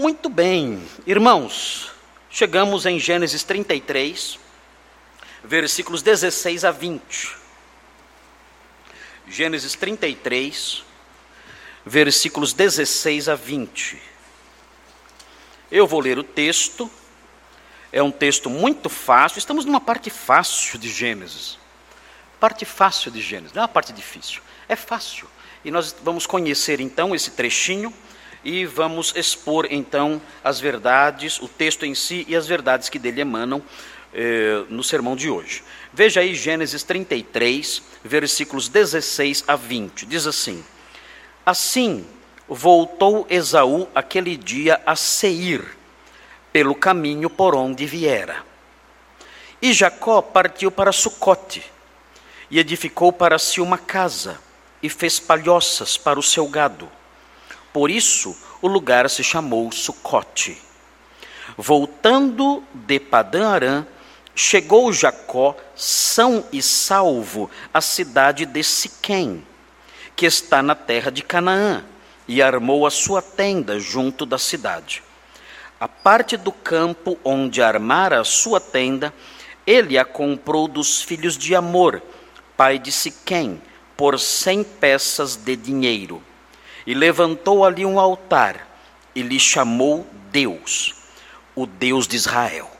Muito 0.00 0.30
bem, 0.30 0.82
irmãos, 1.06 1.92
chegamos 2.30 2.86
em 2.86 2.98
Gênesis 2.98 3.44
33, 3.44 4.38
versículos 5.44 6.00
16 6.00 6.64
a 6.64 6.70
20. 6.70 7.36
Gênesis 9.28 9.74
33, 9.74 10.82
versículos 11.84 12.54
16 12.54 13.28
a 13.28 13.34
20. 13.34 14.00
Eu 15.70 15.86
vou 15.86 16.00
ler 16.00 16.18
o 16.18 16.24
texto, 16.24 16.90
é 17.92 18.02
um 18.02 18.10
texto 18.10 18.48
muito 18.48 18.88
fácil, 18.88 19.38
estamos 19.38 19.66
numa 19.66 19.82
parte 19.82 20.08
fácil 20.08 20.78
de 20.78 20.88
Gênesis. 20.88 21.58
Parte 22.40 22.64
fácil 22.64 23.10
de 23.10 23.20
Gênesis, 23.20 23.52
não 23.52 23.60
é 23.60 23.64
uma 23.64 23.68
parte 23.68 23.92
difícil, 23.92 24.40
é 24.66 24.76
fácil. 24.76 25.28
E 25.62 25.70
nós 25.70 25.94
vamos 26.02 26.24
conhecer 26.26 26.80
então 26.80 27.14
esse 27.14 27.32
trechinho 27.32 27.92
e 28.44 28.64
vamos 28.64 29.12
expor 29.16 29.66
então 29.70 30.20
as 30.42 30.60
verdades, 30.60 31.40
o 31.40 31.48
texto 31.48 31.84
em 31.84 31.94
si 31.94 32.24
e 32.28 32.34
as 32.34 32.46
verdades 32.46 32.88
que 32.88 32.98
dele 32.98 33.20
emanam 33.20 33.62
eh, 34.12 34.64
no 34.68 34.82
sermão 34.82 35.14
de 35.14 35.30
hoje. 35.30 35.62
Veja 35.92 36.20
aí 36.20 36.34
Gênesis 36.34 36.82
33, 36.82 37.82
versículos 38.02 38.68
16 38.68 39.44
a 39.46 39.56
20. 39.56 40.06
Diz 40.06 40.26
assim: 40.26 40.64
Assim 41.44 42.06
voltou 42.48 43.26
Esaú 43.30 43.88
aquele 43.94 44.36
dia 44.36 44.80
a 44.84 44.96
Seir, 44.96 45.64
pelo 46.52 46.74
caminho 46.74 47.30
por 47.30 47.54
onde 47.54 47.86
viera. 47.86 48.44
E 49.62 49.72
Jacó 49.72 50.22
partiu 50.22 50.70
para 50.70 50.90
Sucote, 50.90 51.62
e 52.50 52.58
edificou 52.58 53.12
para 53.12 53.38
si 53.38 53.60
uma 53.60 53.78
casa, 53.78 54.40
e 54.82 54.88
fez 54.88 55.20
palhoças 55.20 55.96
para 55.96 56.18
o 56.18 56.22
seu 56.22 56.48
gado. 56.48 56.90
Por 57.72 57.90
isso 57.90 58.36
o 58.60 58.68
lugar 58.68 59.08
se 59.08 59.22
chamou 59.22 59.70
Sucote. 59.70 60.60
Voltando 61.56 62.62
de 62.72 62.98
Padã 62.98 63.48
Arã, 63.48 63.86
chegou 64.34 64.92
Jacó 64.92 65.56
são 65.76 66.44
e 66.52 66.62
salvo 66.62 67.50
à 67.72 67.80
cidade 67.80 68.46
de 68.46 68.62
Siquém, 68.62 69.44
que 70.16 70.26
está 70.26 70.62
na 70.62 70.74
terra 70.74 71.10
de 71.10 71.22
Canaã, 71.22 71.84
e 72.26 72.40
armou 72.40 72.86
a 72.86 72.90
sua 72.90 73.20
tenda 73.20 73.78
junto 73.78 74.24
da 74.24 74.38
cidade. 74.38 75.02
A 75.78 75.88
parte 75.88 76.36
do 76.36 76.52
campo 76.52 77.18
onde 77.24 77.62
armara 77.62 78.20
a 78.20 78.24
sua 78.24 78.60
tenda, 78.60 79.12
ele 79.66 79.98
a 79.98 80.04
comprou 80.04 80.68
dos 80.68 81.02
filhos 81.02 81.36
de 81.36 81.54
Amor, 81.54 82.02
pai 82.56 82.78
de 82.78 82.92
Siquém, 82.92 83.60
por 83.96 84.18
cem 84.18 84.62
peças 84.62 85.36
de 85.36 85.56
dinheiro. 85.56 86.22
E 86.86 86.94
levantou 86.94 87.64
ali 87.64 87.84
um 87.84 88.00
altar, 88.00 88.66
e 89.14 89.22
lhe 89.22 89.38
chamou 89.38 90.06
Deus, 90.30 90.94
o 91.54 91.66
Deus 91.66 92.06
de 92.06 92.16
Israel. 92.16 92.70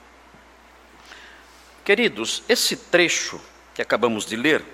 Queridos, 1.84 2.42
esse 2.48 2.76
trecho 2.76 3.40
que 3.74 3.82
acabamos 3.82 4.24
de 4.24 4.36
ler 4.36 4.64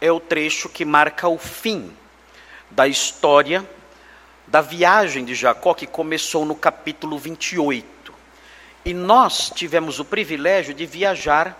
é 0.00 0.10
o 0.12 0.20
trecho 0.20 0.68
que 0.68 0.84
marca 0.84 1.28
o 1.28 1.38
fim 1.38 1.96
da 2.70 2.86
história 2.86 3.66
da 4.46 4.60
viagem 4.60 5.24
de 5.24 5.34
Jacó, 5.34 5.72
que 5.72 5.86
começou 5.86 6.44
no 6.44 6.54
capítulo 6.54 7.18
28. 7.18 8.12
E 8.84 8.92
nós 8.92 9.50
tivemos 9.54 9.98
o 9.98 10.04
privilégio 10.04 10.74
de 10.74 10.84
viajar 10.84 11.58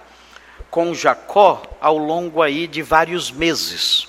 com 0.70 0.92
Jacó 0.92 1.62
ao 1.80 1.96
longo 1.96 2.42
aí 2.42 2.66
de 2.66 2.82
vários 2.82 3.30
meses. 3.30 4.08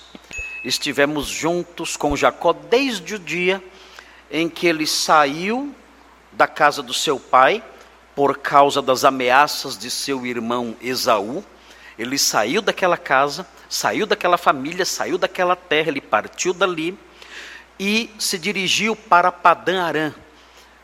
Estivemos 0.66 1.28
juntos 1.28 1.96
com 1.96 2.18
Jacó 2.18 2.52
desde 2.52 3.14
o 3.14 3.20
dia 3.20 3.64
em 4.32 4.50
que 4.50 4.66
ele 4.66 4.88
saiu 4.88 5.72
da 6.32 6.48
casa 6.48 6.82
do 6.82 6.92
seu 6.92 7.20
pai 7.20 7.64
por 8.16 8.40
causa 8.40 8.82
das 8.82 9.06
ameaças 9.06 9.78
de 9.78 9.92
seu 9.92 10.26
irmão 10.26 10.76
Esaú. 10.82 11.46
Ele 12.00 12.18
saiu 12.18 12.64
daquela 12.64 12.98
casa, 12.98 13.46
saiu 13.70 14.08
daquela 14.08 14.40
família, 14.40 14.86
saiu 14.86 15.20
daquela 15.20 15.56
terra, 15.56 15.90
ele 15.90 16.02
partiu 16.02 16.52
dali 16.52 16.98
e 17.80 18.10
se 18.18 18.40
dirigiu 18.40 18.96
para 18.96 19.32
Padã 19.32 19.84
Arã, 19.84 20.16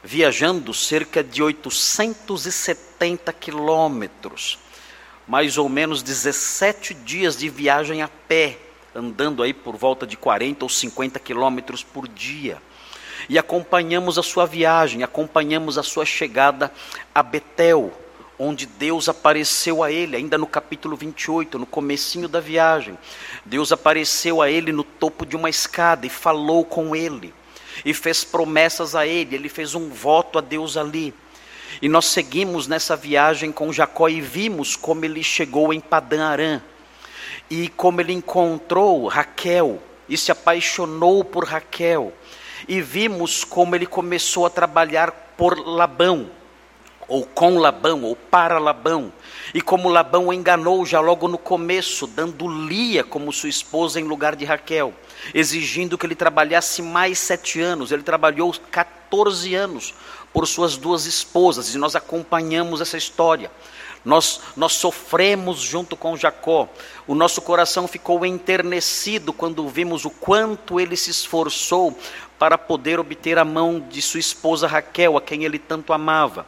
viajando 0.03 0.75
cerca 0.75 1.23
de 1.23 1.41
870 1.41 3.33
quilômetros, 3.33 4.59
mais 5.27 5.57
ou 5.57 5.67
menos 5.67 6.03
17 6.03 6.93
dias 6.93 7.35
de 7.35 7.49
viagem 7.49 8.03
a 8.03 8.07
pé, 8.07 8.59
andando 8.95 9.43
aí 9.43 9.53
por 9.53 9.75
volta 9.75 10.05
de 10.05 10.17
40 10.17 10.65
ou 10.65 10.69
50 10.69 11.19
quilômetros 11.19 11.83
por 11.83 12.07
dia 12.07 12.61
e 13.29 13.37
acompanhamos 13.37 14.17
a 14.17 14.23
sua 14.23 14.45
viagem, 14.45 15.03
acompanhamos 15.03 15.77
a 15.77 15.83
sua 15.83 16.05
chegada 16.05 16.71
a 17.13 17.21
Betel, 17.21 17.91
onde 18.37 18.65
Deus 18.65 19.07
apareceu 19.07 19.83
a 19.83 19.91
ele, 19.91 20.15
ainda 20.15 20.37
no 20.37 20.47
capítulo 20.47 20.95
28, 20.95 21.59
no 21.59 21.65
comecinho 21.65 22.27
da 22.27 22.39
viagem. 22.39 22.97
Deus 23.45 23.71
apareceu 23.71 24.41
a 24.41 24.49
ele 24.49 24.71
no 24.71 24.83
topo 24.83 25.25
de 25.25 25.35
uma 25.35 25.49
escada 25.49 26.05
e 26.05 26.09
falou 26.09 26.65
com 26.65 26.95
ele, 26.95 27.33
e 27.85 27.93
fez 27.93 28.23
promessas 28.23 28.95
a 28.95 29.05
ele, 29.05 29.35
ele 29.35 29.49
fez 29.49 29.75
um 29.75 29.89
voto 29.89 30.39
a 30.39 30.41
Deus 30.41 30.75
ali. 30.75 31.13
E 31.81 31.87
nós 31.87 32.07
seguimos 32.07 32.67
nessa 32.67 32.95
viagem 32.95 33.51
com 33.51 33.71
Jacó 33.71 34.09
e 34.09 34.19
vimos 34.19 34.75
como 34.75 35.05
ele 35.05 35.23
chegou 35.23 35.71
em 35.71 35.79
Padã 35.79 36.25
Arã, 36.25 36.61
e 37.49 37.67
como 37.69 38.01
ele 38.01 38.13
encontrou 38.13 39.07
Raquel, 39.07 39.81
e 40.07 40.17
se 40.17 40.31
apaixonou 40.31 41.23
por 41.23 41.45
Raquel 41.45 42.13
e 42.67 42.81
vimos 42.81 43.43
como 43.43 43.75
ele 43.75 43.85
começou 43.85 44.45
a 44.45 44.49
trabalhar 44.49 45.11
por 45.37 45.57
Labão, 45.57 46.29
ou 47.07 47.25
com 47.25 47.57
Labão, 47.57 48.03
ou 48.03 48.15
para 48.15 48.59
Labão, 48.59 49.11
e 49.53 49.61
como 49.61 49.89
Labão 49.89 50.27
o 50.27 50.33
enganou 50.33 50.85
já 50.85 50.99
logo 50.99 51.27
no 51.27 51.37
começo, 51.37 52.07
dando 52.07 52.47
Lia 52.47 53.03
como 53.03 53.33
sua 53.33 53.49
esposa 53.49 53.99
em 53.99 54.03
lugar 54.03 54.35
de 54.35 54.45
Raquel, 54.45 54.93
exigindo 55.33 55.97
que 55.97 56.05
ele 56.05 56.15
trabalhasse 56.15 56.81
mais 56.81 57.19
sete 57.19 57.59
anos. 57.59 57.91
Ele 57.91 58.03
trabalhou 58.03 58.53
14 58.71 59.53
anos 59.55 59.93
por 60.31 60.47
suas 60.47 60.77
duas 60.77 61.05
esposas, 61.05 61.75
e 61.75 61.77
nós 61.77 61.95
acompanhamos 61.95 62.79
essa 62.79 62.97
história. 62.97 63.51
Nós, 64.03 64.41
nós 64.57 64.73
sofremos 64.73 65.59
junto 65.59 65.95
com 65.95 66.17
Jacó. 66.17 66.67
O 67.05 67.13
nosso 67.13 67.41
coração 67.41 67.87
ficou 67.87 68.25
enternecido 68.25 69.31
quando 69.31 69.67
vimos 69.69 70.05
o 70.05 70.09
quanto 70.09 70.79
ele 70.79 70.95
se 70.95 71.11
esforçou 71.11 71.97
para 72.41 72.57
poder 72.57 72.99
obter 72.99 73.37
a 73.37 73.45
mão 73.45 73.79
de 73.79 74.01
sua 74.01 74.19
esposa 74.19 74.65
Raquel, 74.65 75.15
a 75.15 75.21
quem 75.21 75.43
ele 75.43 75.59
tanto 75.59 75.93
amava. 75.93 76.43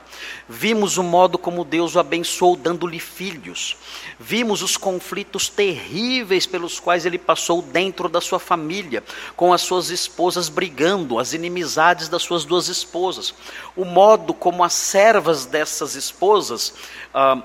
Vimos 0.49 0.97
o 0.97 1.03
modo 1.03 1.37
como 1.37 1.63
Deus 1.63 1.95
o 1.95 1.99
abençoou, 1.99 2.55
dando-lhe 2.55 2.99
filhos. 2.99 3.77
Vimos 4.19 4.63
os 4.63 4.75
conflitos 4.75 5.49
terríveis 5.49 6.47
pelos 6.47 6.79
quais 6.79 7.05
ele 7.05 7.19
passou 7.19 7.61
dentro 7.61 8.09
da 8.09 8.19
sua 8.19 8.39
família, 8.39 9.03
com 9.35 9.53
as 9.53 9.61
suas 9.61 9.91
esposas 9.91 10.49
brigando, 10.49 11.19
as 11.19 11.31
inimizades 11.31 12.09
das 12.09 12.23
suas 12.23 12.43
duas 12.43 12.69
esposas. 12.69 13.31
O 13.75 13.85
modo 13.85 14.33
como 14.33 14.63
as 14.63 14.73
servas 14.73 15.45
dessas 15.45 15.93
esposas 15.93 16.73
ah, 17.13 17.37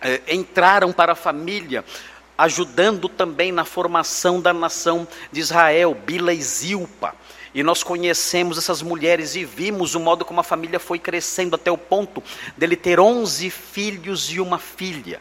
eh, 0.00 0.22
entraram 0.28 0.92
para 0.92 1.14
a 1.14 1.16
família 1.16 1.84
ajudando 2.36 3.08
também 3.08 3.52
na 3.52 3.64
formação 3.64 4.40
da 4.40 4.52
nação 4.52 5.06
de 5.30 5.40
Israel, 5.40 5.94
Bila 5.94 6.32
e 6.32 6.42
Zilpa. 6.42 7.14
E 7.54 7.62
nós 7.62 7.82
conhecemos 7.82 8.56
essas 8.56 8.82
mulheres 8.82 9.34
e 9.34 9.44
vimos 9.44 9.94
o 9.94 10.00
modo 10.00 10.24
como 10.24 10.40
a 10.40 10.44
família 10.44 10.78
foi 10.78 10.98
crescendo 10.98 11.54
até 11.54 11.70
o 11.70 11.78
ponto 11.78 12.22
dele 12.56 12.76
ter 12.76 12.98
11 12.98 13.50
filhos 13.50 14.30
e 14.32 14.40
uma 14.40 14.58
filha. 14.58 15.20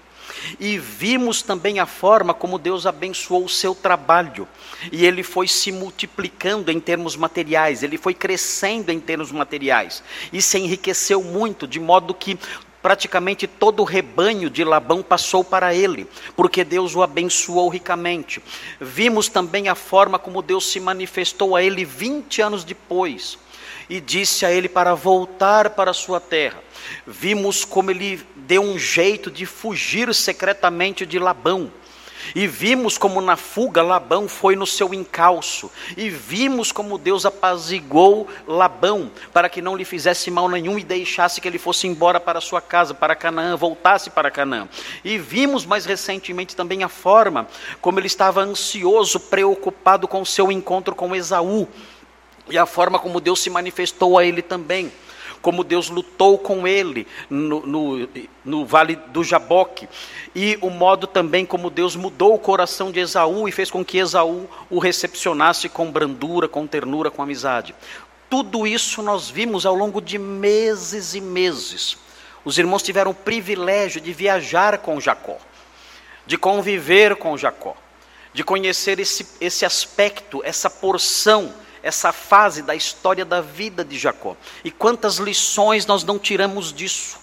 E 0.59 0.77
vimos 0.77 1.41
também 1.41 1.79
a 1.79 1.85
forma 1.85 2.33
como 2.33 2.57
Deus 2.57 2.85
abençoou 2.85 3.45
o 3.45 3.49
seu 3.49 3.75
trabalho. 3.75 4.47
E 4.91 5.05
ele 5.05 5.23
foi 5.23 5.47
se 5.47 5.71
multiplicando 5.71 6.71
em 6.71 6.79
termos 6.79 7.15
materiais, 7.15 7.83
ele 7.83 7.97
foi 7.97 8.13
crescendo 8.13 8.91
em 8.91 8.99
termos 8.99 9.31
materiais. 9.31 10.03
E 10.31 10.41
se 10.41 10.57
enriqueceu 10.57 11.21
muito, 11.21 11.67
de 11.67 11.79
modo 11.79 12.13
que 12.13 12.39
praticamente 12.81 13.47
todo 13.47 13.81
o 13.81 13.85
rebanho 13.85 14.49
de 14.49 14.63
Labão 14.63 15.03
passou 15.03 15.43
para 15.43 15.73
ele, 15.73 16.07
porque 16.35 16.63
Deus 16.63 16.95
o 16.95 17.03
abençoou 17.03 17.69
ricamente. 17.69 18.41
Vimos 18.79 19.27
também 19.27 19.69
a 19.69 19.75
forma 19.75 20.17
como 20.17 20.41
Deus 20.41 20.71
se 20.71 20.79
manifestou 20.79 21.55
a 21.55 21.63
ele 21.63 21.85
20 21.85 22.41
anos 22.41 22.63
depois 22.63 23.37
e 23.89 23.99
disse 23.99 24.45
a 24.45 24.51
ele 24.51 24.69
para 24.69 24.95
voltar 24.95 25.71
para 25.71 25.93
sua 25.93 26.19
terra. 26.19 26.63
Vimos 27.05 27.65
como 27.65 27.91
ele 27.91 28.25
deu 28.35 28.61
um 28.61 28.79
jeito 28.79 29.29
de 29.29 29.45
fugir 29.45 30.13
secretamente 30.15 31.05
de 31.05 31.19
Labão 31.19 31.71
e 32.35 32.47
vimos 32.47 32.97
como 32.97 33.21
na 33.21 33.35
fuga 33.35 33.81
Labão 33.81 34.27
foi 34.27 34.55
no 34.55 34.65
seu 34.65 34.93
encalço. 34.93 35.71
E 35.97 36.09
vimos 36.09 36.71
como 36.71 36.97
Deus 36.97 37.25
apaziguou 37.25 38.27
Labão 38.47 39.11
para 39.33 39.49
que 39.49 39.61
não 39.61 39.75
lhe 39.75 39.85
fizesse 39.85 40.31
mal 40.31 40.47
nenhum 40.49 40.77
e 40.77 40.83
deixasse 40.83 41.41
que 41.41 41.47
ele 41.47 41.57
fosse 41.57 41.87
embora 41.87 42.19
para 42.19 42.41
sua 42.41 42.61
casa, 42.61 42.93
para 42.93 43.15
Canaã, 43.15 43.55
voltasse 43.55 44.09
para 44.09 44.31
Canaã. 44.31 44.67
E 45.03 45.17
vimos 45.17 45.65
mais 45.65 45.85
recentemente 45.85 46.55
também 46.55 46.83
a 46.83 46.89
forma 46.89 47.47
como 47.81 47.99
ele 47.99 48.07
estava 48.07 48.41
ansioso, 48.41 49.19
preocupado 49.19 50.07
com 50.07 50.21
o 50.21 50.25
seu 50.25 50.51
encontro 50.51 50.95
com 50.95 51.15
Esaú. 51.15 51.67
E 52.49 52.57
a 52.57 52.65
forma 52.65 52.99
como 52.99 53.21
Deus 53.21 53.39
se 53.39 53.49
manifestou 53.49 54.17
a 54.17 54.25
ele 54.25 54.41
também 54.41 54.91
como 55.41 55.63
Deus 55.63 55.89
lutou 55.89 56.37
com 56.37 56.67
ele 56.67 57.07
no, 57.29 57.65
no, 57.65 58.09
no 58.45 58.65
vale 58.65 58.95
do 58.95 59.23
Jaboque, 59.23 59.89
e 60.35 60.57
o 60.61 60.69
modo 60.69 61.07
também 61.07 61.45
como 61.45 61.69
Deus 61.69 61.95
mudou 61.95 62.35
o 62.35 62.39
coração 62.39 62.91
de 62.91 62.99
Esaú 62.99 63.47
e 63.47 63.51
fez 63.51 63.71
com 63.71 63.83
que 63.83 63.97
Esaú 63.97 64.49
o 64.69 64.79
recepcionasse 64.79 65.67
com 65.67 65.91
brandura, 65.91 66.47
com 66.47 66.67
ternura, 66.67 67.09
com 67.09 67.21
amizade. 67.21 67.75
Tudo 68.29 68.65
isso 68.65 69.01
nós 69.01 69.29
vimos 69.29 69.65
ao 69.65 69.75
longo 69.75 70.01
de 70.01 70.17
meses 70.17 71.15
e 71.15 71.21
meses. 71.21 71.97
Os 72.45 72.57
irmãos 72.57 72.81
tiveram 72.81 73.11
o 73.11 73.15
privilégio 73.15 74.01
de 74.01 74.13
viajar 74.13 74.77
com 74.77 74.99
Jacó, 74.99 75.37
de 76.25 76.37
conviver 76.37 77.15
com 77.17 77.37
Jacó, 77.37 77.75
de 78.33 78.43
conhecer 78.43 78.99
esse, 78.99 79.27
esse 79.39 79.65
aspecto, 79.65 80.41
essa 80.43 80.69
porção, 80.69 81.53
essa 81.83 82.11
fase 82.11 82.61
da 82.61 82.75
história 82.75 83.25
da 83.25 83.41
vida 83.41 83.83
de 83.83 83.97
Jacó. 83.97 84.35
E 84.63 84.71
quantas 84.71 85.17
lições 85.17 85.85
nós 85.85 86.03
não 86.03 86.19
tiramos 86.19 86.71
disso? 86.71 87.19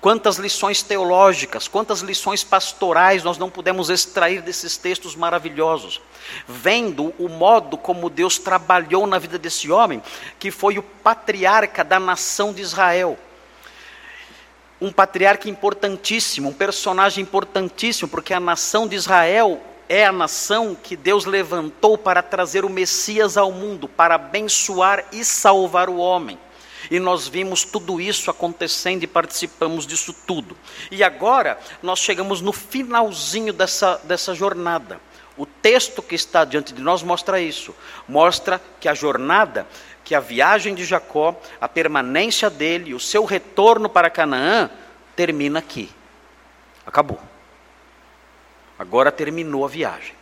Quantas 0.00 0.36
lições 0.36 0.80
teológicas, 0.80 1.66
quantas 1.66 2.00
lições 2.00 2.44
pastorais 2.44 3.24
nós 3.24 3.36
não 3.36 3.50
pudemos 3.50 3.90
extrair 3.90 4.40
desses 4.42 4.76
textos 4.76 5.16
maravilhosos, 5.16 6.00
vendo 6.46 7.12
o 7.18 7.28
modo 7.28 7.76
como 7.76 8.08
Deus 8.08 8.38
trabalhou 8.38 9.08
na 9.08 9.18
vida 9.18 9.38
desse 9.38 9.70
homem, 9.72 10.00
que 10.38 10.52
foi 10.52 10.78
o 10.78 10.82
patriarca 10.82 11.82
da 11.82 11.98
nação 11.98 12.52
de 12.52 12.62
Israel 12.62 13.18
um 14.80 14.92
patriarca 14.92 15.48
importantíssimo, 15.48 16.50
um 16.50 16.52
personagem 16.52 17.22
importantíssimo, 17.22 18.08
porque 18.08 18.32
a 18.32 18.40
nação 18.40 18.86
de 18.86 18.94
Israel 18.94 19.60
é 19.88 20.04
a 20.04 20.12
nação 20.12 20.74
que 20.74 20.96
Deus 20.96 21.24
levantou 21.24 21.96
para 21.96 22.22
trazer 22.22 22.64
o 22.64 22.70
Messias 22.70 23.36
ao 23.36 23.50
mundo, 23.50 23.88
para 23.88 24.16
abençoar 24.16 25.04
e 25.12 25.24
salvar 25.24 25.88
o 25.88 25.96
homem. 25.96 26.38
E 26.90 26.98
nós 26.98 27.26
vimos 27.26 27.64
tudo 27.64 28.00
isso 28.00 28.30
acontecendo 28.30 29.02
e 29.02 29.06
participamos 29.06 29.86
disso 29.86 30.14
tudo. 30.26 30.56
E 30.90 31.02
agora 31.02 31.58
nós 31.82 31.98
chegamos 31.98 32.40
no 32.40 32.52
finalzinho 32.52 33.52
dessa, 33.52 34.00
dessa 34.04 34.34
jornada. 34.34 35.00
O 35.36 35.46
texto 35.46 36.02
que 36.02 36.14
está 36.14 36.44
diante 36.44 36.72
de 36.72 36.82
nós 36.82 37.02
mostra 37.02 37.40
isso. 37.40 37.74
Mostra 38.08 38.60
que 38.80 38.88
a 38.88 38.94
jornada 38.94 39.66
que 40.08 40.14
a 40.14 40.20
viagem 40.20 40.74
de 40.74 40.86
Jacó, 40.86 41.38
a 41.60 41.68
permanência 41.68 42.48
dele, 42.48 42.94
o 42.94 42.98
seu 42.98 43.26
retorno 43.26 43.90
para 43.90 44.08
Canaã, 44.08 44.70
termina 45.14 45.58
aqui. 45.58 45.90
Acabou. 46.86 47.20
Agora 48.78 49.10
terminou 49.10 49.64
a 49.64 49.68
viagem. 49.68 50.14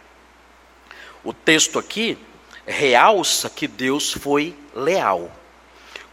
O 1.22 1.32
texto 1.32 1.78
aqui 1.78 2.18
realça 2.66 3.50
que 3.50 3.68
Deus 3.68 4.12
foi 4.12 4.56
leal. 4.74 5.30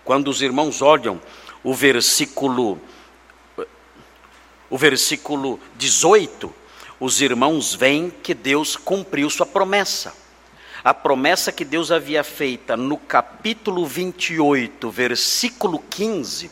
Quando 0.03 0.27
os 0.27 0.41
irmãos 0.41 0.81
olham 0.81 1.21
o 1.63 1.73
versículo 1.73 2.79
o 4.69 4.77
versículo 4.77 5.59
18, 5.75 6.53
os 6.99 7.21
irmãos 7.21 7.75
veem 7.75 8.09
que 8.09 8.33
Deus 8.33 8.75
cumpriu 8.75 9.29
sua 9.29 9.45
promessa 9.45 10.13
a 10.83 10.93
promessa 10.93 11.51
que 11.51 11.63
Deus 11.63 11.91
havia 11.91 12.25
feita 12.25 12.75
no 12.75 12.97
capítulo 12.97 13.85
28, 13.85 14.91
versículo 14.91 15.79
15, 15.89 16.51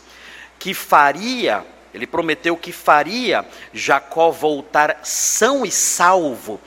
que 0.58 0.74
faria, 0.74 1.66
ele 1.94 2.08
prometeu 2.08 2.56
que 2.56 2.72
faria 2.72 3.46
Jacó 3.74 4.32
voltar 4.32 5.00
são 5.04 5.66
e 5.66 5.72
salvo 5.72 6.60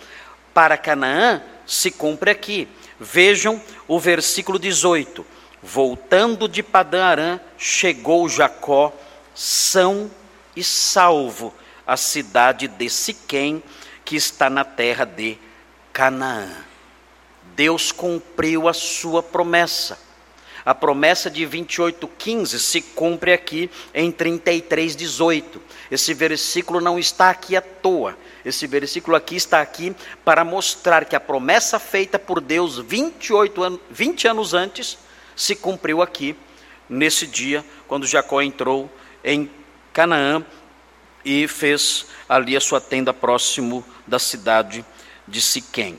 para 0.53 0.77
Canaã, 0.77 1.43
se 1.67 1.91
cumpre 1.91 2.31
aqui. 2.31 2.69
Vejam 3.01 3.61
o 3.89 3.99
versículo 3.99 4.59
18. 4.59 5.27
Voltando 5.63 6.49
de 6.49 6.63
Padã 6.63 7.05
Arã, 7.05 7.41
chegou 7.57 8.29
Jacó 8.29 8.93
são 9.35 10.11
e 10.55 10.63
salvo 10.63 11.53
à 11.87 11.97
cidade 11.97 12.69
de 12.69 12.89
Siquém, 12.89 13.63
que 14.05 14.15
está 14.15 14.49
na 14.49 14.65
terra 14.65 15.05
de 15.05 15.39
Canaã. 15.93 16.49
Deus 17.57 17.91
cumpriu 17.91 18.69
a 18.69 18.73
sua 18.73 19.23
promessa. 19.23 19.99
A 20.65 20.75
promessa 20.75 21.31
de 21.31 21.45
28:15 21.45 22.59
se 22.59 22.81
cumpre 22.81 23.33
aqui 23.33 23.71
em 23.93 24.11
33:18. 24.11 25.61
Esse 25.91 26.15
versículo 26.15 26.81
não 26.81 26.99
está 26.99 27.29
aqui 27.31 27.55
à 27.55 27.61
toa. 27.61 28.17
Esse 28.45 28.67
versículo 28.67 29.17
aqui 29.17 29.37
está 29.37 29.61
aqui 29.61 29.95
para 30.25 30.45
mostrar 30.45 31.05
que 31.05 31.15
a 31.15 31.21
promessa 31.21 31.79
feita 31.79 32.19
por 32.19 32.41
Deus 32.41 32.79
28 32.79 33.63
an 33.63 33.79
20 33.91 34.29
anos 34.29 34.55
antes 34.55 34.99
se 35.37 35.55
cumpriu 35.55 36.01
aqui 36.01 36.37
nesse 36.89 37.27
dia 37.27 37.65
quando 37.87 38.07
Jacó 38.07 38.41
entrou 38.41 38.91
em 39.23 39.51
Canaã 39.93 40.45
e 41.25 41.49
fez 41.49 42.07
ali 42.29 42.57
a 42.57 42.61
sua 42.61 42.81
tenda 42.81 43.13
próximo 43.13 43.85
da 44.07 44.19
cidade 44.19 44.85
de 45.27 45.41
Siquém. 45.41 45.99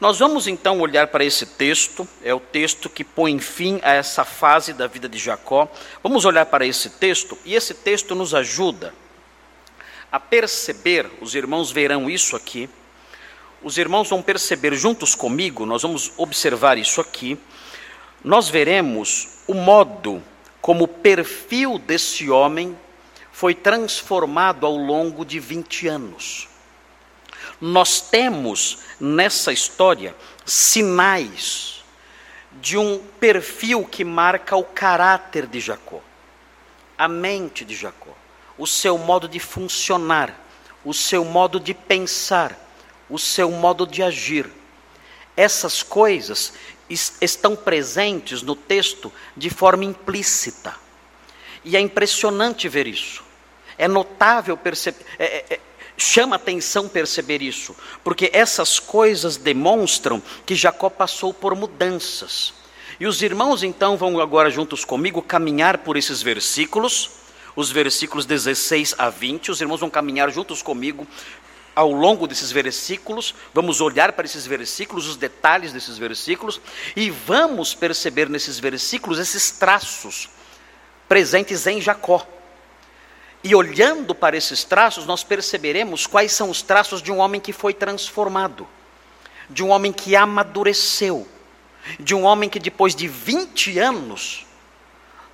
Nós 0.00 0.18
vamos 0.18 0.46
então 0.46 0.80
olhar 0.80 1.08
para 1.08 1.22
esse 1.22 1.44
texto, 1.44 2.08
é 2.24 2.32
o 2.32 2.40
texto 2.40 2.88
que 2.88 3.04
põe 3.04 3.38
fim 3.38 3.78
a 3.82 3.92
essa 3.92 4.24
fase 4.24 4.72
da 4.72 4.86
vida 4.86 5.06
de 5.06 5.18
Jacó. 5.18 5.68
Vamos 6.02 6.24
olhar 6.24 6.46
para 6.46 6.64
esse 6.64 6.88
texto 6.88 7.36
e 7.44 7.54
esse 7.54 7.74
texto 7.74 8.14
nos 8.14 8.34
ajuda 8.34 8.94
a 10.10 10.18
perceber, 10.18 11.06
os 11.20 11.34
irmãos 11.34 11.70
verão 11.70 12.08
isso 12.08 12.34
aqui, 12.34 12.66
os 13.62 13.76
irmãos 13.76 14.08
vão 14.08 14.22
perceber 14.22 14.74
juntos 14.74 15.14
comigo, 15.14 15.66
nós 15.66 15.82
vamos 15.82 16.10
observar 16.16 16.78
isso 16.78 16.98
aqui, 16.98 17.38
nós 18.24 18.48
veremos 18.48 19.28
o 19.46 19.52
modo 19.52 20.22
como 20.62 20.84
o 20.84 20.88
perfil 20.88 21.78
desse 21.78 22.30
homem 22.30 22.76
foi 23.30 23.54
transformado 23.54 24.64
ao 24.64 24.74
longo 24.74 25.26
de 25.26 25.38
20 25.38 25.88
anos. 25.88 26.49
Nós 27.60 28.00
temos 28.00 28.78
nessa 28.98 29.52
história 29.52 30.14
sinais 30.46 31.84
de 32.52 32.78
um 32.78 32.98
perfil 32.98 33.84
que 33.84 34.04
marca 34.04 34.56
o 34.56 34.64
caráter 34.64 35.46
de 35.46 35.60
Jacó, 35.60 36.00
a 36.96 37.06
mente 37.06 37.64
de 37.64 37.74
Jacó, 37.74 38.16
o 38.56 38.66
seu 38.66 38.96
modo 38.98 39.28
de 39.28 39.38
funcionar, 39.38 40.34
o 40.84 40.94
seu 40.94 41.24
modo 41.24 41.60
de 41.60 41.74
pensar, 41.74 42.58
o 43.08 43.18
seu 43.18 43.50
modo 43.50 43.86
de 43.86 44.02
agir. 44.02 44.50
Essas 45.36 45.82
coisas 45.82 46.54
estão 46.88 47.54
presentes 47.54 48.42
no 48.42 48.56
texto 48.56 49.12
de 49.36 49.48
forma 49.48 49.84
implícita. 49.84 50.74
E 51.64 51.76
é 51.76 51.80
impressionante 51.80 52.68
ver 52.68 52.86
isso. 52.86 53.22
É 53.78 53.86
notável 53.86 54.56
perceber. 54.56 55.04
É, 55.18 55.24
é, 55.24 55.54
é 55.54 55.60
Chama 56.02 56.36
atenção 56.36 56.88
perceber 56.88 57.42
isso, 57.42 57.76
porque 58.02 58.30
essas 58.32 58.78
coisas 58.78 59.36
demonstram 59.36 60.22
que 60.46 60.54
Jacó 60.54 60.88
passou 60.88 61.34
por 61.34 61.54
mudanças. 61.54 62.54
E 62.98 63.06
os 63.06 63.20
irmãos 63.20 63.62
então 63.62 63.98
vão 63.98 64.18
agora 64.18 64.48
juntos 64.48 64.82
comigo 64.82 65.20
caminhar 65.20 65.76
por 65.76 65.98
esses 65.98 66.22
versículos, 66.22 67.10
os 67.54 67.70
versículos 67.70 68.24
16 68.24 68.94
a 68.96 69.10
20. 69.10 69.50
Os 69.50 69.60
irmãos 69.60 69.80
vão 69.80 69.90
caminhar 69.90 70.30
juntos 70.30 70.62
comigo 70.62 71.06
ao 71.76 71.92
longo 71.92 72.26
desses 72.26 72.50
versículos, 72.50 73.34
vamos 73.52 73.82
olhar 73.82 74.12
para 74.12 74.24
esses 74.24 74.46
versículos, 74.46 75.06
os 75.06 75.18
detalhes 75.18 75.70
desses 75.70 75.98
versículos, 75.98 76.62
e 76.96 77.10
vamos 77.10 77.74
perceber 77.74 78.26
nesses 78.30 78.58
versículos 78.58 79.18
esses 79.18 79.50
traços 79.50 80.30
presentes 81.06 81.66
em 81.66 81.78
Jacó. 81.78 82.26
E 83.42 83.54
olhando 83.54 84.14
para 84.14 84.36
esses 84.36 84.64
traços, 84.64 85.06
nós 85.06 85.24
perceberemos 85.24 86.06
quais 86.06 86.32
são 86.32 86.50
os 86.50 86.60
traços 86.60 87.00
de 87.00 87.10
um 87.10 87.18
homem 87.18 87.40
que 87.40 87.52
foi 87.52 87.72
transformado, 87.72 88.68
de 89.48 89.62
um 89.64 89.70
homem 89.70 89.92
que 89.92 90.14
amadureceu, 90.14 91.26
de 91.98 92.14
um 92.14 92.24
homem 92.24 92.50
que 92.50 92.58
depois 92.58 92.94
de 92.94 93.08
20 93.08 93.78
anos 93.78 94.46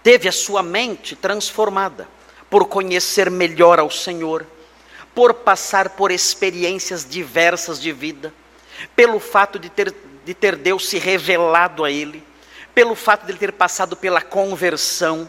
teve 0.03 0.29
a 0.29 0.33
sua 0.33 0.63
mente 0.63 1.17
transformada 1.17 2.09
por 2.49 2.67
conhecer 2.67 3.29
melhor 3.29 3.81
ao 3.81 3.91
Senhor, 3.91 4.47
por 5.13 5.35
passar 5.35 5.91
por 5.91 6.13
experiências 6.13 7.05
diversas 7.09 7.81
de 7.81 7.91
vida, 7.91 8.33
pelo 8.95 9.19
fato 9.19 9.59
de 9.59 9.69
ter, 9.69 9.93
de 10.25 10.35
ter 10.35 10.55
Deus 10.55 10.89
se 10.89 10.99
revelado 10.99 11.85
a 11.85 11.91
ele, 11.91 12.23
pelo 12.73 12.95
fato 12.95 13.25
de 13.25 13.33
ele 13.33 13.39
ter 13.39 13.53
passado 13.53 13.97
pela 13.97 14.21
conversão, 14.21 15.29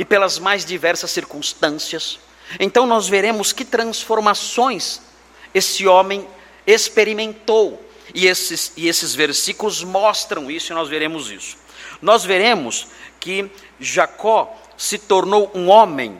e 0.00 0.04
pelas 0.04 0.38
mais 0.38 0.64
diversas 0.64 1.10
circunstâncias. 1.10 2.18
Então 2.58 2.86
nós 2.86 3.06
veremos 3.06 3.52
que 3.52 3.66
transformações 3.66 5.02
esse 5.52 5.86
homem 5.86 6.26
experimentou. 6.66 7.86
E 8.14 8.26
esses, 8.26 8.72
e 8.78 8.88
esses 8.88 9.14
versículos 9.14 9.84
mostram 9.84 10.50
isso, 10.50 10.72
e 10.72 10.74
nós 10.74 10.88
veremos 10.88 11.30
isso. 11.30 11.58
Nós 12.00 12.24
veremos 12.24 12.86
que 13.20 13.50
Jacó 13.78 14.58
se 14.74 14.96
tornou 14.96 15.50
um 15.54 15.68
homem, 15.68 16.18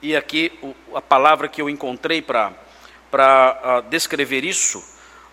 e 0.00 0.16
aqui 0.16 0.58
a 0.94 1.02
palavra 1.02 1.46
que 1.46 1.60
eu 1.60 1.68
encontrei 1.68 2.22
para 2.22 2.54
uh, 3.12 3.82
descrever 3.90 4.46
isso, 4.46 4.82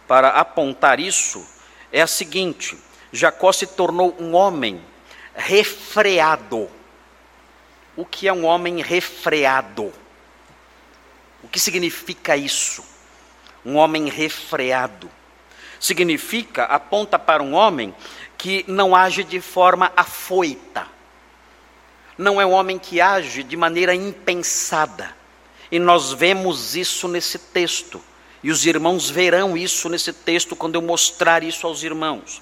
para 0.06 0.28
apontar 0.28 1.00
isso, 1.00 1.48
é 1.90 2.02
a 2.02 2.08
seguinte: 2.08 2.78
Jacó 3.14 3.54
se 3.54 3.66
tornou 3.66 4.14
um 4.20 4.36
homem 4.36 4.82
refreado 5.34 6.70
o 7.96 8.06
que 8.06 8.28
é 8.28 8.34
um 8.34 8.46
homem 8.46 8.82
refreado. 8.82 9.92
O 11.44 11.48
que 11.48 11.60
significa 11.60 12.36
isso? 12.36 12.84
Um 13.66 13.75
homem 13.75 14.10
refreado. 14.10 15.10
Significa, 15.80 16.64
aponta 16.64 17.18
para 17.20 17.44
um 17.44 17.54
homem 17.54 17.94
que 18.38 18.66
não 18.68 18.96
age 18.96 19.24
de 19.24 19.40
forma 19.40 19.92
afoita. 19.96 20.88
Não 22.18 22.40
é 22.40 22.46
um 22.46 22.52
homem 22.52 22.80
que 22.80 23.02
age 23.02 23.44
de 23.44 23.58
maneira 23.58 23.94
impensada. 23.94 25.16
E 25.72 25.80
nós 25.80 26.14
vemos 26.14 26.75
isso 26.75 27.08
nesse 27.08 27.38
texto. 27.38 28.02
E 28.44 28.52
os 28.52 28.66
irmãos 28.66 29.10
verão 29.10 29.58
isso 29.58 29.90
nesse 29.90 30.14
texto 30.14 30.56
quando 30.56 30.75
eu 30.75 30.82
mostrar 30.82 31.44
isso 31.44 31.66
aos 31.66 31.84
irmãos. 31.84 32.42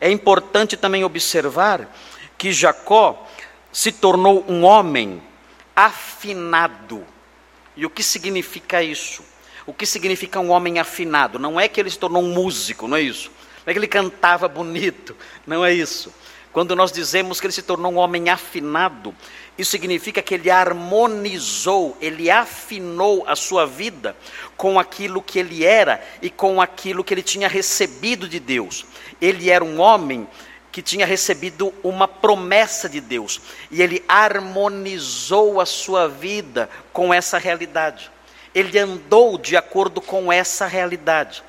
É 0.00 0.10
importante 0.10 0.76
também 0.76 1.04
observar 1.04 1.88
que 2.36 2.52
Jacó 2.52 3.26
se 3.76 3.92
tornou 3.92 4.42
um 4.48 4.64
homem 4.64 5.22
afinado. 5.76 7.06
E 7.76 7.84
o 7.84 7.90
que 7.90 8.02
significa 8.02 8.82
isso? 8.82 9.22
O 9.66 9.74
que 9.74 9.84
significa 9.84 10.40
um 10.40 10.48
homem 10.48 10.78
afinado? 10.78 11.38
Não 11.38 11.60
é 11.60 11.68
que 11.68 11.78
ele 11.78 11.90
se 11.90 11.98
tornou 11.98 12.22
um 12.22 12.32
músico, 12.32 12.88
não 12.88 12.96
é 12.96 13.02
isso. 13.02 13.30
Não 13.66 13.70
é 13.70 13.74
que 13.74 13.78
ele 13.78 13.86
cantava 13.86 14.48
bonito, 14.48 15.14
não 15.46 15.62
é 15.62 15.74
isso. 15.74 16.10
Quando 16.54 16.74
nós 16.74 16.90
dizemos 16.90 17.38
que 17.38 17.46
ele 17.46 17.52
se 17.52 17.60
tornou 17.60 17.92
um 17.92 17.98
homem 17.98 18.30
afinado, 18.30 19.14
isso 19.58 19.72
significa 19.72 20.22
que 20.22 20.32
ele 20.32 20.50
harmonizou, 20.50 21.98
ele 22.00 22.30
afinou 22.30 23.24
a 23.28 23.36
sua 23.36 23.66
vida 23.66 24.16
com 24.56 24.80
aquilo 24.80 25.20
que 25.20 25.38
ele 25.38 25.66
era 25.66 26.02
e 26.22 26.30
com 26.30 26.62
aquilo 26.62 27.04
que 27.04 27.12
ele 27.12 27.22
tinha 27.22 27.46
recebido 27.46 28.26
de 28.26 28.40
Deus. 28.40 28.86
Ele 29.20 29.50
era 29.50 29.62
um 29.62 29.78
homem 29.80 30.26
que 30.76 30.82
tinha 30.82 31.06
recebido 31.06 31.72
uma 31.82 32.06
promessa 32.06 32.86
de 32.86 33.00
Deus 33.00 33.40
e 33.70 33.80
ele 33.80 34.04
harmonizou 34.06 35.58
a 35.58 35.64
sua 35.64 36.06
vida 36.06 36.68
com 36.92 37.14
essa 37.14 37.38
realidade. 37.38 38.10
Ele 38.54 38.78
andou 38.78 39.38
de 39.38 39.56
acordo 39.56 40.02
com 40.02 40.30
essa 40.30 40.66
realidade. 40.66 41.42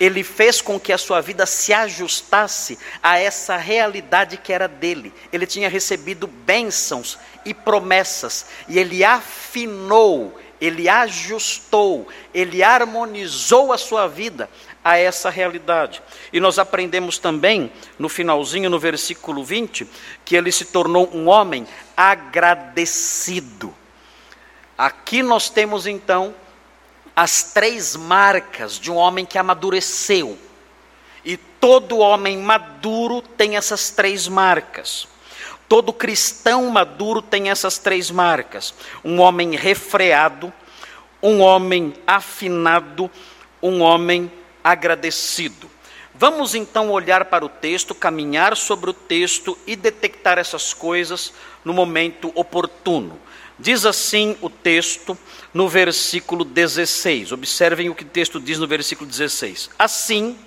Ele 0.00 0.24
fez 0.24 0.62
com 0.62 0.80
que 0.80 0.94
a 0.94 0.96
sua 0.96 1.20
vida 1.20 1.44
se 1.44 1.74
ajustasse 1.74 2.78
a 3.02 3.18
essa 3.18 3.58
realidade 3.58 4.38
que 4.38 4.50
era 4.50 4.66
dele. 4.66 5.12
Ele 5.30 5.46
tinha 5.46 5.68
recebido 5.68 6.26
bênçãos 6.26 7.18
e 7.44 7.52
promessas, 7.52 8.46
e 8.66 8.78
ele 8.78 9.04
afinou, 9.04 10.40
ele 10.58 10.88
ajustou, 10.88 12.08
ele 12.32 12.62
harmonizou 12.62 13.74
a 13.74 13.76
sua 13.76 14.06
vida 14.08 14.48
a 14.84 14.98
essa 14.98 15.30
realidade. 15.30 16.02
E 16.30 16.38
nós 16.38 16.58
aprendemos 16.58 17.16
também, 17.16 17.72
no 17.98 18.08
finalzinho, 18.10 18.68
no 18.68 18.78
versículo 18.78 19.42
20, 19.42 19.88
que 20.24 20.36
ele 20.36 20.52
se 20.52 20.66
tornou 20.66 21.08
um 21.14 21.26
homem 21.28 21.66
agradecido. 21.96 23.74
Aqui 24.76 25.22
nós 25.22 25.48
temos 25.48 25.86
então 25.86 26.34
as 27.16 27.54
três 27.54 27.96
marcas 27.96 28.78
de 28.78 28.90
um 28.90 28.96
homem 28.96 29.24
que 29.24 29.38
amadureceu. 29.38 30.36
E 31.24 31.38
todo 31.38 31.98
homem 31.98 32.36
maduro 32.38 33.22
tem 33.22 33.56
essas 33.56 33.88
três 33.88 34.28
marcas. 34.28 35.08
Todo 35.66 35.94
cristão 35.94 36.68
maduro 36.68 37.22
tem 37.22 37.48
essas 37.48 37.78
três 37.78 38.10
marcas: 38.10 38.74
um 39.02 39.20
homem 39.20 39.56
refreado, 39.56 40.52
um 41.22 41.40
homem 41.40 41.94
afinado, 42.06 43.10
um 43.62 43.80
homem 43.80 44.30
agradecido. 44.64 45.70
Vamos 46.14 46.54
então 46.54 46.90
olhar 46.90 47.26
para 47.26 47.44
o 47.44 47.48
texto, 47.48 47.94
caminhar 47.94 48.56
sobre 48.56 48.88
o 48.88 48.94
texto 48.94 49.58
e 49.66 49.76
detectar 49.76 50.38
essas 50.38 50.72
coisas 50.72 51.34
no 51.64 51.74
momento 51.74 52.32
oportuno. 52.34 53.18
Diz 53.58 53.84
assim 53.84 54.36
o 54.40 54.48
texto 54.48 55.18
no 55.52 55.68
versículo 55.68 56.44
16. 56.44 57.32
Observem 57.32 57.90
o 57.90 57.94
que 57.94 58.04
o 58.04 58.08
texto 58.08 58.40
diz 58.40 58.58
no 58.58 58.66
versículo 58.66 59.10
16. 59.10 59.70
Assim, 59.78 60.38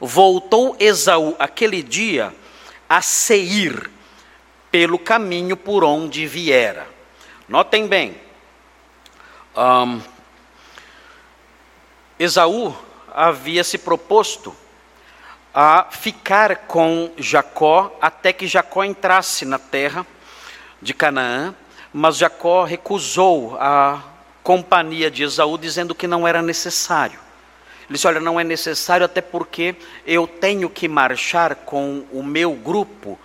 voltou 0.00 0.76
Esaú 0.78 1.34
aquele 1.38 1.82
dia 1.82 2.34
a 2.88 3.00
Seir, 3.00 3.90
pelo 4.70 4.98
caminho 4.98 5.56
por 5.56 5.82
onde 5.82 6.26
viera. 6.26 6.86
Notem 7.48 7.86
bem, 7.86 8.20
um, 9.56 10.00
Esaú 12.18 12.76
havia 13.14 13.64
se 13.64 13.78
proposto 13.78 14.54
a 15.54 15.88
ficar 15.90 16.66
com 16.66 17.10
Jacó 17.16 17.96
até 18.00 18.32
que 18.32 18.46
Jacó 18.46 18.84
entrasse 18.84 19.44
na 19.44 19.58
terra 19.58 20.06
de 20.80 20.94
Canaã, 20.94 21.54
mas 21.92 22.16
Jacó 22.16 22.64
recusou 22.64 23.56
a 23.58 24.02
companhia 24.42 25.10
de 25.10 25.24
Esaú, 25.24 25.58
dizendo 25.58 25.94
que 25.94 26.06
não 26.06 26.26
era 26.26 26.40
necessário. 26.40 27.18
Ele 27.88 27.94
disse: 27.94 28.06
Olha, 28.06 28.20
não 28.20 28.38
é 28.38 28.44
necessário, 28.44 29.04
até 29.04 29.20
porque 29.20 29.74
eu 30.06 30.26
tenho 30.26 30.70
que 30.70 30.86
marchar 30.88 31.54
com 31.54 32.04
o 32.12 32.22
meu 32.22 32.52
grupo 32.52 33.18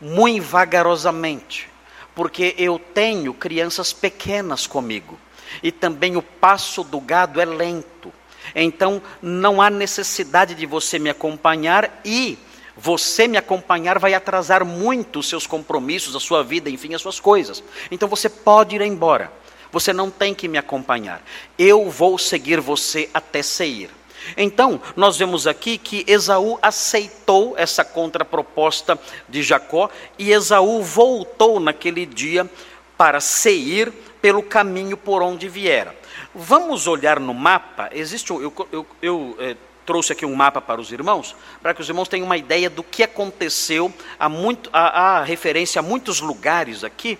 muito 0.00 0.44
vagarosamente, 0.44 1.68
porque 2.14 2.54
eu 2.58 2.78
tenho 2.78 3.32
crianças 3.32 3.92
pequenas 3.92 4.66
comigo, 4.66 5.18
e 5.62 5.72
também 5.72 6.16
o 6.16 6.22
passo 6.22 6.84
do 6.84 7.00
gado 7.00 7.40
é 7.40 7.44
lento. 7.44 8.12
Então 8.54 9.02
não 9.20 9.60
há 9.60 9.70
necessidade 9.70 10.54
de 10.54 10.66
você 10.66 10.98
me 10.98 11.10
acompanhar 11.10 12.00
e 12.04 12.38
você 12.76 13.26
me 13.26 13.36
acompanhar 13.36 13.98
vai 13.98 14.14
atrasar 14.14 14.64
muito 14.64 15.18
os 15.18 15.28
seus 15.28 15.46
compromissos, 15.46 16.14
a 16.14 16.20
sua 16.20 16.44
vida, 16.44 16.70
enfim, 16.70 16.94
as 16.94 17.02
suas 17.02 17.18
coisas. 17.18 17.62
Então 17.90 18.08
você 18.08 18.28
pode 18.28 18.76
ir 18.76 18.82
embora. 18.82 19.32
Você 19.70 19.92
não 19.92 20.10
tem 20.10 20.34
que 20.34 20.48
me 20.48 20.56
acompanhar. 20.56 21.22
Eu 21.58 21.90
vou 21.90 22.16
seguir 22.16 22.60
você 22.60 23.10
até 23.12 23.42
Seir. 23.42 23.90
Então, 24.36 24.80
nós 24.96 25.16
vemos 25.16 25.46
aqui 25.46 25.78
que 25.78 26.04
Esaú 26.06 26.58
aceitou 26.60 27.54
essa 27.56 27.84
contraproposta 27.84 28.98
de 29.28 29.42
Jacó 29.42 29.88
e 30.18 30.32
Esaú 30.32 30.82
voltou 30.82 31.60
naquele 31.60 32.04
dia 32.04 32.48
para 32.96 33.20
Seir 33.20 33.92
pelo 34.20 34.42
caminho 34.42 34.96
por 34.96 35.22
onde 35.22 35.48
viera. 35.48 35.97
Vamos 36.34 36.86
olhar 36.86 37.18
no 37.18 37.32
mapa. 37.32 37.88
Existe, 37.92 38.30
eu, 38.30 38.68
eu, 38.70 38.86
eu 39.00 39.36
é, 39.38 39.56
trouxe 39.86 40.12
aqui 40.12 40.26
um 40.26 40.34
mapa 40.34 40.60
para 40.60 40.80
os 40.80 40.92
irmãos, 40.92 41.34
para 41.62 41.72
que 41.72 41.80
os 41.80 41.88
irmãos 41.88 42.08
tenham 42.08 42.26
uma 42.26 42.36
ideia 42.36 42.68
do 42.68 42.82
que 42.82 43.02
aconteceu. 43.02 43.92
Há, 44.18 44.28
muito, 44.28 44.68
há, 44.70 45.18
há 45.18 45.24
referência 45.24 45.80
a 45.80 45.82
muitos 45.82 46.20
lugares 46.20 46.84
aqui, 46.84 47.18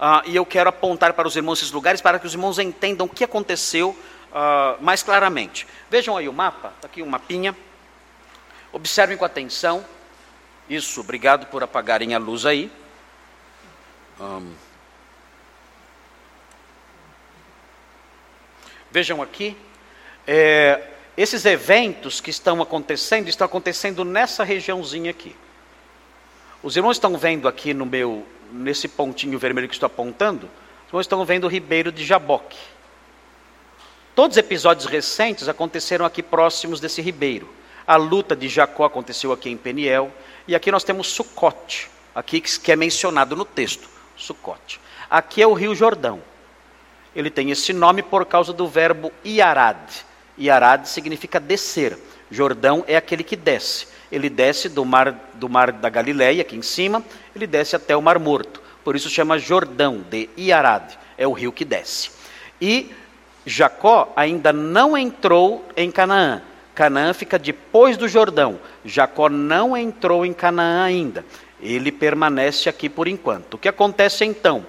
uh, 0.00 0.26
e 0.26 0.34
eu 0.34 0.46
quero 0.46 0.70
apontar 0.70 1.12
para 1.12 1.28
os 1.28 1.36
irmãos 1.36 1.58
esses 1.58 1.72
lugares 1.72 2.00
para 2.00 2.18
que 2.18 2.26
os 2.26 2.32
irmãos 2.32 2.58
entendam 2.58 3.06
o 3.06 3.08
que 3.08 3.22
aconteceu 3.22 3.90
uh, 3.90 4.82
mais 4.82 5.02
claramente. 5.02 5.66
Vejam 5.90 6.16
aí 6.16 6.26
o 6.26 6.32
mapa, 6.32 6.72
está 6.76 6.88
aqui 6.88 7.02
um 7.02 7.06
mapinha. 7.06 7.54
Observem 8.72 9.16
com 9.16 9.24
atenção. 9.24 9.84
Isso, 10.68 11.00
obrigado 11.00 11.46
por 11.46 11.62
apagarem 11.62 12.14
a 12.14 12.18
luz 12.18 12.46
aí. 12.46 12.72
Um, 14.18 14.52
Vejam 18.96 19.20
aqui, 19.20 19.54
é, 20.26 20.82
esses 21.18 21.44
eventos 21.44 22.18
que 22.18 22.30
estão 22.30 22.62
acontecendo, 22.62 23.28
estão 23.28 23.44
acontecendo 23.44 24.06
nessa 24.06 24.42
regiãozinha 24.42 25.10
aqui. 25.10 25.36
Os 26.62 26.78
irmãos 26.78 26.96
estão 26.96 27.14
vendo 27.18 27.46
aqui 27.46 27.74
no 27.74 27.84
meu, 27.84 28.26
nesse 28.50 28.88
pontinho 28.88 29.38
vermelho 29.38 29.68
que 29.68 29.74
estou 29.74 29.86
apontando, 29.86 30.46
os 30.46 30.88
irmãos 30.88 31.02
estão 31.02 31.22
vendo 31.26 31.44
o 31.44 31.46
Ribeiro 31.46 31.92
de 31.92 32.06
Jaboque. 32.06 32.56
Todos 34.14 34.38
os 34.38 34.42
episódios 34.42 34.86
recentes 34.86 35.46
aconteceram 35.46 36.06
aqui 36.06 36.22
próximos 36.22 36.80
desse 36.80 37.02
ribeiro. 37.02 37.50
A 37.86 37.96
luta 37.96 38.34
de 38.34 38.48
Jacó 38.48 38.86
aconteceu 38.86 39.30
aqui 39.30 39.50
em 39.50 39.58
Peniel, 39.58 40.10
e 40.48 40.54
aqui 40.54 40.72
nós 40.72 40.84
temos 40.84 41.08
Sucote, 41.08 41.90
aqui 42.14 42.40
que 42.40 42.72
é 42.72 42.76
mencionado 42.76 43.36
no 43.36 43.44
texto, 43.44 43.90
Sucote. 44.16 44.80
Aqui 45.10 45.42
é 45.42 45.46
o 45.46 45.52
Rio 45.52 45.74
Jordão. 45.74 46.22
Ele 47.16 47.30
tem 47.30 47.50
esse 47.50 47.72
nome 47.72 48.02
por 48.02 48.26
causa 48.26 48.52
do 48.52 48.68
verbo 48.68 49.10
iarad. 49.24 49.78
Iarad 50.38 50.86
significa 50.86 51.40
descer. 51.40 51.96
Jordão 52.30 52.84
é 52.86 52.94
aquele 52.94 53.24
que 53.24 53.34
desce. 53.34 53.88
Ele 54.12 54.28
desce 54.28 54.68
do 54.68 54.84
mar, 54.84 55.18
do 55.32 55.48
mar 55.48 55.72
da 55.72 55.88
Galileia, 55.88 56.42
aqui 56.42 56.56
em 56.56 56.62
cima, 56.62 57.02
ele 57.34 57.46
desce 57.46 57.74
até 57.74 57.96
o 57.96 58.02
Mar 58.02 58.18
Morto. 58.18 58.60
Por 58.84 58.94
isso 58.94 59.08
chama 59.08 59.38
Jordão 59.38 60.04
de 60.10 60.28
Iarad. 60.36 60.92
É 61.16 61.26
o 61.26 61.32
rio 61.32 61.52
que 61.52 61.64
desce. 61.64 62.10
E 62.60 62.90
Jacó 63.46 64.12
ainda 64.14 64.52
não 64.52 64.96
entrou 64.96 65.64
em 65.74 65.90
Canaã. 65.90 66.42
Canaã 66.74 67.14
fica 67.14 67.38
depois 67.38 67.96
do 67.96 68.06
Jordão. 68.06 68.60
Jacó 68.84 69.30
não 69.30 69.74
entrou 69.74 70.26
em 70.26 70.34
Canaã 70.34 70.84
ainda. 70.84 71.24
Ele 71.60 71.90
permanece 71.90 72.68
aqui 72.68 72.90
por 72.90 73.08
enquanto. 73.08 73.54
O 73.54 73.58
que 73.58 73.68
acontece 73.68 74.24
então? 74.24 74.66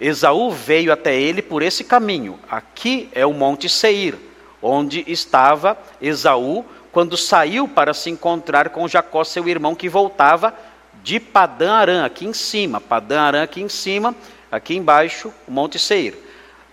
Esaú 0.00 0.50
veio 0.50 0.92
até 0.92 1.14
ele 1.14 1.42
por 1.42 1.62
esse 1.62 1.84
caminho. 1.84 2.38
Aqui 2.50 3.08
é 3.12 3.26
o 3.26 3.34
Monte 3.34 3.68
Seir, 3.68 4.16
onde 4.62 5.04
estava 5.06 5.78
Esaú 6.00 6.64
quando 6.90 7.16
saiu 7.16 7.68
para 7.68 7.94
se 7.94 8.10
encontrar 8.10 8.70
com 8.70 8.88
Jacó, 8.88 9.22
seu 9.22 9.48
irmão, 9.48 9.74
que 9.74 9.88
voltava 9.88 10.54
de 11.02 11.20
Padã 11.20 11.72
Arã, 11.72 12.04
aqui 12.04 12.26
em 12.26 12.32
cima. 12.32 12.80
Padã 12.80 13.20
Arã, 13.20 13.42
aqui 13.42 13.60
em 13.60 13.68
cima, 13.68 14.14
aqui 14.50 14.74
embaixo, 14.74 15.32
o 15.46 15.52
Monte 15.52 15.78
Seir. 15.78 16.16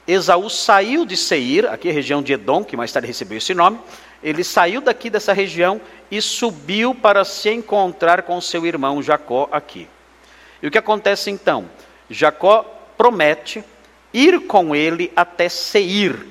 Esaú 0.08 0.50
saiu 0.50 1.06
de 1.06 1.18
Seir, 1.18 1.66
aqui 1.68 1.90
é 1.90 1.92
a 1.92 1.94
região 1.94 2.24
de 2.24 2.34
Edom, 2.34 2.64
que 2.64 2.78
mais 2.78 2.92
tarde 2.92 3.08
recebeu 3.08 3.38
esse 3.38 3.54
nome. 3.54 3.78
Ele 4.24 4.44
saiu 4.44 4.82
daqui 4.82 5.10
dessa 5.10 5.34
região 5.34 5.80
e 6.10 6.22
subiu 6.22 6.96
para 6.96 7.24
se 7.24 7.50
encontrar 7.52 8.24
com 8.24 8.40
seu 8.42 8.66
irmão 8.66 9.04
Jacó 9.04 9.48
aqui. 9.52 9.88
E 10.64 10.68
o 10.68 10.72
que 10.72 10.78
acontece 10.78 11.30
então? 11.30 11.66
Jacó 12.10 12.77
promete 12.98 13.64
ir 14.14 14.48
com 14.48 14.76
ele 14.76 15.12
até 15.16 15.48
Seir. 15.48 16.26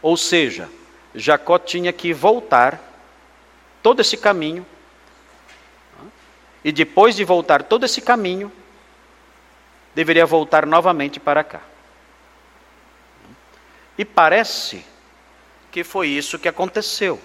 Ou 0.00 0.16
seja, 0.16 0.68
Jacó 1.14 1.58
tinha 1.58 1.92
que 1.92 2.12
voltar 2.12 2.80
todo 3.82 4.00
esse 4.00 4.16
caminho. 4.16 4.64
E 6.62 6.70
depois 6.70 7.16
de 7.16 7.24
voltar 7.24 7.62
todo 7.62 7.84
esse 7.84 8.00
caminho, 8.00 8.52
deveria 9.94 10.26
voltar 10.26 10.66
novamente 10.66 11.18
para 11.18 11.42
cá. 11.42 11.62
E 13.98 14.04
parece 14.04 14.84
que 15.70 15.82
foi 15.82 16.08
isso 16.08 16.38
que 16.38 16.48
aconteceu. 16.48 17.20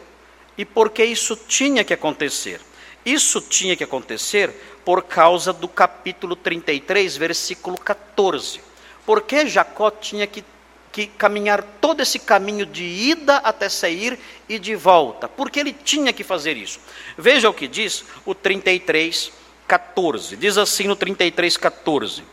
E 0.57 0.65
por 0.65 0.89
que 0.89 1.03
isso 1.03 1.35
tinha 1.35 1.83
que 1.83 1.93
acontecer? 1.93 2.61
Isso 3.05 3.39
tinha 3.39 3.75
que 3.75 3.83
acontecer 3.83 4.51
por 4.83 5.03
causa 5.03 5.53
do 5.53 5.67
capítulo 5.67 6.35
33, 6.35 7.15
versículo 7.17 7.77
14. 7.77 8.59
Porque 9.05 9.47
Jacó 9.47 9.91
tinha 9.91 10.25
que, 10.25 10.43
que 10.91 11.05
caminhar 11.07 11.61
todo 11.79 12.01
esse 12.01 12.17
caminho 12.17 12.65
de 12.65 12.83
ida 12.83 13.37
até 13.37 13.69
Seir 13.69 14.17
e 14.49 14.57
de 14.57 14.75
volta. 14.75 15.29
Porque 15.29 15.59
ele 15.59 15.71
tinha 15.71 16.11
que 16.11 16.23
fazer 16.23 16.57
isso. 16.57 16.79
Veja 17.15 17.47
o 17.49 17.53
que 17.53 17.67
diz 17.67 18.03
o 18.25 18.33
33, 18.33 19.31
14. 19.67 20.35
Diz 20.35 20.57
assim 20.57 20.87
no 20.87 20.95
33, 20.95 21.57
14. 21.57 22.23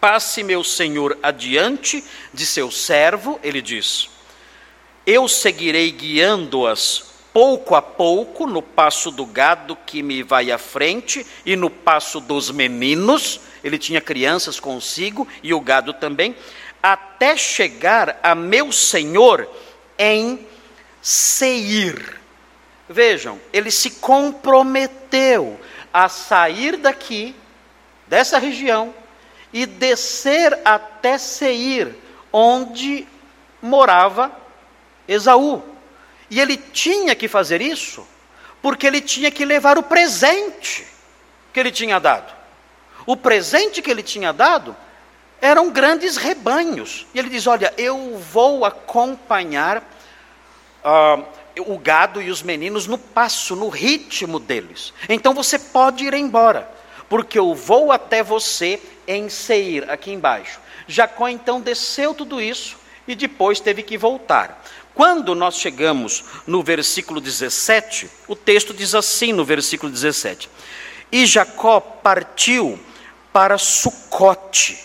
Passe 0.00 0.44
meu 0.44 0.62
senhor 0.62 1.18
adiante 1.22 2.04
de 2.32 2.46
seu 2.46 2.70
servo, 2.70 3.38
ele 3.42 3.60
diz. 3.60 4.10
Eu 5.04 5.26
seguirei 5.28 5.90
guiando-as 5.90 7.11
pouco 7.32 7.74
a 7.74 7.82
pouco, 7.82 8.46
no 8.46 8.60
passo 8.60 9.10
do 9.10 9.24
gado 9.24 9.76
que 9.86 10.02
me 10.02 10.22
vai 10.22 10.50
à 10.50 10.58
frente 10.58 11.26
e 11.46 11.56
no 11.56 11.70
passo 11.70 12.20
dos 12.20 12.50
meninos, 12.50 13.40
ele 13.64 13.78
tinha 13.78 14.00
crianças 14.00 14.60
consigo 14.60 15.26
e 15.42 15.54
o 15.54 15.60
gado 15.60 15.94
também, 15.94 16.36
até 16.82 17.36
chegar 17.36 18.18
a 18.22 18.34
meu 18.34 18.70
senhor 18.70 19.48
em 19.98 20.46
Seir. 21.00 22.20
Vejam, 22.88 23.40
ele 23.52 23.70
se 23.70 23.90
comprometeu 23.92 25.58
a 25.92 26.08
sair 26.08 26.76
daqui, 26.76 27.34
dessa 28.06 28.38
região, 28.38 28.94
e 29.52 29.64
descer 29.64 30.58
até 30.64 31.16
Seir, 31.16 31.94
onde 32.32 33.06
morava 33.60 34.32
Esaú. 35.06 35.71
E 36.32 36.40
ele 36.40 36.56
tinha 36.56 37.14
que 37.14 37.28
fazer 37.28 37.60
isso, 37.60 38.08
porque 38.62 38.86
ele 38.86 39.02
tinha 39.02 39.30
que 39.30 39.44
levar 39.44 39.76
o 39.76 39.82
presente 39.82 40.86
que 41.52 41.60
ele 41.60 41.70
tinha 41.70 41.98
dado. 41.98 42.32
O 43.04 43.18
presente 43.18 43.82
que 43.82 43.90
ele 43.90 44.02
tinha 44.02 44.32
dado 44.32 44.74
eram 45.42 45.70
grandes 45.70 46.16
rebanhos. 46.16 47.06
E 47.12 47.18
ele 47.18 47.28
diz: 47.28 47.46
Olha, 47.46 47.74
eu 47.76 48.16
vou 48.16 48.64
acompanhar 48.64 49.80
uh, 50.82 51.22
o 51.66 51.76
gado 51.76 52.22
e 52.22 52.30
os 52.30 52.42
meninos 52.42 52.86
no 52.86 52.96
passo, 52.96 53.54
no 53.54 53.68
ritmo 53.68 54.40
deles. 54.40 54.94
Então 55.10 55.34
você 55.34 55.58
pode 55.58 56.02
ir 56.02 56.14
embora, 56.14 56.66
porque 57.10 57.38
eu 57.38 57.54
vou 57.54 57.92
até 57.92 58.22
você 58.22 58.80
em 59.06 59.28
Seir, 59.28 59.84
aqui 59.90 60.10
embaixo. 60.10 60.58
Jacó 60.88 61.28
então 61.28 61.60
desceu 61.60 62.14
tudo 62.14 62.40
isso 62.40 62.78
e 63.06 63.14
depois 63.14 63.60
teve 63.60 63.82
que 63.82 63.98
voltar. 63.98 64.62
Quando 64.94 65.34
nós 65.34 65.56
chegamos 65.56 66.24
no 66.46 66.62
versículo 66.62 67.20
17, 67.20 68.10
o 68.28 68.36
texto 68.36 68.74
diz 68.74 68.94
assim 68.94 69.32
no 69.32 69.44
versículo 69.44 69.90
17: 69.90 70.50
E 71.10 71.24
Jacó 71.24 71.80
partiu 71.80 72.78
para 73.32 73.56
Sucote. 73.56 74.78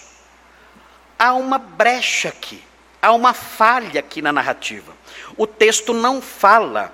Há 1.19 1.33
uma 1.33 1.57
brecha 1.57 2.29
aqui, 2.29 2.63
há 3.01 3.11
uma 3.11 3.33
falha 3.33 3.99
aqui 3.99 4.21
na 4.21 4.31
narrativa. 4.31 4.93
O 5.35 5.45
texto 5.45 5.93
não 5.93 6.21
fala 6.21 6.93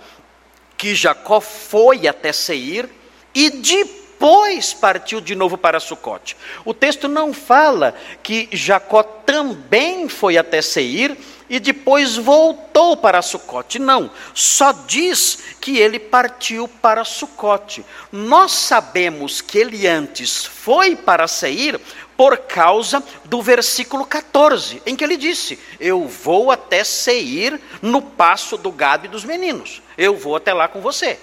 que 0.78 0.96
Jacó 0.96 1.40
foi 1.40 2.08
até 2.08 2.34
Seir 2.34 2.90
e 3.36 3.50
depois 3.50 4.74
partiu 4.74 5.22
de 5.22 5.36
novo 5.36 5.58
para 5.58 5.80
Sucote. 5.80 6.36
O 6.66 6.74
texto 6.74 7.08
não 7.08 7.34
fala 7.34 7.94
que 8.24 8.50
Jacó 8.52 9.04
também 9.04 10.10
foi 10.10 10.38
até 10.38 10.62
Seir 10.62 11.16
e 11.50 11.60
depois 11.60 12.16
voltou 12.16 12.98
para 12.98 13.22
Sucote. 13.22 13.80
Não, 13.80 14.10
só 14.34 14.72
diz 14.72 15.40
que 15.60 15.78
ele 15.78 16.00
partiu 16.00 16.68
para 16.68 17.04
Sucote. 17.04 17.86
Nós 18.12 18.52
sabemos 18.52 19.42
que 19.42 19.58
ele 19.58 19.88
antes 19.88 20.46
foi 20.46 20.96
para 20.96 21.28
Seir 21.28 21.80
por 22.16 22.38
causa 22.38 23.04
do 23.26 23.42
versículo 23.42 24.06
14, 24.06 24.82
em 24.86 24.96
que 24.96 25.04
ele 25.04 25.18
disse: 25.18 25.60
Eu 25.80 26.08
vou 26.08 26.52
até 26.52 26.84
Seir 26.84 27.60
no 27.82 28.02
passo 28.02 28.58
do 28.58 28.72
gado 28.72 29.06
e 29.06 29.10
dos 29.10 29.24
meninos. 29.24 29.82
Eu 29.98 30.16
vou 30.16 30.36
até 30.36 30.54
lá 30.54 30.68
com 30.68 30.82
você. 30.82 31.20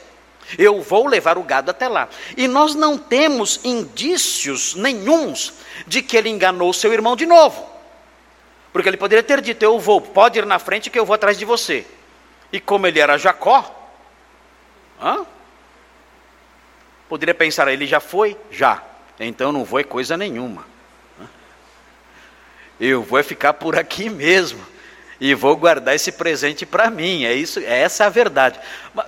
Eu 0.59 0.83
vou 0.83 1.07
levar 1.07 1.39
o 1.39 1.43
gado 1.43 1.71
até 1.71 1.89
lá. 1.89 2.09
E 2.37 2.49
nós 2.49 2.75
não 2.75 2.99
temos 2.99 3.61
indícios 3.63 4.75
nenhums 4.75 5.53
de 5.87 6.03
que 6.03 6.17
ele 6.17 6.29
enganou 6.29 6.73
seu 6.73 6.93
irmão 6.93 7.15
de 7.15 7.27
novo. 7.27 7.80
Porque 8.73 8.89
ele 8.89 8.97
poderia 8.97 9.23
ter 9.23 9.41
dito: 9.41 9.63
Eu 9.63 9.79
vou, 9.79 10.01
pode 10.01 10.39
ir 10.39 10.47
na 10.47 10.59
frente 10.59 10.91
que 10.91 10.99
eu 10.99 11.05
vou 11.05 11.15
atrás 11.15 11.39
de 11.39 11.45
você. 11.45 11.87
E 12.53 12.61
como 12.61 12.87
ele 12.87 13.01
era 13.01 13.17
Jacó, 13.17 13.91
hã? 15.01 15.25
poderia 17.09 17.35
pensar: 17.35 17.69
Ele 17.69 17.87
já 17.87 18.01
foi? 18.01 18.37
Já. 18.51 18.83
Então 19.19 19.53
não 19.53 19.65
vou 19.65 19.81
é 19.81 19.85
coisa 19.85 20.17
nenhuma. 20.17 20.65
Eu 22.79 23.03
vou 23.03 23.23
ficar 23.23 23.53
por 23.53 23.79
aqui 23.79 24.09
mesmo 24.09 24.67
e 25.21 25.35
vou 25.35 25.55
guardar 25.55 25.95
esse 25.95 26.11
presente 26.13 26.65
para 26.65 26.89
mim. 26.89 27.25
É 27.25 27.35
isso, 27.35 27.61
é 27.61 27.81
essa 27.81 28.07
a 28.07 28.09
verdade. 28.09 28.59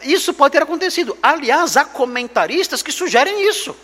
Isso 0.02 0.34
pode 0.34 0.52
ter 0.52 0.62
acontecido. 0.62 1.16
Aliás, 1.22 1.78
há 1.78 1.84
comentaristas 1.84 2.82
que 2.82 2.92
sugerem 2.92 3.48
isso 3.48 3.74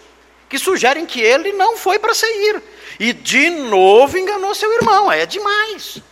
que 0.48 0.58
sugerem 0.58 1.06
que 1.06 1.20
ele 1.20 1.52
não 1.52 1.76
foi 1.76 1.98
para 1.98 2.14
Seir. 2.14 2.62
E 2.98 3.12
de 3.12 3.50
novo 3.50 4.18
enganou 4.18 4.54
seu 4.54 4.72
irmão, 4.74 5.10
é 5.10 5.26
demais. 5.26 6.02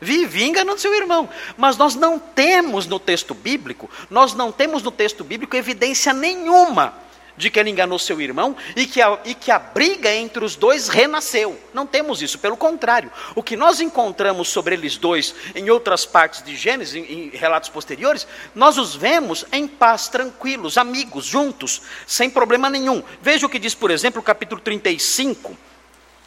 Vivia 0.00 0.46
enganando 0.46 0.80
seu 0.80 0.94
irmão. 0.94 1.28
Mas 1.56 1.76
nós 1.76 1.94
não 1.94 2.18
temos 2.18 2.86
no 2.86 2.98
texto 2.98 3.34
bíblico, 3.34 3.90
nós 4.10 4.34
não 4.34 4.52
temos 4.52 4.82
no 4.82 4.90
texto 4.90 5.24
bíblico 5.24 5.56
evidência 5.56 6.12
nenhuma 6.12 7.05
de 7.36 7.50
que 7.50 7.58
ele 7.58 7.70
enganou 7.70 7.98
seu 7.98 8.20
irmão 8.20 8.56
e 8.74 8.86
que, 8.86 9.00
a, 9.00 9.18
e 9.24 9.34
que 9.34 9.50
a 9.50 9.58
briga 9.58 10.12
entre 10.14 10.44
os 10.44 10.56
dois 10.56 10.88
renasceu. 10.88 11.58
Não 11.74 11.86
temos 11.86 12.22
isso, 12.22 12.38
pelo 12.38 12.56
contrário. 12.56 13.10
O 13.34 13.42
que 13.42 13.56
nós 13.56 13.80
encontramos 13.80 14.48
sobre 14.48 14.74
eles 14.74 14.96
dois 14.96 15.34
em 15.54 15.70
outras 15.70 16.06
partes 16.06 16.42
de 16.42 16.56
Gênesis, 16.56 16.94
em, 16.94 17.04
em 17.04 17.30
relatos 17.30 17.68
posteriores, 17.68 18.26
nós 18.54 18.78
os 18.78 18.94
vemos 18.94 19.44
em 19.52 19.66
paz, 19.66 20.08
tranquilos, 20.08 20.78
amigos, 20.78 21.24
juntos, 21.24 21.82
sem 22.06 22.30
problema 22.30 22.70
nenhum. 22.70 23.02
Veja 23.20 23.46
o 23.46 23.50
que 23.50 23.58
diz, 23.58 23.74
por 23.74 23.90
exemplo, 23.90 24.20
o 24.20 24.24
capítulo 24.24 24.60
35, 24.60 25.56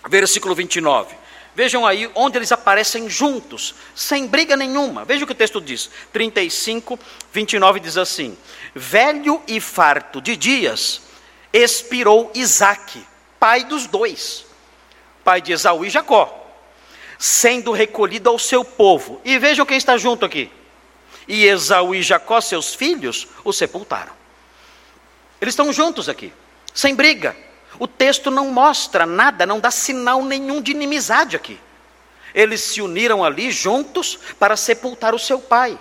versículo 0.07 0.55
29. 0.55 1.18
Vejam 1.59 1.85
aí 1.85 2.09
onde 2.15 2.37
eles 2.37 2.53
aparecem 2.53 3.09
juntos, 3.09 3.75
sem 3.93 4.25
briga 4.25 4.55
nenhuma. 4.55 5.03
Veja 5.03 5.25
o 5.25 5.27
que 5.27 5.33
o 5.33 5.35
texto 5.35 5.59
diz. 5.59 5.89
35, 6.13 6.97
29 7.33 7.81
diz 7.81 7.97
assim: 7.97 8.37
Velho 8.73 9.41
e 9.45 9.59
farto 9.59 10.21
de 10.21 10.37
dias, 10.37 11.01
expirou 11.51 12.31
Isaque, 12.33 13.05
pai 13.37 13.65
dos 13.65 13.87
dois, 13.87 14.45
pai 15.21 15.41
de 15.41 15.51
Esaú 15.51 15.83
e 15.83 15.89
Jacó, 15.89 16.49
sendo 17.17 17.73
recolhido 17.73 18.29
ao 18.29 18.39
seu 18.39 18.63
povo. 18.63 19.19
E 19.25 19.37
vejam 19.37 19.65
quem 19.65 19.75
está 19.75 19.97
junto 19.97 20.25
aqui. 20.25 20.49
E 21.27 21.43
Esaú 21.43 21.93
e 21.93 22.01
Jacó, 22.01 22.39
seus 22.39 22.73
filhos, 22.73 23.27
o 23.43 23.51
sepultaram. 23.51 24.13
Eles 25.41 25.51
estão 25.51 25.73
juntos 25.73 26.07
aqui, 26.07 26.31
sem 26.73 26.95
briga 26.95 27.35
o 27.77 27.87
texto 27.87 28.31
não 28.31 28.49
mostra 28.49 29.05
nada, 29.05 29.45
não 29.45 29.59
dá 29.59 29.69
sinal 29.69 30.23
nenhum 30.23 30.61
de 30.61 30.71
inimizade 30.71 31.35
aqui. 31.35 31.59
Eles 32.33 32.61
se 32.61 32.81
uniram 32.81 33.23
ali 33.23 33.51
juntos 33.51 34.17
para 34.39 34.55
sepultar 34.55 35.13
o 35.13 35.19
seu 35.19 35.39
pai. 35.39 35.77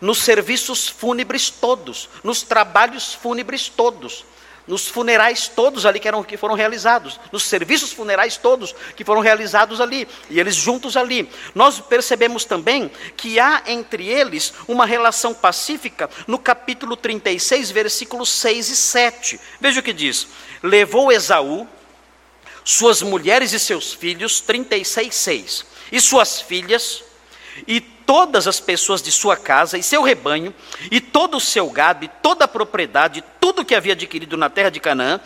Nos 0.00 0.18
serviços 0.18 0.88
fúnebres 0.88 1.50
todos, 1.50 2.08
nos 2.24 2.42
trabalhos 2.42 3.12
fúnebres 3.12 3.68
todos, 3.68 4.24
nos 4.66 4.86
funerais 4.86 5.48
todos 5.48 5.84
ali 5.84 5.98
que, 5.98 6.08
eram, 6.08 6.22
que 6.22 6.36
foram 6.36 6.54
realizados, 6.54 7.18
nos 7.30 7.44
serviços 7.44 7.92
funerais 7.92 8.36
todos 8.36 8.74
que 8.96 9.04
foram 9.04 9.20
realizados 9.20 9.80
ali, 9.80 10.08
e 10.30 10.38
eles 10.38 10.54
juntos 10.54 10.96
ali. 10.96 11.28
Nós 11.54 11.80
percebemos 11.80 12.44
também 12.44 12.90
que 13.16 13.40
há 13.40 13.62
entre 13.66 14.06
eles 14.08 14.52
uma 14.68 14.86
relação 14.86 15.34
pacífica 15.34 16.08
no 16.26 16.38
capítulo 16.38 16.96
36, 16.96 17.70
versículos 17.70 18.28
6 18.30 18.68
e 18.68 18.76
7. 18.76 19.40
Veja 19.60 19.80
o 19.80 19.82
que 19.82 19.92
diz: 19.92 20.28
Levou 20.62 21.10
Esaú 21.10 21.66
suas 22.64 23.02
mulheres 23.02 23.52
e 23.52 23.58
seus 23.58 23.92
filhos, 23.92 24.40
36, 24.40 25.14
6, 25.14 25.66
e 25.90 26.00
suas 26.00 26.40
filhas, 26.40 27.02
e 27.66 27.80
todas 27.80 28.46
as 28.46 28.60
pessoas 28.60 29.02
de 29.02 29.10
sua 29.10 29.36
casa, 29.36 29.78
e 29.78 29.82
seu 29.82 30.02
rebanho, 30.02 30.54
e 30.90 31.00
todo 31.00 31.36
o 31.36 31.40
seu 31.40 31.68
gado, 31.70 32.04
e 32.04 32.08
toda 32.08 32.44
a 32.44 32.48
propriedade, 32.48 33.24
tudo 33.40 33.64
que 33.64 33.74
havia 33.74 33.92
adquirido 33.92 34.36
na 34.36 34.50
terra 34.50 34.70
de 34.70 34.80
Canaã, 34.80 35.20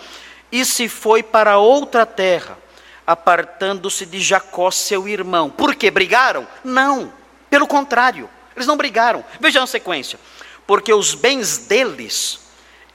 e 0.51 0.65
se 0.65 0.89
foi 0.89 1.23
para 1.23 1.59
outra 1.59 2.07
terra, 2.07 2.59
apartando-se 3.07 4.07
de 4.07 4.21
Jacó, 4.21 4.71
seu 4.71 5.09
irmão. 5.09 5.51
Por 5.51 5.75
que 5.75 5.91
brigaram? 5.91 6.47
Não, 6.65 7.13
pelo 7.49 7.67
contrário, 7.67 8.29
eles 8.55 8.67
não 8.67 8.77
brigaram. 8.77 9.25
Veja 9.41 9.63
a 9.63 9.67
sequência. 9.67 10.19
Porque 10.67 10.93
os 10.93 11.15
bens 11.15 11.59
deles 11.59 12.41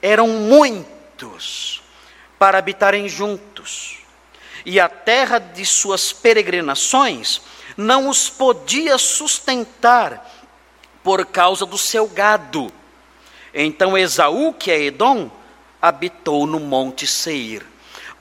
eram 0.02 0.28
muitos 0.28 1.82
para 2.38 2.58
habitarem 2.58 3.08
juntos, 3.08 3.98
e 4.66 4.80
a 4.80 4.88
terra 4.88 5.38
de 5.38 5.64
suas 5.64 6.12
peregrinações 6.12 7.40
não 7.76 8.08
os 8.08 8.28
podia 8.28 8.98
sustentar 8.98 10.30
por 11.02 11.26
causa 11.26 11.66
do 11.66 11.78
seu 11.78 12.06
gado. 12.06 12.72
Então 13.54 13.96
Esaú, 13.98 14.52
que 14.52 14.70
é 14.70 14.82
Edom, 14.82 15.30
habitou 15.80 16.46
no 16.46 16.60
monte 16.60 17.06
Seir. 17.06 17.72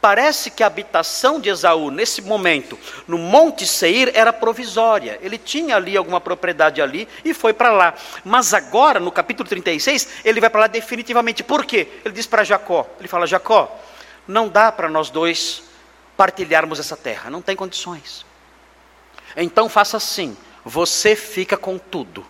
Parece 0.01 0.49
que 0.49 0.63
a 0.63 0.67
habitação 0.67 1.39
de 1.39 1.47
Esaú, 1.47 1.91
nesse 1.91 2.23
momento, 2.23 2.77
no 3.07 3.19
Monte 3.19 3.67
Seir, 3.67 4.11
era 4.15 4.33
provisória. 4.33 5.19
Ele 5.21 5.37
tinha 5.37 5.75
ali 5.75 5.95
alguma 5.95 6.19
propriedade 6.19 6.81
ali 6.81 7.07
e 7.23 7.35
foi 7.35 7.53
para 7.53 7.71
lá. 7.71 7.93
Mas 8.25 8.51
agora, 8.51 8.99
no 8.99 9.11
capítulo 9.11 9.47
36, 9.47 10.23
ele 10.25 10.41
vai 10.41 10.49
para 10.49 10.61
lá 10.61 10.67
definitivamente. 10.67 11.43
Por 11.43 11.63
quê? 11.63 11.87
Ele 12.03 12.15
diz 12.15 12.25
para 12.25 12.43
Jacó: 12.43 12.89
ele 12.97 13.07
fala, 13.07 13.27
Jacó, 13.27 13.79
não 14.27 14.49
dá 14.49 14.71
para 14.71 14.89
nós 14.89 15.11
dois 15.11 15.61
partilharmos 16.17 16.79
essa 16.79 16.97
terra, 16.97 17.29
não 17.29 17.41
tem 17.41 17.55
condições. 17.55 18.25
Então 19.35 19.69
faça 19.69 19.97
assim: 19.97 20.35
você 20.63 21.15
fica 21.15 21.57
com 21.57 21.77
tudo. 21.77 22.25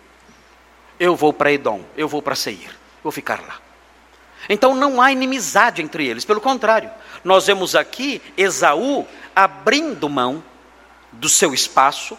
Eu 0.98 1.16
vou 1.16 1.32
para 1.32 1.52
Edom, 1.52 1.82
eu 1.96 2.06
vou 2.06 2.22
para 2.22 2.34
Seir, 2.34 2.70
vou 3.02 3.12
ficar 3.12 3.40
lá. 3.40 3.60
Então 4.48 4.74
não 4.74 5.00
há 5.00 5.12
inimizade 5.12 5.82
entre 5.82 6.06
eles, 6.06 6.24
pelo 6.24 6.40
contrário, 6.40 6.90
nós 7.24 7.46
vemos 7.46 7.74
aqui 7.74 8.20
Esaú 8.36 9.06
abrindo 9.34 10.08
mão 10.08 10.42
do 11.12 11.28
seu 11.28 11.54
espaço, 11.54 12.16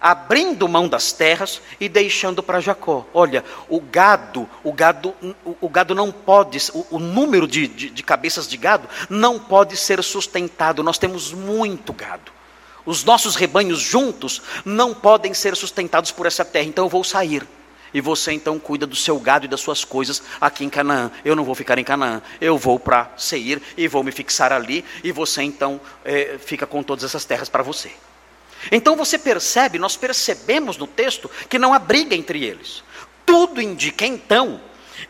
abrindo 0.00 0.66
mão 0.68 0.88
das 0.88 1.12
terras 1.12 1.60
e 1.78 1.88
deixando 1.88 2.42
para 2.42 2.60
Jacó. 2.60 3.06
Olha, 3.12 3.44
o 3.68 3.80
gado, 3.80 4.48
o 4.64 4.72
gado, 4.72 5.14
o, 5.60 5.68
gado 5.68 5.94
não 5.94 6.10
pode, 6.10 6.58
o, 6.72 6.96
o 6.96 6.98
número 6.98 7.46
de, 7.46 7.68
de, 7.68 7.90
de 7.90 8.02
cabeças 8.02 8.48
de 8.48 8.56
gado 8.56 8.88
não 9.08 9.38
pode 9.38 9.76
ser 9.76 10.02
sustentado. 10.02 10.82
Nós 10.82 10.98
temos 10.98 11.32
muito 11.32 11.92
gado. 11.92 12.32
Os 12.84 13.04
nossos 13.04 13.36
rebanhos 13.36 13.80
juntos 13.80 14.42
não 14.64 14.92
podem 14.92 15.32
ser 15.32 15.56
sustentados 15.56 16.10
por 16.10 16.26
essa 16.26 16.44
terra, 16.44 16.66
então 16.66 16.84
eu 16.84 16.88
vou 16.88 17.04
sair. 17.04 17.46
E 17.94 18.00
você 18.00 18.32
então 18.32 18.58
cuida 18.58 18.86
do 18.86 18.96
seu 18.96 19.18
gado 19.18 19.44
e 19.44 19.48
das 19.48 19.60
suas 19.60 19.84
coisas 19.84 20.22
aqui 20.40 20.64
em 20.64 20.70
Canaã. 20.70 21.10
Eu 21.24 21.36
não 21.36 21.44
vou 21.44 21.54
ficar 21.54 21.78
em 21.78 21.84
Canaã, 21.84 22.22
eu 22.40 22.56
vou 22.56 22.78
para 22.78 23.12
Seir 23.16 23.60
e 23.76 23.86
vou 23.86 24.02
me 24.02 24.10
fixar 24.10 24.52
ali. 24.52 24.84
E 25.04 25.12
você 25.12 25.42
então 25.42 25.80
é, 26.04 26.38
fica 26.38 26.66
com 26.66 26.82
todas 26.82 27.04
essas 27.04 27.24
terras 27.24 27.48
para 27.48 27.62
você. 27.62 27.92
Então 28.70 28.96
você 28.96 29.18
percebe, 29.18 29.78
nós 29.78 29.96
percebemos 29.96 30.76
no 30.76 30.86
texto 30.86 31.30
que 31.48 31.58
não 31.58 31.74
há 31.74 31.78
briga 31.78 32.14
entre 32.14 32.44
eles. 32.44 32.82
Tudo 33.26 33.60
indica 33.60 34.06
então 34.06 34.60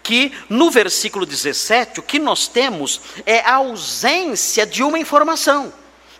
que 0.02 0.32
no 0.48 0.70
versículo 0.70 1.24
17 1.24 2.00
o 2.00 2.02
que 2.02 2.18
nós 2.18 2.48
temos 2.48 3.00
é 3.24 3.40
a 3.40 3.56
ausência 3.56 4.66
de 4.66 4.82
uma 4.82 4.98
informação. 4.98 5.72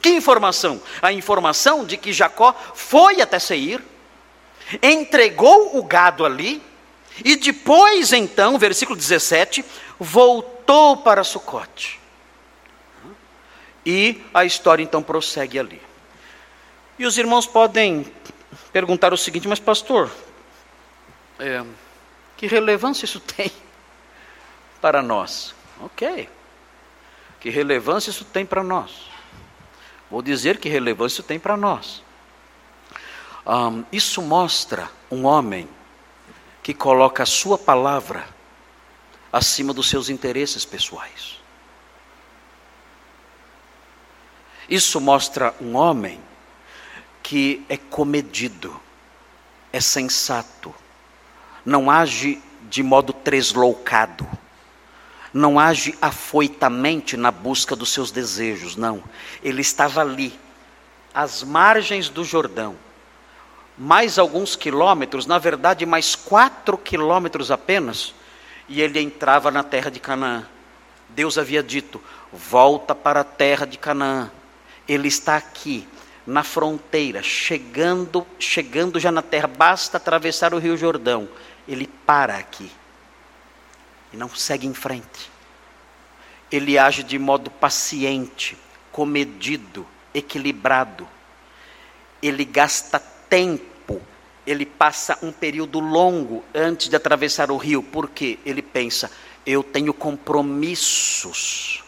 Que 0.03 0.11
informação? 0.11 0.83
A 1.01 1.13
informação 1.13 1.85
de 1.85 1.97
que 1.97 2.13
Jacó 2.13 2.53
foi 2.75 3.21
até 3.21 3.39
Seir, 3.39 3.81
entregou 4.83 5.79
o 5.79 5.85
gado 5.85 6.27
ali, 6.27 6.61
e 7.25 7.37
depois 7.37 8.13
então, 8.13 8.59
versículo 8.59 8.99
17, 8.99 9.65
voltou 10.01 10.97
para 10.97 11.23
Sucote. 11.23 12.01
E 13.87 14.21
a 14.35 14.45
história 14.45 14.83
então 14.83 15.03
prossegue 15.03 15.59
ali. 15.59 15.81
E 16.99 17.07
os 17.07 17.17
irmãos 17.17 17.47
podem 17.47 18.07
perguntar 18.73 19.13
o 19.13 19.17
seguinte, 19.17 19.47
mas 19.47 19.61
pastor, 19.61 20.11
é, 21.39 21.65
que 22.37 22.47
relevância 22.49 23.05
isso 23.05 23.21
tem 23.21 23.53
para 24.81 25.01
nós? 25.01 25.55
Ok. 25.81 26.29
Que 27.41 27.51
relevância 27.51 28.11
isso 28.11 28.25
tem 28.25 28.45
para 28.45 28.63
nós? 28.63 29.12
Vou 30.13 30.21
dizer 30.21 30.59
que 30.59 30.69
relevância 30.69 31.15
isso 31.15 31.23
tem 31.23 31.41
para 31.41 31.57
nós. 31.57 32.03
Um, 33.47 33.83
isso 33.91 34.21
mostra 34.21 34.91
um 35.11 35.25
homem 35.25 35.67
que 36.63 36.75
coloca 36.75 37.23
a 37.23 37.27
sua 37.27 37.57
palavra 37.57 38.29
acima 39.33 39.73
dos 39.73 39.89
seus 39.89 40.11
interesses 40.11 40.67
pessoais. 40.67 41.41
Isso 44.69 45.01
mostra 45.01 45.55
um 45.59 45.77
homem 45.77 46.21
que 47.23 47.65
é 47.67 47.79
comedido, 47.79 48.79
é 49.73 49.81
sensato, 49.81 50.75
não 51.65 51.91
age 51.91 52.43
de 52.69 52.83
modo 52.83 53.15
tresloucado, 53.15 54.29
não 55.33 55.59
age 55.59 55.97
afoitamente 56.01 57.17
na 57.17 57.31
busca 57.31 57.75
dos 57.75 57.93
seus 57.93 58.11
desejos, 58.11 58.77
não. 58.77 59.03
Ele 59.43 59.63
estava 59.63 60.01
ali, 60.01 60.39
às 61.15 61.43
margens 61.43 62.09
do 62.09 62.25
Jordão 62.25 62.77
mais 63.77 64.19
alguns 64.19 64.55
quilômetros, 64.55 65.27
na 65.27 65.39
verdade, 65.39 65.87
mais 65.87 66.15
quatro 66.15 66.77
quilômetros 66.77 67.51
apenas, 67.51 68.15
e 68.69 68.81
ele 68.81 69.01
entrava 69.01 69.51
na 69.51 69.63
terra 69.63 69.91
de 69.91 69.99
Canaã. 69.99 70.47
Deus 71.09 71.39
havia 71.39 71.63
dito: 71.63 72.01
volta 72.33 72.95
para 72.95 73.21
a 73.21 73.25
terra 73.25 73.67
de 73.67 73.79
Canaã. 73.79 74.31
Ele 74.87 75.09
está 75.09 75.37
aqui, 75.37 75.87
na 76.27 76.43
fronteira, 76.43 77.23
chegando, 77.23 78.27
chegando 78.39 79.01
já 79.01 79.11
na 79.11 79.23
terra, 79.23 79.49
basta 79.49 79.97
atravessar 79.97 80.55
o 80.55 80.59
Rio 80.59 80.77
Jordão. 80.77 81.29
Ele 81.67 81.87
para 81.87 82.37
aqui 82.37 82.71
e 84.13 84.17
não 84.17 84.29
segue 84.29 84.67
em 84.67 84.75
frente. 84.75 85.31
Ele 86.51 86.79
age 86.79 87.03
de 87.03 87.19
modo 87.19 87.51
paciente, 87.51 88.57
comedido, 88.91 89.87
equilibrado. 90.13 91.09
Ele 92.23 92.45
gasta 92.45 92.99
tempo, 92.99 94.01
ele 94.47 94.67
passa 94.67 95.19
um 95.23 95.33
período 95.33 95.81
longo 95.81 96.45
antes 96.55 96.89
de 96.89 96.97
atravessar 96.97 97.51
o 97.51 97.57
rio, 97.57 97.83
porque 97.83 98.39
ele 98.45 98.61
pensa: 98.61 99.11
eu 99.47 99.63
tenho 99.63 99.95
compromissos, 99.95 101.83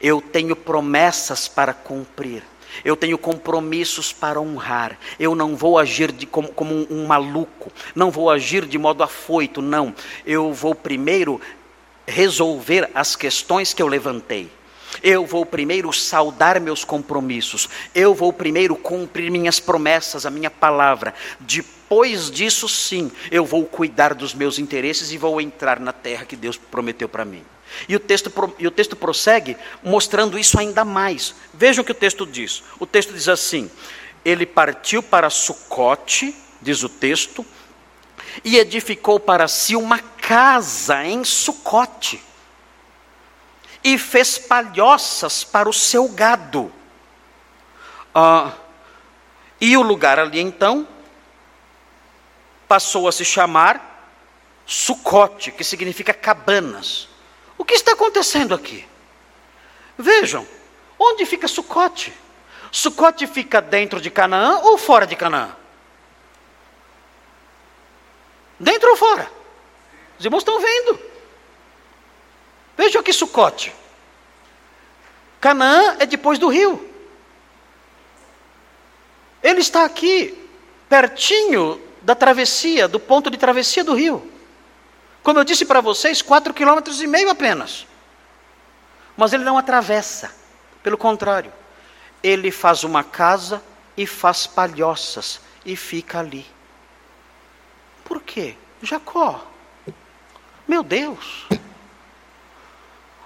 eu 0.00 0.20
tenho 0.20 0.54
promessas 0.54 1.48
para 1.48 1.74
cumprir. 1.74 2.44
Eu 2.84 2.96
tenho 2.96 3.18
compromissos 3.18 4.12
para 4.12 4.40
honrar. 4.40 4.98
Eu 5.18 5.34
não 5.34 5.56
vou 5.56 5.78
agir 5.78 6.12
de, 6.12 6.26
como, 6.26 6.48
como 6.48 6.74
um, 6.74 6.86
um 6.90 7.06
maluco. 7.06 7.72
Não 7.94 8.10
vou 8.10 8.30
agir 8.30 8.66
de 8.66 8.78
modo 8.78 9.02
afoito. 9.02 9.62
Não. 9.62 9.94
Eu 10.24 10.52
vou 10.52 10.74
primeiro 10.74 11.40
resolver 12.06 12.88
as 12.94 13.16
questões 13.16 13.74
que 13.74 13.82
eu 13.82 13.88
levantei. 13.88 14.50
Eu 15.02 15.26
vou 15.26 15.44
primeiro 15.44 15.92
saudar 15.92 16.60
meus 16.60 16.84
compromissos. 16.84 17.68
Eu 17.94 18.14
vou 18.14 18.32
primeiro 18.32 18.76
cumprir 18.76 19.30
minhas 19.30 19.60
promessas, 19.60 20.24
a 20.24 20.30
minha 20.30 20.50
palavra. 20.50 21.14
Depois 21.40 22.30
disso, 22.30 22.68
sim, 22.68 23.10
eu 23.30 23.44
vou 23.44 23.64
cuidar 23.64 24.14
dos 24.14 24.34
meus 24.34 24.58
interesses 24.58 25.12
e 25.12 25.18
vou 25.18 25.40
entrar 25.40 25.80
na 25.80 25.92
terra 25.92 26.24
que 26.24 26.36
Deus 26.36 26.56
prometeu 26.56 27.08
para 27.08 27.24
mim. 27.24 27.42
E 27.88 27.96
o, 27.96 28.00
texto, 28.00 28.32
e 28.58 28.66
o 28.66 28.70
texto 28.70 28.96
prossegue 28.96 29.56
mostrando 29.82 30.38
isso 30.38 30.58
ainda 30.58 30.84
mais. 30.84 31.34
Vejam 31.52 31.82
o 31.82 31.84
que 31.84 31.92
o 31.92 31.94
texto 31.94 32.26
diz. 32.26 32.62
O 32.78 32.86
texto 32.86 33.12
diz 33.12 33.28
assim: 33.28 33.70
Ele 34.24 34.46
partiu 34.46 35.02
para 35.02 35.30
Sucote, 35.30 36.34
diz 36.60 36.82
o 36.82 36.88
texto, 36.88 37.44
e 38.44 38.56
edificou 38.56 39.18
para 39.18 39.48
si 39.48 39.76
uma 39.76 39.98
casa 39.98 41.04
em 41.04 41.24
Sucote 41.24 42.22
e 43.86 43.96
fez 43.96 44.36
palhoças 44.36 45.44
para 45.44 45.68
o 45.68 45.72
seu 45.72 46.08
gado. 46.08 46.72
Ah, 48.12 48.52
e 49.60 49.76
o 49.76 49.82
lugar 49.82 50.18
ali 50.18 50.40
então 50.40 50.88
passou 52.66 53.06
a 53.06 53.12
se 53.12 53.24
chamar 53.24 53.94
Sucote, 54.66 55.52
que 55.52 55.62
significa 55.62 56.12
cabanas. 56.12 57.08
O 57.58 57.64
que 57.64 57.74
está 57.74 57.92
acontecendo 57.92 58.54
aqui? 58.54 58.86
Vejam, 59.96 60.46
onde 60.98 61.24
fica 61.24 61.48
Sucote? 61.48 62.12
Sucote 62.70 63.26
fica 63.26 63.60
dentro 63.62 64.00
de 64.00 64.10
Canaã 64.10 64.60
ou 64.62 64.76
fora 64.76 65.06
de 65.06 65.16
Canaã? 65.16 65.56
Dentro 68.58 68.90
ou 68.90 68.96
fora? 68.96 69.30
Os 70.18 70.24
irmãos 70.24 70.40
estão 70.40 70.60
vendo. 70.60 71.00
Veja 72.76 73.00
aqui 73.00 73.12
Sucote. 73.12 73.72
Canaã 75.40 75.96
é 75.98 76.06
depois 76.06 76.38
do 76.38 76.48
rio. 76.48 76.90
Ele 79.42 79.60
está 79.60 79.84
aqui, 79.84 80.48
pertinho 80.88 81.80
da 82.02 82.14
travessia, 82.14 82.88
do 82.88 82.98
ponto 82.98 83.30
de 83.30 83.36
travessia 83.36 83.84
do 83.84 83.94
rio. 83.94 84.32
Como 85.26 85.40
eu 85.40 85.44
disse 85.44 85.64
para 85.64 85.80
vocês, 85.80 86.22
quatro 86.22 86.54
quilômetros 86.54 87.02
e 87.02 87.06
meio 87.08 87.28
apenas. 87.28 87.84
Mas 89.16 89.32
ele 89.32 89.42
não 89.42 89.58
atravessa, 89.58 90.32
pelo 90.84 90.96
contrário, 90.96 91.52
ele 92.22 92.52
faz 92.52 92.84
uma 92.84 93.02
casa 93.02 93.60
e 93.96 94.06
faz 94.06 94.46
palhoças 94.46 95.40
e 95.64 95.74
fica 95.74 96.20
ali. 96.20 96.46
Por 98.04 98.22
quê? 98.22 98.54
Jacó. 98.80 99.44
Meu 100.68 100.84
Deus. 100.84 101.48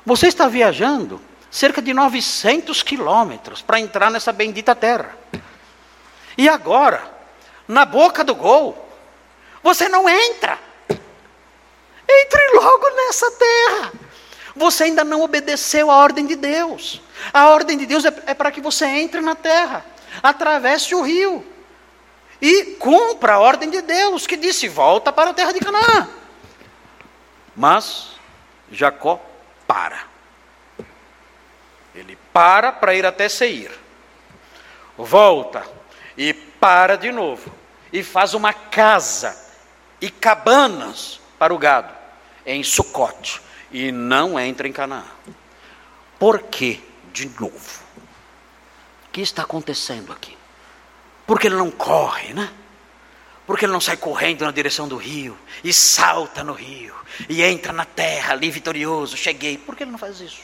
Você 0.07 0.29
está 0.29 0.49
viajando 0.49 1.21
cerca 1.51 1.83
de 1.83 1.93
900 1.93 2.83
quilômetros 2.83 3.61
para 3.61 3.79
entrar 3.79 4.11
nessa 4.11 4.33
bendita 4.33 4.75
terra. 4.75 5.19
E 6.39 6.49
agora, 6.49 7.13
na 7.69 7.85
boca 7.85 8.25
do 8.25 8.35
gol, 8.35 8.89
você 9.63 9.87
não 9.87 10.09
entra. 10.09 10.70
Entre 12.21 12.49
logo 12.55 12.91
nessa 12.91 13.31
terra. 13.33 13.93
Você 14.57 14.85
ainda 14.85 15.05
não 15.05 15.23
obedeceu 15.23 15.91
à 15.91 15.97
ordem 15.97 16.27
de 16.27 16.37
Deus. 16.37 17.01
A 17.33 17.49
ordem 17.49 17.79
de 17.79 17.87
Deus 17.87 18.05
é, 18.05 18.13
é 18.27 18.35
para 18.35 18.51
que 18.51 18.61
você 18.61 18.85
entre 18.85 19.21
na 19.21 19.35
terra, 19.35 19.85
atravesse 20.23 20.95
o 20.95 21.03
rio 21.03 21.45
e 22.41 22.77
cumpra 22.79 23.35
a 23.35 23.39
ordem 23.39 23.71
de 23.71 23.81
Deus, 23.83 24.27
que 24.27 24.37
disse: 24.37 24.69
volta 24.69 25.13
para 25.13 25.31
a 25.31 25.35
terra 25.35 25.53
de 25.53 25.61
Canaã. 25.61 26.09
Mas 27.55 28.13
Jacó 28.71 29.21
para. 29.67 30.09
Ele 31.95 32.19
para 32.33 32.73
para 32.73 32.95
ir 32.95 33.05
até 33.07 33.29
Seir. 33.29 33.71
Volta 34.97 35.65
e 36.17 36.33
para 36.33 36.97
de 36.97 37.11
novo. 37.11 37.53
E 37.93 38.03
faz 38.03 38.35
uma 38.35 38.53
casa 38.53 39.37
e 40.01 40.11
cabanas 40.11 41.21
para 41.39 41.53
o 41.53 41.59
gado 41.59 42.00
em 42.55 42.63
Sucote. 42.63 43.41
E 43.73 43.93
não 43.93 44.39
entra 44.39 44.67
em 44.67 44.73
Canaã. 44.73 45.05
Por 46.19 46.43
que 46.43 46.83
de 47.13 47.29
novo? 47.41 47.81
O 49.07 49.11
que 49.13 49.21
está 49.21 49.43
acontecendo 49.43 50.13
aqui? 50.13 50.37
Porque 51.27 51.47
ele 51.47 51.57
não 51.57 51.71
corre, 51.71 52.35
né? 52.35 52.53
Porque 53.47 53.65
ele 53.65 53.73
não 53.73 53.81
sai 53.81 53.97
correndo 53.97 54.45
na 54.45 54.51
direção 54.51 54.87
do 54.87 54.97
rio 54.97 55.37
e 55.65 55.73
salta 55.73 56.45
no 56.45 56.53
rio 56.53 56.95
e 57.29 57.43
entra 57.43 57.73
na 57.73 57.85
terra 57.85 58.33
ali 58.33 58.51
vitorioso, 58.51 59.17
cheguei. 59.17 59.59
Por 59.59 59.75
que 59.75 59.83
ele 59.83 59.91
não 59.91 59.99
faz 59.99 60.21
isso? 60.21 60.43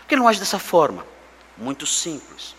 Por 0.00 0.06
que 0.06 0.14
ele 0.14 0.20
não 0.20 0.28
age 0.28 0.38
dessa 0.38 0.58
forma? 0.58 1.06
Muito 1.56 1.86
simples. 1.86 2.54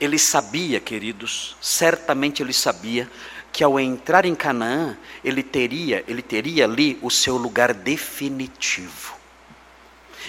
Ele 0.00 0.18
sabia, 0.18 0.80
queridos, 0.80 1.56
certamente 1.60 2.42
ele 2.42 2.52
sabia 2.52 3.10
que 3.52 3.64
ao 3.64 3.78
entrar 3.78 4.24
em 4.24 4.34
Canaã, 4.34 4.96
ele 5.24 5.42
teria, 5.42 6.04
ele 6.06 6.22
teria 6.22 6.64
ali 6.64 6.98
o 7.02 7.10
seu 7.10 7.36
lugar 7.36 7.74
definitivo. 7.74 9.16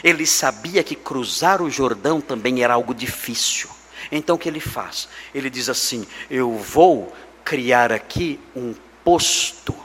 Ele 0.04 0.26
sabia 0.26 0.84
que 0.84 0.96
cruzar 0.96 1.62
o 1.62 1.70
Jordão 1.70 2.22
também 2.22 2.64
era 2.64 2.74
algo 2.74 2.94
difícil. 2.94 3.70
Então 4.12 4.36
o 4.36 4.40
que 4.40 4.48
ele 4.48 4.60
faz? 4.60 5.10
Ele 5.34 5.50
diz 5.50 5.70
assim: 5.70 6.08
Eu 6.30 6.58
vou 6.58 7.14
criar 7.44 7.92
aqui 7.92 8.40
um 8.56 8.74
posto, 9.04 9.76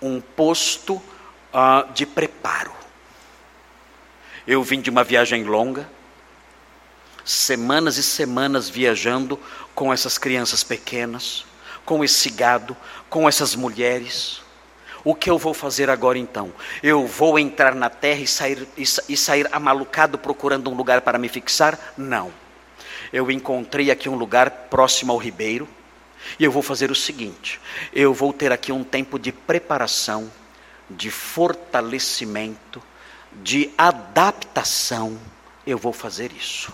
um 0.00 0.20
posto 0.20 0.94
uh, 0.94 1.92
de 1.92 2.06
preparo. 2.06 2.72
Eu 4.46 4.62
vim 4.62 4.80
de 4.80 4.90
uma 4.90 5.04
viagem 5.04 5.44
longa, 5.44 5.88
semanas 7.24 7.98
e 7.98 8.02
semanas 8.02 8.68
viajando 8.68 9.38
com 9.74 9.92
essas 9.92 10.16
crianças 10.16 10.64
pequenas, 10.64 11.44
com 11.90 12.04
esse 12.04 12.30
gado, 12.30 12.76
com 13.08 13.28
essas 13.28 13.56
mulheres. 13.56 14.40
O 15.02 15.12
que 15.12 15.28
eu 15.28 15.36
vou 15.36 15.52
fazer 15.52 15.90
agora 15.90 16.16
então? 16.16 16.52
Eu 16.84 17.04
vou 17.04 17.36
entrar 17.36 17.74
na 17.74 17.90
terra 17.90 18.20
e 18.20 18.28
sair, 18.28 18.68
e, 18.78 18.82
e 19.08 19.16
sair 19.16 19.48
amalucado 19.50 20.16
procurando 20.16 20.70
um 20.70 20.74
lugar 20.74 21.00
para 21.00 21.18
me 21.18 21.28
fixar? 21.28 21.76
Não. 21.98 22.32
Eu 23.12 23.28
encontrei 23.28 23.90
aqui 23.90 24.08
um 24.08 24.14
lugar 24.14 24.68
próximo 24.70 25.10
ao 25.10 25.18
ribeiro, 25.18 25.68
e 26.38 26.44
eu 26.44 26.52
vou 26.52 26.62
fazer 26.62 26.92
o 26.92 26.94
seguinte: 26.94 27.60
eu 27.92 28.14
vou 28.14 28.32
ter 28.32 28.52
aqui 28.52 28.70
um 28.70 28.84
tempo 28.84 29.18
de 29.18 29.32
preparação, 29.32 30.30
de 30.88 31.10
fortalecimento, 31.10 32.80
de 33.32 33.68
adaptação. 33.76 35.18
Eu 35.66 35.76
vou 35.76 35.92
fazer 35.92 36.30
isso. 36.30 36.72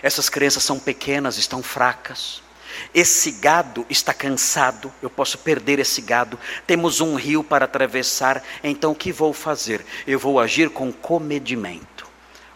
Essas 0.00 0.28
crianças 0.28 0.62
são 0.62 0.78
pequenas, 0.78 1.36
estão 1.36 1.64
fracas. 1.64 2.46
Esse 2.94 3.32
gado 3.32 3.86
está 3.88 4.14
cansado, 4.14 4.92
eu 5.02 5.10
posso 5.10 5.38
perder 5.38 5.78
esse 5.78 6.00
gado. 6.00 6.38
Temos 6.66 7.00
um 7.00 7.14
rio 7.14 7.44
para 7.44 7.64
atravessar, 7.64 8.42
então 8.62 8.92
o 8.92 8.94
que 8.94 9.12
vou 9.12 9.32
fazer? 9.32 9.84
Eu 10.06 10.18
vou 10.18 10.40
agir 10.40 10.70
com 10.70 10.92
comedimento, 10.92 12.06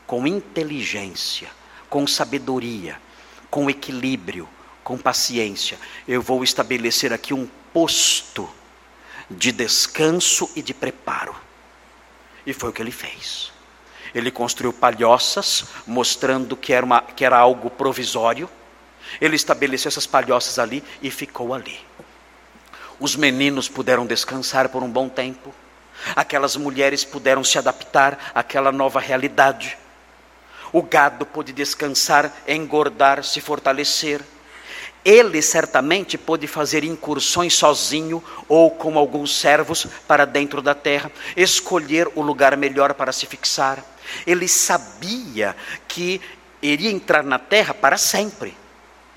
com 0.07 0.27
inteligência, 0.27 1.49
com 1.89 2.07
sabedoria, 2.07 2.99
com 3.51 3.69
equilíbrio, 3.69 4.49
com 4.83 4.97
paciência. 4.97 5.79
Eu 6.07 6.23
vou 6.23 6.43
estabelecer 6.43 7.13
aqui 7.13 7.35
um 7.35 7.49
posto 7.73 8.49
de 9.31 9.53
descanso 9.53 10.51
e 10.57 10.63
de 10.63 10.75
preparo. 10.75 11.35
E 12.47 12.53
foi 12.53 12.71
o 12.71 12.73
que 12.73 12.83
ele 12.83 12.91
fez. 12.91 13.53
Ele 14.15 14.31
construiu 14.31 14.73
palhoças, 14.73 15.65
mostrando 15.87 16.57
que 16.57 16.73
era, 16.73 16.85
uma, 16.85 17.01
que 17.01 17.25
era 17.25 17.39
algo 17.39 17.71
provisório 17.71 18.49
ele 19.21 19.37
estabeleceu 19.37 19.89
essas 19.89 20.07
palhoças 20.07 20.59
ali 20.59 20.83
e 21.01 21.11
ficou 21.11 21.55
ali. 21.55 21.79
Os 22.99 23.17
meninos 23.17 23.69
puderam 23.69 24.07
descansar 24.07 24.69
por 24.69 24.83
um 24.83 24.89
bom 24.89 25.09
tempo. 25.09 25.53
Aquelas 26.15 26.57
mulheres 26.57 27.05
puderam 27.05 27.43
se 27.43 27.59
adaptar 27.59 28.31
àquela 28.35 28.71
nova 28.71 29.01
realidade. 29.01 29.77
O 30.73 30.83
gado 30.83 31.27
pôde 31.27 31.53
descansar, 31.53 32.33
engordar, 32.47 33.25
se 33.25 33.41
fortalecer. 33.41 34.21
Ele 35.05 35.43
certamente 35.43 36.17
pôde 36.17 36.47
fazer 36.47 36.85
incursões 36.85 37.55
sozinho 37.55 38.23
ou 38.49 38.71
com 38.71 38.97
alguns 38.97 39.37
servos 39.37 39.87
para 40.07 40.25
dentro 40.25 40.63
da 40.63 40.75
terra, 40.75 41.11
escolher 41.37 42.09
o 42.15 42.23
lugar 42.23 42.57
melhor 42.57 42.95
para 42.95 43.11
se 43.11 43.27
fixar. 43.27 43.85
Ele 44.25 44.47
sabia 44.47 45.57
que 45.89 46.21
iria 46.63 46.91
entrar 46.91 47.25
na 47.25 47.39
terra 47.39 47.75
para 47.75 47.99
sempre 47.99 48.62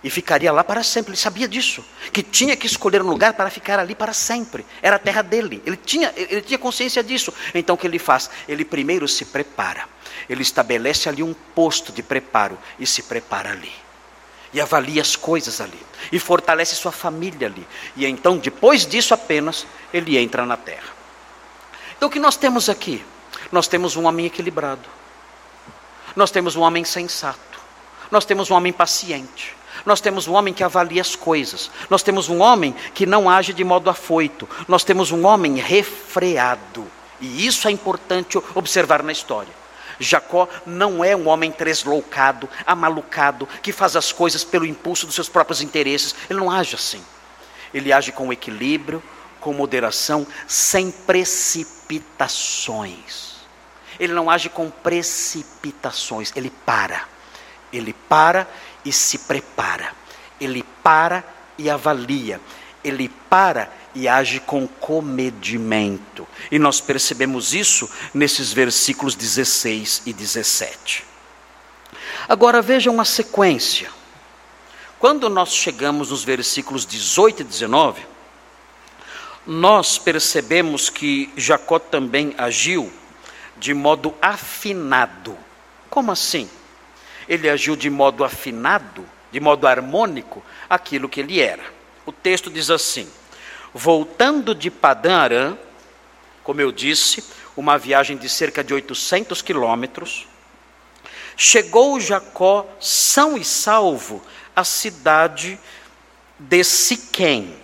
e 0.05 0.09
ficaria 0.11 0.51
lá 0.51 0.63
para 0.63 0.83
sempre. 0.83 1.13
Ele 1.13 1.17
sabia 1.17 1.47
disso, 1.47 1.83
que 2.13 2.21
tinha 2.21 2.55
que 2.55 2.67
escolher 2.67 3.01
um 3.01 3.07
lugar 3.07 3.33
para 3.33 3.49
ficar 3.49 3.79
ali 3.79 3.95
para 3.95 4.13
sempre. 4.13 4.63
Era 4.79 4.97
a 4.97 4.99
terra 4.99 5.23
dele. 5.23 5.63
Ele 5.65 5.75
tinha, 5.75 6.13
ele 6.15 6.43
tinha 6.43 6.59
consciência 6.59 7.03
disso. 7.03 7.33
Então 7.55 7.73
o 7.73 7.77
que 7.77 7.87
ele 7.87 7.97
faz? 7.97 8.29
Ele 8.47 8.63
primeiro 8.63 9.07
se 9.07 9.25
prepara. 9.25 9.89
Ele 10.29 10.43
estabelece 10.43 11.09
ali 11.09 11.23
um 11.23 11.33
posto 11.33 11.91
de 11.91 12.03
preparo 12.03 12.55
e 12.77 12.85
se 12.85 13.01
prepara 13.01 13.49
ali. 13.49 13.71
E 14.53 14.61
avalia 14.61 15.01
as 15.01 15.15
coisas 15.15 15.59
ali. 15.59 15.79
E 16.11 16.19
fortalece 16.19 16.75
sua 16.75 16.91
família 16.91 17.47
ali. 17.47 17.67
E 17.95 18.05
então, 18.05 18.37
depois 18.37 18.85
disso 18.85 19.11
apenas, 19.11 19.65
ele 19.91 20.19
entra 20.19 20.45
na 20.45 20.55
terra. 20.55 20.93
Então 21.97 22.09
o 22.09 22.11
que 22.11 22.19
nós 22.19 22.37
temos 22.37 22.69
aqui? 22.69 23.03
Nós 23.51 23.67
temos 23.67 23.95
um 23.95 24.05
homem 24.05 24.27
equilibrado. 24.27 24.87
Nós 26.15 26.29
temos 26.29 26.55
um 26.55 26.61
homem 26.61 26.83
sensato. 26.83 27.59
Nós 28.11 28.23
temos 28.23 28.51
um 28.51 28.53
homem 28.53 28.71
paciente. 28.71 29.55
Nós 29.85 30.01
temos 30.01 30.27
um 30.27 30.33
homem 30.33 30.53
que 30.53 30.63
avalia 30.63 31.01
as 31.01 31.15
coisas. 31.15 31.69
Nós 31.89 32.01
temos 32.01 32.27
um 32.27 32.41
homem 32.41 32.73
que 32.93 33.05
não 33.05 33.29
age 33.29 33.53
de 33.53 33.63
modo 33.63 33.89
afoito. 33.89 34.49
Nós 34.67 34.83
temos 34.83 35.11
um 35.11 35.25
homem 35.25 35.57
refreado. 35.57 36.85
E 37.21 37.45
isso 37.45 37.67
é 37.67 37.71
importante 37.71 38.39
observar 38.55 39.03
na 39.03 39.11
história. 39.11 39.53
Jacó 39.99 40.49
não 40.65 41.03
é 41.03 41.15
um 41.15 41.27
homem 41.27 41.51
tresloucado, 41.51 42.49
amalucado, 42.65 43.47
que 43.61 43.71
faz 43.71 43.95
as 43.95 44.11
coisas 44.11 44.43
pelo 44.43 44.65
impulso 44.65 45.05
dos 45.05 45.13
seus 45.15 45.29
próprios 45.29 45.61
interesses. 45.61 46.15
Ele 46.29 46.39
não 46.39 46.51
age 46.51 46.75
assim. 46.75 47.01
Ele 47.73 47.93
age 47.93 48.11
com 48.11 48.33
equilíbrio, 48.33 49.01
com 49.39 49.53
moderação, 49.53 50.27
sem 50.47 50.91
precipitações. 50.91 53.35
Ele 53.99 54.13
não 54.13 54.29
age 54.29 54.49
com 54.49 54.69
precipitações, 54.69 56.31
ele 56.35 56.49
para. 56.49 57.05
Ele 57.71 57.93
para 57.93 58.47
e 58.85 58.91
se 58.93 59.17
prepara. 59.19 59.91
Ele 60.39 60.63
para 60.81 61.23
e 61.57 61.69
avalia. 61.69 62.39
Ele 62.83 63.09
para 63.29 63.69
e 63.95 64.07
age 64.07 64.39
com 64.39 64.67
comedimento. 64.67 66.27
E 66.51 66.59
nós 66.59 66.79
percebemos 66.79 67.53
isso 67.53 67.89
nesses 68.13 68.53
versículos 68.53 69.15
16 69.15 70.03
e 70.05 70.13
17. 70.13 71.05
Agora 72.27 72.61
vejam 72.61 73.01
a 73.01 73.05
sequência. 73.05 73.89
Quando 74.99 75.29
nós 75.29 75.53
chegamos 75.53 76.11
nos 76.11 76.23
versículos 76.23 76.85
18 76.85 77.41
e 77.41 77.43
19, 77.43 78.05
nós 79.45 79.97
percebemos 79.97 80.89
que 80.89 81.31
Jacó 81.37 81.77
também 81.79 82.33
agiu 82.37 82.91
de 83.57 83.73
modo 83.73 84.13
afinado. 84.21 85.37
Como 85.89 86.11
assim? 86.11 86.49
Ele 87.27 87.49
agiu 87.49 87.75
de 87.75 87.89
modo 87.89 88.23
afinado, 88.23 89.05
de 89.31 89.39
modo 89.39 89.67
harmônico 89.67 90.43
aquilo 90.69 91.09
que 91.09 91.19
ele 91.19 91.39
era. 91.39 91.63
O 92.05 92.11
texto 92.11 92.49
diz 92.49 92.69
assim: 92.69 93.07
Voltando 93.73 94.53
de 94.53 94.69
Padã 94.69 95.17
Arã, 95.17 95.57
como 96.43 96.61
eu 96.61 96.71
disse, 96.71 97.23
uma 97.57 97.77
viagem 97.77 98.17
de 98.17 98.29
cerca 98.29 98.63
de 98.63 98.73
800 98.73 99.41
quilômetros, 99.41 100.27
chegou 101.35 101.99
Jacó 101.99 102.67
são 102.79 103.37
e 103.37 103.43
salvo 103.43 104.23
à 104.55 104.63
cidade 104.63 105.59
de 106.39 106.63
Siquém. 106.63 107.55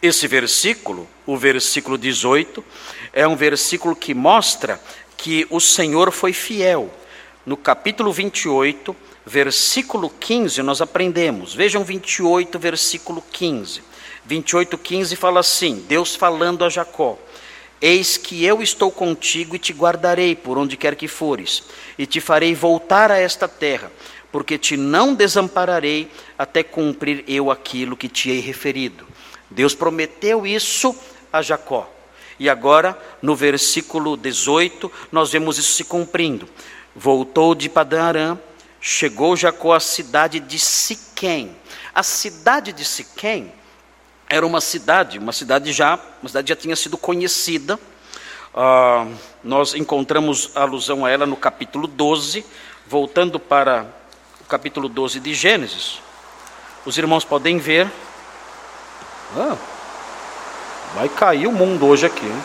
Esse 0.00 0.26
versículo, 0.26 1.08
o 1.24 1.36
versículo 1.36 1.96
18, 1.96 2.64
é 3.12 3.26
um 3.26 3.36
versículo 3.36 3.96
que 3.96 4.12
mostra 4.12 4.80
que 5.16 5.46
o 5.50 5.60
Senhor 5.60 6.10
foi 6.10 6.32
fiel. 6.32 6.92
No 7.46 7.58
capítulo 7.58 8.10
28, 8.10 8.96
versículo 9.26 10.08
15, 10.08 10.62
nós 10.62 10.80
aprendemos. 10.80 11.54
Vejam 11.54 11.84
28, 11.84 12.58
versículo 12.58 13.22
15. 13.30 13.82
28, 14.24 14.78
15 14.78 15.14
fala 15.14 15.40
assim: 15.40 15.84
Deus 15.86 16.16
falando 16.16 16.64
a 16.64 16.70
Jacó: 16.70 17.18
Eis 17.82 18.16
que 18.16 18.46
eu 18.46 18.62
estou 18.62 18.90
contigo 18.90 19.54
e 19.54 19.58
te 19.58 19.74
guardarei 19.74 20.34
por 20.34 20.56
onde 20.56 20.74
quer 20.74 20.96
que 20.96 21.06
fores, 21.06 21.64
e 21.98 22.06
te 22.06 22.18
farei 22.18 22.54
voltar 22.54 23.10
a 23.10 23.18
esta 23.18 23.46
terra, 23.46 23.92
porque 24.32 24.56
te 24.56 24.74
não 24.74 25.14
desampararei 25.14 26.10
até 26.38 26.62
cumprir 26.62 27.24
eu 27.28 27.50
aquilo 27.50 27.94
que 27.94 28.08
te 28.08 28.30
hei 28.30 28.40
referido. 28.40 29.06
Deus 29.50 29.74
prometeu 29.74 30.46
isso 30.46 30.96
a 31.30 31.42
Jacó. 31.42 31.90
E 32.38 32.48
agora, 32.48 32.98
no 33.22 33.36
versículo 33.36 34.16
18, 34.16 34.90
nós 35.12 35.30
vemos 35.30 35.58
isso 35.58 35.72
se 35.72 35.84
cumprindo. 35.84 36.48
Voltou 36.94 37.54
de 37.54 37.68
Padã 37.68 38.38
chegou 38.80 39.34
Jacó 39.34 39.72
à 39.72 39.80
cidade 39.80 40.38
de 40.38 40.58
Siquém. 40.58 41.56
A 41.94 42.02
cidade 42.02 42.72
de 42.72 42.84
Siquém 42.84 43.52
era 44.28 44.46
uma 44.46 44.60
cidade, 44.60 45.18
uma 45.18 45.32
cidade 45.32 45.72
já, 45.72 45.98
uma 46.22 46.28
cidade 46.28 46.48
já 46.50 46.56
tinha 46.56 46.76
sido 46.76 46.98
conhecida. 46.98 47.80
Uh, 48.54 49.12
nós 49.42 49.74
encontramos 49.74 50.50
alusão 50.54 51.04
a 51.04 51.10
ela 51.10 51.26
no 51.26 51.36
capítulo 51.36 51.88
12, 51.88 52.44
voltando 52.86 53.40
para 53.40 53.86
o 54.40 54.44
capítulo 54.44 54.88
12 54.88 55.18
de 55.18 55.34
Gênesis. 55.34 56.00
Os 56.84 56.98
irmãos 56.98 57.24
podem 57.24 57.58
ver. 57.58 57.90
Ah, 59.36 59.56
vai 60.94 61.08
cair 61.08 61.46
o 61.46 61.52
mundo 61.52 61.86
hoje 61.86 62.06
aqui. 62.06 62.26
Hein? 62.26 62.42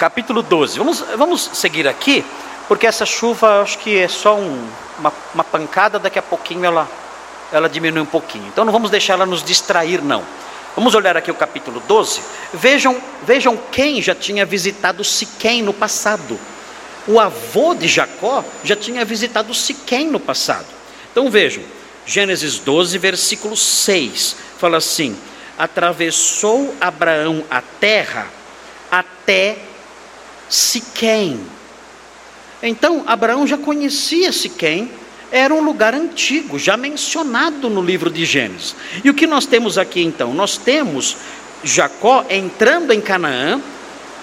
Capítulo 0.00 0.42
12. 0.42 0.78
Vamos, 0.78 1.04
vamos 1.18 1.50
seguir 1.52 1.86
aqui 1.86 2.24
porque 2.66 2.86
essa 2.86 3.04
chuva 3.04 3.60
acho 3.60 3.76
que 3.80 3.98
é 3.98 4.08
só 4.08 4.34
um, 4.34 4.66
uma, 4.98 5.12
uma, 5.34 5.44
pancada, 5.44 5.98
daqui 5.98 6.18
a 6.18 6.22
pouquinho 6.22 6.64
ela, 6.64 6.88
ela 7.52 7.68
diminui 7.68 8.00
um 8.00 8.06
pouquinho. 8.06 8.46
Então 8.46 8.64
não 8.64 8.72
vamos 8.72 8.90
deixar 8.90 9.12
ela 9.12 9.26
nos 9.26 9.42
distrair, 9.42 10.02
não. 10.02 10.24
Vamos 10.74 10.94
olhar 10.94 11.18
aqui 11.18 11.30
o 11.30 11.34
capítulo 11.34 11.82
12. 11.86 12.22
Vejam, 12.54 12.98
vejam 13.26 13.58
quem 13.70 14.00
já 14.00 14.14
tinha 14.14 14.46
visitado 14.46 15.04
Siquém 15.04 15.60
no 15.60 15.74
passado. 15.74 16.40
O 17.06 17.20
avô 17.20 17.74
de 17.74 17.86
Jacó 17.86 18.42
já 18.64 18.74
tinha 18.74 19.04
visitado 19.04 19.52
Siquém 19.52 20.08
no 20.08 20.18
passado. 20.18 20.64
Então 21.12 21.30
vejam, 21.30 21.62
Gênesis 22.06 22.58
12, 22.58 22.96
versículo 22.96 23.54
6, 23.54 24.34
fala 24.56 24.78
assim: 24.78 25.14
Atravessou 25.58 26.74
Abraão 26.80 27.44
a 27.50 27.60
terra 27.60 28.28
até 28.90 29.68
Siquém 30.50 31.40
então, 32.62 33.04
Abraão 33.06 33.46
já 33.46 33.56
conhecia 33.56 34.32
Siquém, 34.32 34.90
era 35.32 35.54
um 35.54 35.62
lugar 35.62 35.94
antigo, 35.94 36.58
já 36.58 36.76
mencionado 36.76 37.70
no 37.70 37.80
livro 37.80 38.10
de 38.10 38.24
Gênesis. 38.24 38.74
E 39.02 39.08
o 39.08 39.14
que 39.14 39.26
nós 39.26 39.46
temos 39.46 39.78
aqui 39.78 40.02
então? 40.02 40.34
Nós 40.34 40.56
temos 40.58 41.16
Jacó 41.62 42.26
entrando 42.28 42.92
em 42.92 43.00
Canaã, 43.00 43.60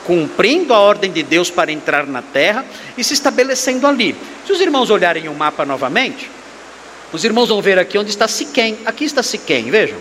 cumprindo 0.06 0.74
a 0.74 0.80
ordem 0.80 1.12
de 1.12 1.24
Deus 1.24 1.50
para 1.50 1.72
entrar 1.72 2.06
na 2.06 2.22
terra 2.22 2.66
e 2.98 3.04
se 3.04 3.14
estabelecendo 3.14 3.88
ali. 3.88 4.16
Se 4.46 4.52
os 4.52 4.62
irmãos 4.62 4.90
olharem 4.90 5.28
o 5.28 5.34
mapa 5.34 5.66
novamente, 5.66 6.30
os 7.12 7.24
irmãos 7.24 7.50
vão 7.50 7.62
ver 7.62 7.80
aqui 7.80 7.98
onde 7.98 8.10
está 8.10 8.28
Siquém. 8.28 8.78
Aqui 8.86 9.06
está 9.06 9.24
Siquém, 9.24 9.72
vejam. 9.72 9.98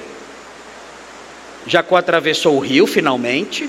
Jacó 1.67 1.97
atravessou 1.97 2.57
o 2.57 2.61
rio 2.61 2.87
finalmente, 2.87 3.69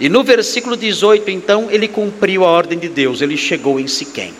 e 0.00 0.08
no 0.08 0.24
versículo 0.24 0.78
18, 0.78 1.30
então, 1.30 1.70
ele 1.70 1.86
cumpriu 1.86 2.42
a 2.42 2.48
ordem 2.50 2.78
de 2.78 2.88
Deus, 2.88 3.20
ele 3.20 3.36
chegou 3.36 3.78
em 3.78 3.86
Siquém. 3.86 4.32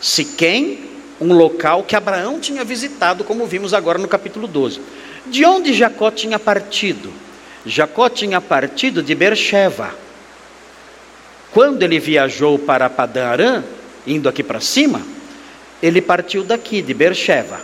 Siquém, 0.00 0.88
um 1.20 1.34
local 1.34 1.82
que 1.82 1.94
Abraão 1.94 2.40
tinha 2.40 2.64
visitado, 2.64 3.22
como 3.22 3.46
vimos 3.46 3.74
agora 3.74 3.98
no 3.98 4.08
capítulo 4.08 4.48
12. 4.48 4.80
De 5.26 5.44
onde 5.44 5.74
Jacó 5.74 6.10
tinha 6.10 6.38
partido? 6.38 7.12
Jacó 7.66 8.08
tinha 8.08 8.40
partido 8.40 9.02
de 9.02 9.14
Beersheba. 9.14 9.94
Quando 11.52 11.82
ele 11.82 11.98
viajou 11.98 12.58
para 12.58 12.88
Padã 12.88 13.26
Arã, 13.26 13.64
indo 14.06 14.30
aqui 14.30 14.42
para 14.42 14.60
cima, 14.60 15.02
ele 15.82 16.00
partiu 16.00 16.42
daqui, 16.42 16.80
de 16.80 16.94
Beersheba, 16.94 17.60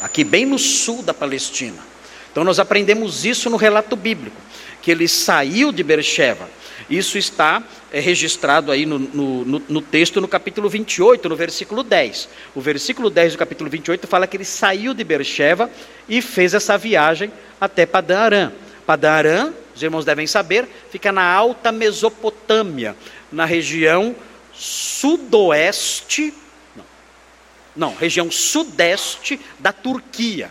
aqui 0.00 0.22
bem 0.22 0.46
no 0.46 0.60
sul 0.60 1.02
da 1.02 1.12
Palestina. 1.12 1.82
Então 2.30 2.44
nós 2.44 2.60
aprendemos 2.60 3.24
isso 3.24 3.50
no 3.50 3.56
relato 3.56 3.96
bíblico 3.96 4.44
que 4.84 4.90
ele 4.90 5.08
saiu 5.08 5.72
de 5.72 5.82
Beersheba. 5.82 6.46
Isso 6.90 7.16
está 7.16 7.62
é, 7.90 7.98
registrado 8.00 8.70
aí 8.70 8.84
no, 8.84 8.98
no, 8.98 9.62
no, 9.66 9.80
texto 9.80 10.20
no 10.20 10.28
capítulo 10.28 10.68
28, 10.68 11.26
no 11.26 11.34
versículo 11.34 11.82
10. 11.82 12.28
O 12.54 12.60
versículo 12.60 13.08
10 13.08 13.32
do 13.32 13.38
capítulo 13.38 13.70
28 13.70 14.06
fala 14.06 14.26
que 14.26 14.36
ele 14.36 14.44
saiu 14.44 14.92
de 14.92 15.02
Beersheba 15.02 15.70
e 16.06 16.20
fez 16.20 16.52
essa 16.52 16.76
viagem 16.76 17.32
até 17.58 17.86
Padã 17.86 18.18
Arã. 18.18 18.52
Padã 18.84 19.12
Arã, 19.12 19.52
os 19.74 19.82
irmãos 19.82 20.04
devem 20.04 20.26
saber, 20.26 20.68
fica 20.90 21.10
na 21.10 21.24
alta 21.24 21.72
Mesopotâmia, 21.72 22.94
na 23.32 23.46
região 23.46 24.14
sudoeste, 24.52 26.34
não, 26.76 26.84
não, 27.74 27.94
região 27.94 28.30
sudeste 28.30 29.40
da 29.58 29.72
Turquia, 29.72 30.50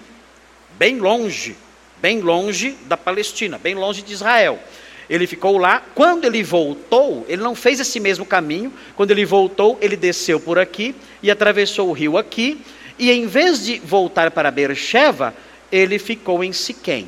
bem 0.80 0.98
longe 0.98 1.56
bem 2.03 2.19
longe 2.19 2.75
da 2.83 2.97
Palestina, 2.97 3.57
bem 3.57 3.75
longe 3.75 4.01
de 4.01 4.11
Israel. 4.11 4.59
Ele 5.09 5.25
ficou 5.25 5.57
lá. 5.57 5.81
Quando 5.95 6.25
ele 6.25 6.43
voltou, 6.43 7.25
ele 7.29 7.41
não 7.41 7.55
fez 7.55 7.79
esse 7.79 7.97
mesmo 7.97 8.25
caminho. 8.25 8.73
Quando 8.97 9.11
ele 9.11 9.23
voltou, 9.23 9.77
ele 9.79 9.95
desceu 9.95 10.37
por 10.37 10.59
aqui 10.59 10.93
e 11.21 11.31
atravessou 11.31 11.87
o 11.87 11.93
rio 11.93 12.17
aqui. 12.17 12.59
E 12.99 13.09
em 13.09 13.25
vez 13.25 13.63
de 13.63 13.79
voltar 13.79 14.31
para 14.31 14.51
Beersheba, 14.51 15.33
ele 15.71 15.97
ficou 15.97 16.43
em 16.43 16.51
Siquém. 16.51 17.07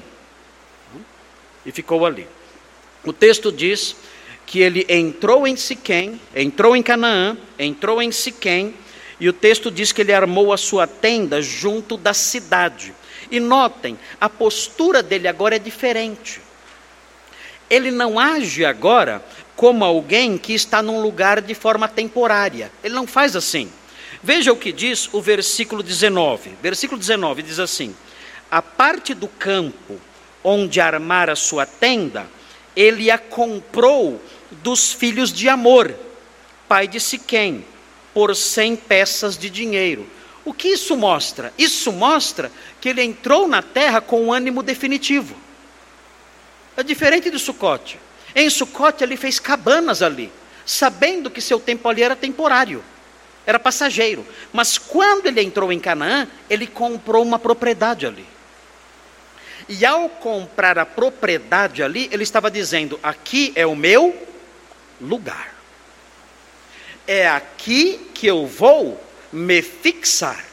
E 1.66 1.74
ficou 1.74 2.06
ali. 2.06 2.26
O 3.04 3.12
texto 3.12 3.52
diz 3.52 3.98
que 4.46 4.62
ele 4.62 4.86
entrou 4.88 5.46
em 5.46 5.58
Siquém, 5.58 6.22
entrou 6.34 6.74
em 6.74 6.82
Canaã, 6.82 7.38
entrou 7.60 8.02
em 8.02 8.14
Siquém, 8.14 8.74
e 9.20 9.30
o 9.30 9.34
texto 9.34 9.72
diz 9.72 9.92
que 9.92 10.02
ele 10.02 10.14
armou 10.14 10.52
a 10.52 10.58
sua 10.58 10.86
tenda 10.86 11.42
junto 11.42 11.96
da 11.98 12.14
cidade. 12.14 12.94
E 13.32 13.40
notem, 13.40 13.98
a 14.20 14.30
postura 14.30 15.02
dele 15.02 15.28
agora 15.28 15.56
é 15.56 15.60
diferente. 15.60 16.42
Ele 17.70 17.92
não 17.92 18.20
age 18.20 18.64
agora 18.66 19.24
como 19.56 19.86
alguém 19.86 20.38
que 20.38 20.54
está 20.54 20.82
num 20.82 21.02
lugar 21.02 21.42
de 21.42 21.56
forma 21.56 21.88
temporária. 21.88 22.72
Ele 22.84 22.94
não 22.94 23.08
faz 23.08 23.36
assim. 23.36 23.72
Veja 24.22 24.52
o 24.52 24.58
que 24.58 24.72
diz 24.72 25.10
o 25.14 25.22
versículo 25.22 25.82
19. 25.82 26.52
Versículo 26.62 27.00
19 27.00 27.42
diz 27.42 27.60
assim: 27.60 27.96
A 28.52 28.62
parte 28.62 29.14
do 29.14 29.28
campo 29.28 30.00
onde 30.44 30.80
armar 30.80 31.30
a 31.30 31.36
sua 31.36 31.66
tenda, 31.66 32.28
ele 32.76 33.10
a 33.10 33.18
comprou 33.18 34.22
dos 34.52 34.94
filhos 34.94 35.34
de 35.34 35.50
Amor, 35.50 35.94
pai 36.68 36.88
de 36.88 37.00
Siquém, 37.00 37.66
por 38.16 38.34
cem 38.34 38.78
peças 38.78 39.38
de 39.38 39.50
dinheiro. 39.50 40.10
O 40.46 40.54
que 40.54 40.70
isso 40.70 40.96
mostra? 40.96 41.54
Isso 41.58 41.92
mostra 41.92 42.50
que 42.80 42.88
ele 42.88 43.04
entrou 43.04 43.46
na 43.46 43.62
terra 43.62 44.00
com 44.00 44.24
um 44.24 44.32
ânimo 44.32 44.64
definitivo. 44.64 45.36
É 46.78 46.82
diferente 46.82 47.30
de 47.30 47.38
Sucote. 47.38 48.00
Em 48.34 48.50
Sucote 48.50 49.04
ele 49.04 49.18
fez 49.18 49.38
cabanas 49.38 50.02
ali, 50.02 50.32
sabendo 50.66 51.30
que 51.30 51.42
seu 51.42 51.60
tempo 51.60 51.90
ali 51.90 52.04
era 52.04 52.16
temporário, 52.16 52.82
era 53.46 53.60
passageiro. 53.60 54.26
Mas 54.54 54.78
quando 54.78 55.26
ele 55.26 55.42
entrou 55.42 55.70
em 55.70 55.80
Canaã, 55.80 56.26
ele 56.50 56.68
comprou 56.68 57.22
uma 57.22 57.38
propriedade 57.38 58.06
ali. 58.06 58.26
E 59.68 59.86
ao 59.86 60.08
comprar 60.08 60.80
a 60.80 60.86
propriedade 60.86 61.84
ali, 61.84 62.08
ele 62.14 62.24
estava 62.24 62.50
dizendo: 62.50 62.98
aqui 63.04 63.52
é 63.56 63.66
o 63.66 63.76
meu 63.76 64.16
lugar. 65.02 65.55
É 67.08 67.28
aqui 67.28 68.10
que 68.14 68.28
eu 68.28 68.48
vou 68.48 69.02
me 69.32 69.62
fixar. 69.62 70.44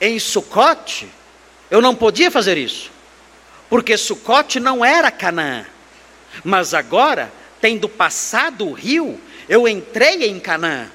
Em 0.00 0.18
Sucote, 0.18 1.08
eu 1.70 1.80
não 1.80 1.94
podia 1.94 2.30
fazer 2.30 2.58
isso, 2.58 2.90
porque 3.68 3.96
Sucote 3.96 4.58
não 4.58 4.84
era 4.84 5.10
Canaã. 5.10 5.66
Mas 6.42 6.74
agora, 6.74 7.32
tendo 7.60 7.88
passado 7.88 8.66
o 8.66 8.72
rio, 8.72 9.20
eu 9.48 9.68
entrei 9.68 10.24
em 10.24 10.40
Canaã. 10.40 10.90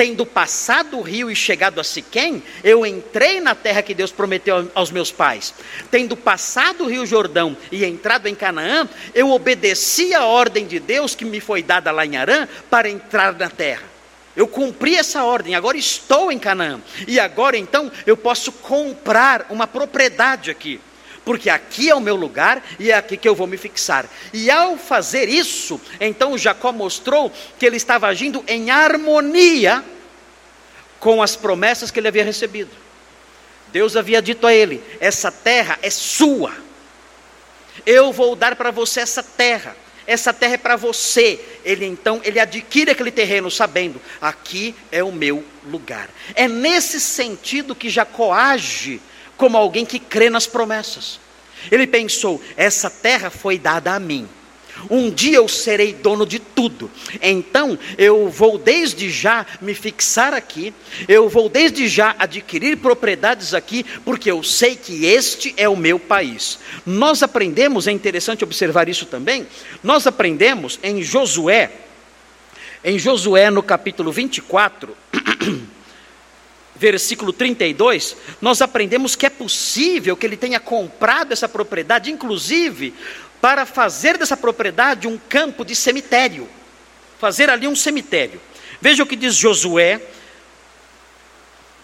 Tendo 0.00 0.24
passado 0.24 0.96
o 0.96 1.02
rio 1.02 1.30
e 1.30 1.36
chegado 1.36 1.78
a 1.78 1.84
Siquém, 1.84 2.42
eu 2.64 2.86
entrei 2.86 3.38
na 3.38 3.54
terra 3.54 3.82
que 3.82 3.92
Deus 3.92 4.10
prometeu 4.10 4.70
aos 4.74 4.90
meus 4.90 5.12
pais. 5.12 5.52
Tendo 5.90 6.16
passado 6.16 6.84
o 6.84 6.88
rio 6.88 7.04
Jordão 7.04 7.54
e 7.70 7.84
entrado 7.84 8.26
em 8.26 8.34
Canaã, 8.34 8.88
eu 9.14 9.30
obedeci 9.30 10.14
a 10.14 10.24
ordem 10.24 10.66
de 10.66 10.80
Deus 10.80 11.14
que 11.14 11.22
me 11.22 11.38
foi 11.38 11.62
dada 11.62 11.90
lá 11.90 12.06
em 12.06 12.16
Arã 12.16 12.48
para 12.70 12.88
entrar 12.88 13.34
na 13.34 13.50
terra. 13.50 13.82
Eu 14.34 14.48
cumpri 14.48 14.96
essa 14.96 15.22
ordem, 15.22 15.54
agora 15.54 15.76
estou 15.76 16.32
em 16.32 16.38
Canaã. 16.38 16.80
E 17.06 17.20
agora 17.20 17.58
então 17.58 17.92
eu 18.06 18.16
posso 18.16 18.52
comprar 18.52 19.48
uma 19.50 19.66
propriedade 19.66 20.50
aqui 20.50 20.80
porque 21.30 21.48
aqui 21.48 21.88
é 21.88 21.94
o 21.94 22.00
meu 22.00 22.16
lugar 22.16 22.60
e 22.76 22.90
é 22.90 22.94
aqui 22.94 23.16
que 23.16 23.28
eu 23.28 23.36
vou 23.36 23.46
me 23.46 23.56
fixar. 23.56 24.04
E 24.32 24.50
ao 24.50 24.76
fazer 24.76 25.28
isso, 25.28 25.80
então 26.00 26.36
Jacó 26.36 26.72
mostrou 26.72 27.32
que 27.56 27.64
ele 27.64 27.76
estava 27.76 28.08
agindo 28.08 28.42
em 28.48 28.68
harmonia 28.68 29.84
com 30.98 31.22
as 31.22 31.36
promessas 31.36 31.88
que 31.88 32.00
ele 32.00 32.08
havia 32.08 32.24
recebido. 32.24 32.72
Deus 33.68 33.96
havia 33.96 34.20
dito 34.20 34.44
a 34.44 34.52
ele: 34.52 34.82
essa 34.98 35.30
terra 35.30 35.78
é 35.82 35.88
sua. 35.88 36.52
Eu 37.86 38.10
vou 38.10 38.34
dar 38.34 38.56
para 38.56 38.72
você 38.72 38.98
essa 38.98 39.22
terra. 39.22 39.76
Essa 40.08 40.32
terra 40.32 40.54
é 40.54 40.58
para 40.58 40.74
você. 40.74 41.38
Ele 41.64 41.86
então, 41.86 42.20
ele 42.24 42.40
adquire 42.40 42.90
aquele 42.90 43.12
terreno 43.12 43.48
sabendo, 43.52 44.02
aqui 44.20 44.74
é 44.90 45.04
o 45.04 45.12
meu 45.12 45.44
lugar. 45.64 46.10
É 46.34 46.48
nesse 46.48 47.00
sentido 47.00 47.72
que 47.72 47.88
Jacó 47.88 48.32
age 48.32 49.00
como 49.40 49.56
alguém 49.56 49.86
que 49.86 49.98
crê 49.98 50.28
nas 50.28 50.46
promessas. 50.46 51.18
Ele 51.72 51.86
pensou: 51.86 52.40
essa 52.58 52.90
terra 52.90 53.30
foi 53.30 53.58
dada 53.58 53.94
a 53.94 53.98
mim. 53.98 54.28
Um 54.88 55.10
dia 55.10 55.36
eu 55.36 55.48
serei 55.48 55.92
dono 55.94 56.26
de 56.26 56.38
tudo. 56.38 56.90
Então 57.22 57.78
eu 57.98 58.28
vou 58.28 58.58
desde 58.58 59.10
já 59.10 59.46
me 59.60 59.74
fixar 59.74 60.34
aqui, 60.34 60.72
eu 61.08 61.28
vou 61.28 61.48
desde 61.48 61.88
já 61.88 62.14
adquirir 62.18 62.76
propriedades 62.76 63.54
aqui, 63.54 63.84
porque 64.04 64.30
eu 64.30 64.42
sei 64.42 64.76
que 64.76 65.06
este 65.06 65.54
é 65.56 65.68
o 65.68 65.76
meu 65.76 65.98
país. 65.98 66.58
Nós 66.84 67.22
aprendemos, 67.22 67.86
é 67.86 67.92
interessante 67.92 68.44
observar 68.44 68.88
isso 68.88 69.06
também, 69.06 69.46
nós 69.82 70.06
aprendemos 70.06 70.78
em 70.82 71.02
Josué, 71.02 71.70
em 72.84 72.98
Josué 72.98 73.50
no 73.50 73.62
capítulo 73.62 74.12
24. 74.12 74.96
versículo 76.80 77.30
32, 77.30 78.16
nós 78.40 78.62
aprendemos 78.62 79.14
que 79.14 79.26
é 79.26 79.30
possível 79.30 80.16
que 80.16 80.24
ele 80.24 80.36
tenha 80.36 80.58
comprado 80.58 81.30
essa 81.30 81.46
propriedade, 81.46 82.10
inclusive 82.10 82.94
para 83.38 83.66
fazer 83.66 84.16
dessa 84.16 84.34
propriedade 84.34 85.06
um 85.06 85.18
campo 85.18 85.62
de 85.62 85.76
cemitério. 85.76 86.48
Fazer 87.18 87.50
ali 87.50 87.68
um 87.68 87.76
cemitério. 87.76 88.40
Veja 88.80 89.02
o 89.02 89.06
que 89.06 89.14
diz 89.14 89.34
Josué, 89.34 90.00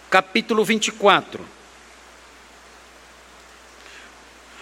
capítulo 0.09 0.65
24. 0.65 1.45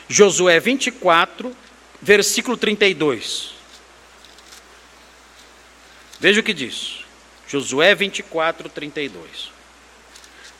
Josué 0.09 0.59
24, 0.59 1.55
versículo 2.01 2.57
32. 2.57 3.55
Veja 6.19 6.41
o 6.41 6.43
que 6.43 6.53
diz. 6.53 7.05
Josué 7.47 7.95
24, 7.95 8.67
32. 8.67 9.54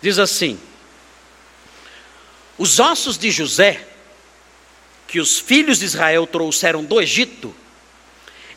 Diz 0.02 0.20
assim: 0.20 0.60
Os 2.58 2.80
ossos 2.80 3.18
de 3.18 3.32
José, 3.32 3.88
que 5.08 5.20
os 5.20 5.40
filhos 5.40 5.80
de 5.80 5.86
Israel 5.86 6.28
trouxeram 6.28 6.84
do 6.84 7.02
Egito, 7.02 7.56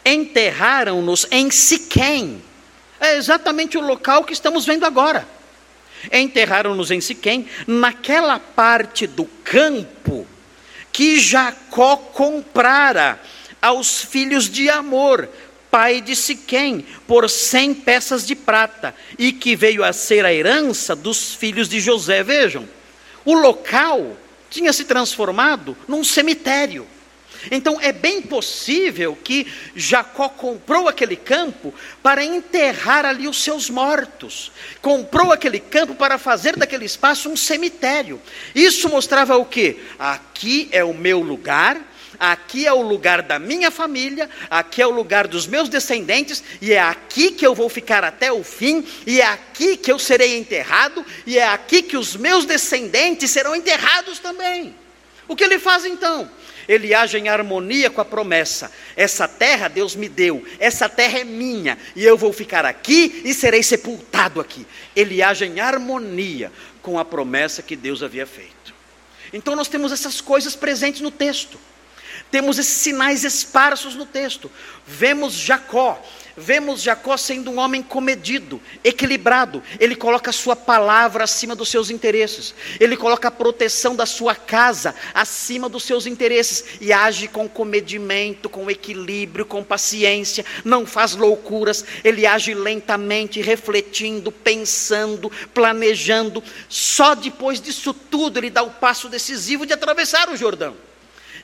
enterraram-nos 0.04 1.26
em 1.30 1.50
Siquém. 1.50 2.42
É 3.00 3.16
exatamente 3.16 3.78
o 3.78 3.80
local 3.80 4.24
que 4.24 4.32
estamos 4.32 4.66
vendo 4.66 4.84
agora. 4.84 5.26
Enterraram-nos 6.12 6.90
em 6.90 7.00
Siquém, 7.00 7.48
naquela 7.66 8.38
parte 8.38 9.06
do 9.06 9.24
campo 9.44 10.26
que 10.92 11.20
Jacó 11.20 11.96
comprara 11.96 13.20
aos 13.60 14.02
filhos 14.02 14.48
de 14.48 14.68
Amor, 14.68 15.28
pai 15.70 16.00
de 16.00 16.16
Siquém, 16.16 16.84
por 17.06 17.28
cem 17.28 17.74
peças 17.74 18.26
de 18.26 18.34
prata, 18.34 18.94
e 19.18 19.32
que 19.32 19.54
veio 19.56 19.84
a 19.84 19.92
ser 19.92 20.24
a 20.24 20.32
herança 20.32 20.94
dos 20.96 21.34
filhos 21.34 21.68
de 21.68 21.80
José. 21.80 22.22
Vejam, 22.22 22.68
o 23.24 23.34
local 23.34 24.16
tinha 24.50 24.72
se 24.72 24.84
transformado 24.84 25.76
num 25.86 26.02
cemitério. 26.02 26.86
Então 27.50 27.78
é 27.80 27.92
bem 27.92 28.20
possível 28.20 29.16
que 29.22 29.46
Jacó 29.74 30.28
comprou 30.28 30.88
aquele 30.88 31.16
campo 31.16 31.72
para 32.02 32.24
enterrar 32.24 33.04
ali 33.04 33.28
os 33.28 33.42
seus 33.42 33.70
mortos. 33.70 34.50
Comprou 34.82 35.32
aquele 35.32 35.60
campo 35.60 35.94
para 35.94 36.18
fazer 36.18 36.56
daquele 36.56 36.84
espaço 36.84 37.28
um 37.28 37.36
cemitério. 37.36 38.20
Isso 38.54 38.88
mostrava 38.88 39.36
o 39.36 39.44
que? 39.44 39.76
Aqui 39.98 40.68
é 40.72 40.82
o 40.82 40.92
meu 40.92 41.20
lugar, 41.20 41.80
aqui 42.18 42.66
é 42.66 42.72
o 42.72 42.82
lugar 42.82 43.22
da 43.22 43.38
minha 43.38 43.70
família, 43.70 44.28
aqui 44.50 44.82
é 44.82 44.86
o 44.86 44.90
lugar 44.90 45.26
dos 45.26 45.46
meus 45.46 45.68
descendentes, 45.68 46.42
e 46.60 46.72
é 46.72 46.80
aqui 46.80 47.32
que 47.32 47.46
eu 47.46 47.54
vou 47.54 47.68
ficar 47.68 48.04
até 48.04 48.32
o 48.32 48.42
fim, 48.42 48.86
e 49.06 49.20
é 49.20 49.26
aqui 49.26 49.76
que 49.76 49.90
eu 49.90 49.98
serei 49.98 50.36
enterrado, 50.38 51.04
e 51.26 51.38
é 51.38 51.46
aqui 51.48 51.82
que 51.82 51.96
os 51.96 52.16
meus 52.16 52.44
descendentes 52.44 53.30
serão 53.30 53.54
enterrados 53.54 54.18
também. 54.18 54.74
O 55.26 55.36
que 55.36 55.44
ele 55.44 55.58
faz 55.58 55.84
então? 55.84 56.30
Ele 56.68 56.92
age 56.92 57.16
em 57.16 57.28
harmonia 57.28 57.88
com 57.88 58.00
a 58.00 58.04
promessa. 58.04 58.70
Essa 58.94 59.26
terra 59.26 59.68
Deus 59.68 59.96
me 59.96 60.08
deu, 60.08 60.44
essa 60.58 60.88
terra 60.88 61.20
é 61.20 61.24
minha, 61.24 61.78
e 61.96 62.04
eu 62.04 62.16
vou 62.16 62.32
ficar 62.32 62.66
aqui 62.66 63.22
e 63.24 63.32
serei 63.32 63.62
sepultado 63.62 64.40
aqui. 64.40 64.66
Ele 64.94 65.22
age 65.22 65.46
em 65.46 65.60
harmonia 65.60 66.52
com 66.82 66.98
a 66.98 67.04
promessa 67.04 67.62
que 67.62 67.74
Deus 67.74 68.02
havia 68.02 68.26
feito. 68.26 68.74
Então 69.32 69.56
nós 69.56 69.68
temos 69.68 69.92
essas 69.92 70.20
coisas 70.20 70.54
presentes 70.54 71.00
no 71.00 71.10
texto. 71.10 71.58
Temos 72.30 72.58
esses 72.58 72.74
sinais 72.74 73.24
esparsos 73.24 73.94
no 73.94 74.04
texto. 74.04 74.50
Vemos 74.86 75.32
Jacó, 75.32 76.02
vemos 76.36 76.82
Jacó 76.82 77.16
sendo 77.16 77.50
um 77.50 77.58
homem 77.58 77.82
comedido, 77.82 78.60
equilibrado. 78.84 79.62
Ele 79.80 79.96
coloca 79.96 80.28
a 80.28 80.32
sua 80.32 80.54
palavra 80.54 81.24
acima 81.24 81.56
dos 81.56 81.70
seus 81.70 81.88
interesses. 81.88 82.54
Ele 82.78 82.98
coloca 82.98 83.28
a 83.28 83.30
proteção 83.30 83.96
da 83.96 84.04
sua 84.04 84.34
casa 84.34 84.94
acima 85.14 85.70
dos 85.70 85.84
seus 85.84 86.06
interesses 86.06 86.64
e 86.82 86.92
age 86.92 87.28
com 87.28 87.48
comedimento, 87.48 88.50
com 88.50 88.70
equilíbrio, 88.70 89.46
com 89.46 89.64
paciência. 89.64 90.44
Não 90.64 90.84
faz 90.84 91.14
loucuras. 91.14 91.82
Ele 92.04 92.26
age 92.26 92.52
lentamente, 92.52 93.40
refletindo, 93.40 94.30
pensando, 94.30 95.30
planejando. 95.54 96.42
Só 96.68 97.14
depois 97.14 97.58
disso 97.58 97.94
tudo 97.94 98.38
ele 98.38 98.50
dá 98.50 98.62
o 98.62 98.70
passo 98.70 99.08
decisivo 99.08 99.64
de 99.64 99.72
atravessar 99.72 100.28
o 100.28 100.36
Jordão. 100.36 100.87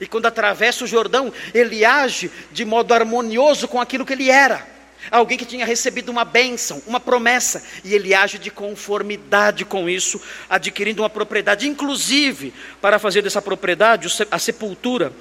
E 0.00 0.06
quando 0.06 0.26
atravessa 0.26 0.84
o 0.84 0.86
Jordão, 0.86 1.32
ele 1.52 1.84
age 1.84 2.30
de 2.52 2.64
modo 2.64 2.92
harmonioso 2.92 3.68
com 3.68 3.80
aquilo 3.80 4.04
que 4.04 4.12
ele 4.12 4.30
era. 4.30 4.66
Alguém 5.10 5.36
que 5.36 5.44
tinha 5.44 5.66
recebido 5.66 6.08
uma 6.08 6.24
bênção, 6.24 6.82
uma 6.86 6.98
promessa, 6.98 7.62
e 7.84 7.94
ele 7.94 8.14
age 8.14 8.38
de 8.38 8.50
conformidade 8.50 9.64
com 9.64 9.88
isso, 9.88 10.20
adquirindo 10.48 11.02
uma 11.02 11.10
propriedade, 11.10 11.68
inclusive 11.68 12.54
para 12.80 12.98
fazer 12.98 13.22
dessa 13.22 13.42
propriedade 13.42 14.08
a 14.30 14.38
sepultura 14.38 15.12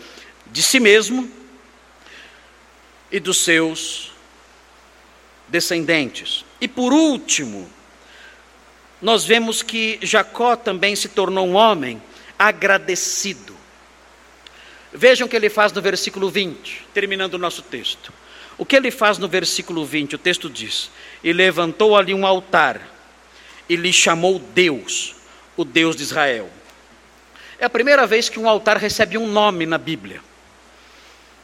de 0.51 0.63
si 0.63 0.79
mesmo 0.79 1.29
e 3.11 3.19
dos 3.19 3.43
seus 3.43 4.11
descendentes. 5.47 6.45
E 6.59 6.67
por 6.67 6.93
último, 6.93 7.69
nós 9.01 9.25
vemos 9.25 9.61
que 9.61 9.99
Jacó 10.01 10.55
também 10.55 10.95
se 10.95 11.09
tornou 11.09 11.45
um 11.45 11.55
homem 11.55 12.01
agradecido. 12.39 13.52
Vejam 14.93 15.25
o 15.25 15.29
que 15.29 15.35
ele 15.35 15.49
faz 15.49 15.73
no 15.73 15.81
versículo 15.81 16.29
20, 16.29 16.85
terminando 16.93 17.33
o 17.33 17.39
nosso 17.39 17.63
texto. 17.63 18.13
O 18.57 18.65
que 18.65 18.75
ele 18.75 18.91
faz 18.91 19.17
no 19.17 19.27
versículo 19.27 19.83
20? 19.83 20.15
O 20.15 20.19
texto 20.19 20.49
diz: 20.49 20.91
E 21.23 21.33
levantou 21.33 21.97
ali 21.97 22.13
um 22.13 22.27
altar, 22.27 22.79
e 23.67 23.75
lhe 23.75 23.91
chamou 23.91 24.37
Deus, 24.37 25.15
o 25.57 25.65
Deus 25.65 25.95
de 25.95 26.03
Israel. 26.03 26.49
É 27.57 27.65
a 27.65 27.69
primeira 27.69 28.05
vez 28.05 28.29
que 28.29 28.39
um 28.39 28.47
altar 28.47 28.77
recebe 28.77 29.17
um 29.17 29.27
nome 29.27 29.65
na 29.65 29.79
Bíblia. 29.79 30.21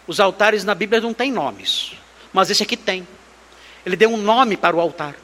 Os 0.06 0.20
altares 0.20 0.64
na 0.64 0.76
Bíblia 0.76 1.02
não 1.02 1.14
têm 1.14 1.32
nomes, 1.32 1.93
mas 2.32 2.52
esse 2.52 2.62
aqui 2.62 2.78
tem. 2.78 3.08
Ele 3.84 3.95
deu 3.95 4.12
um 4.12 4.18
nome 4.18 4.58
para 4.58 4.76
o 4.76 4.80
altar. 4.80 5.16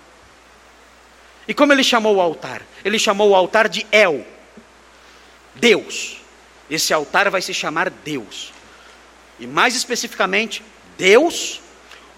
E 1.48 1.54
como 1.54 1.74
ele 1.74 1.84
chamou 1.84 2.16
o 2.16 2.22
altar? 2.22 2.64
Ele 2.84 2.98
chamou 2.98 3.30
o 3.30 3.36
altar 3.36 3.70
de 3.70 3.86
El, 3.92 4.26
Deus. 5.54 6.25
Esse 6.70 6.94
altar 6.94 7.30
vai 7.30 7.42
se 7.42 7.54
chamar 7.54 7.90
Deus. 7.90 8.54
E 9.40 9.46
mais 9.46 9.76
especificamente, 9.76 10.64
Deus, 10.98 11.62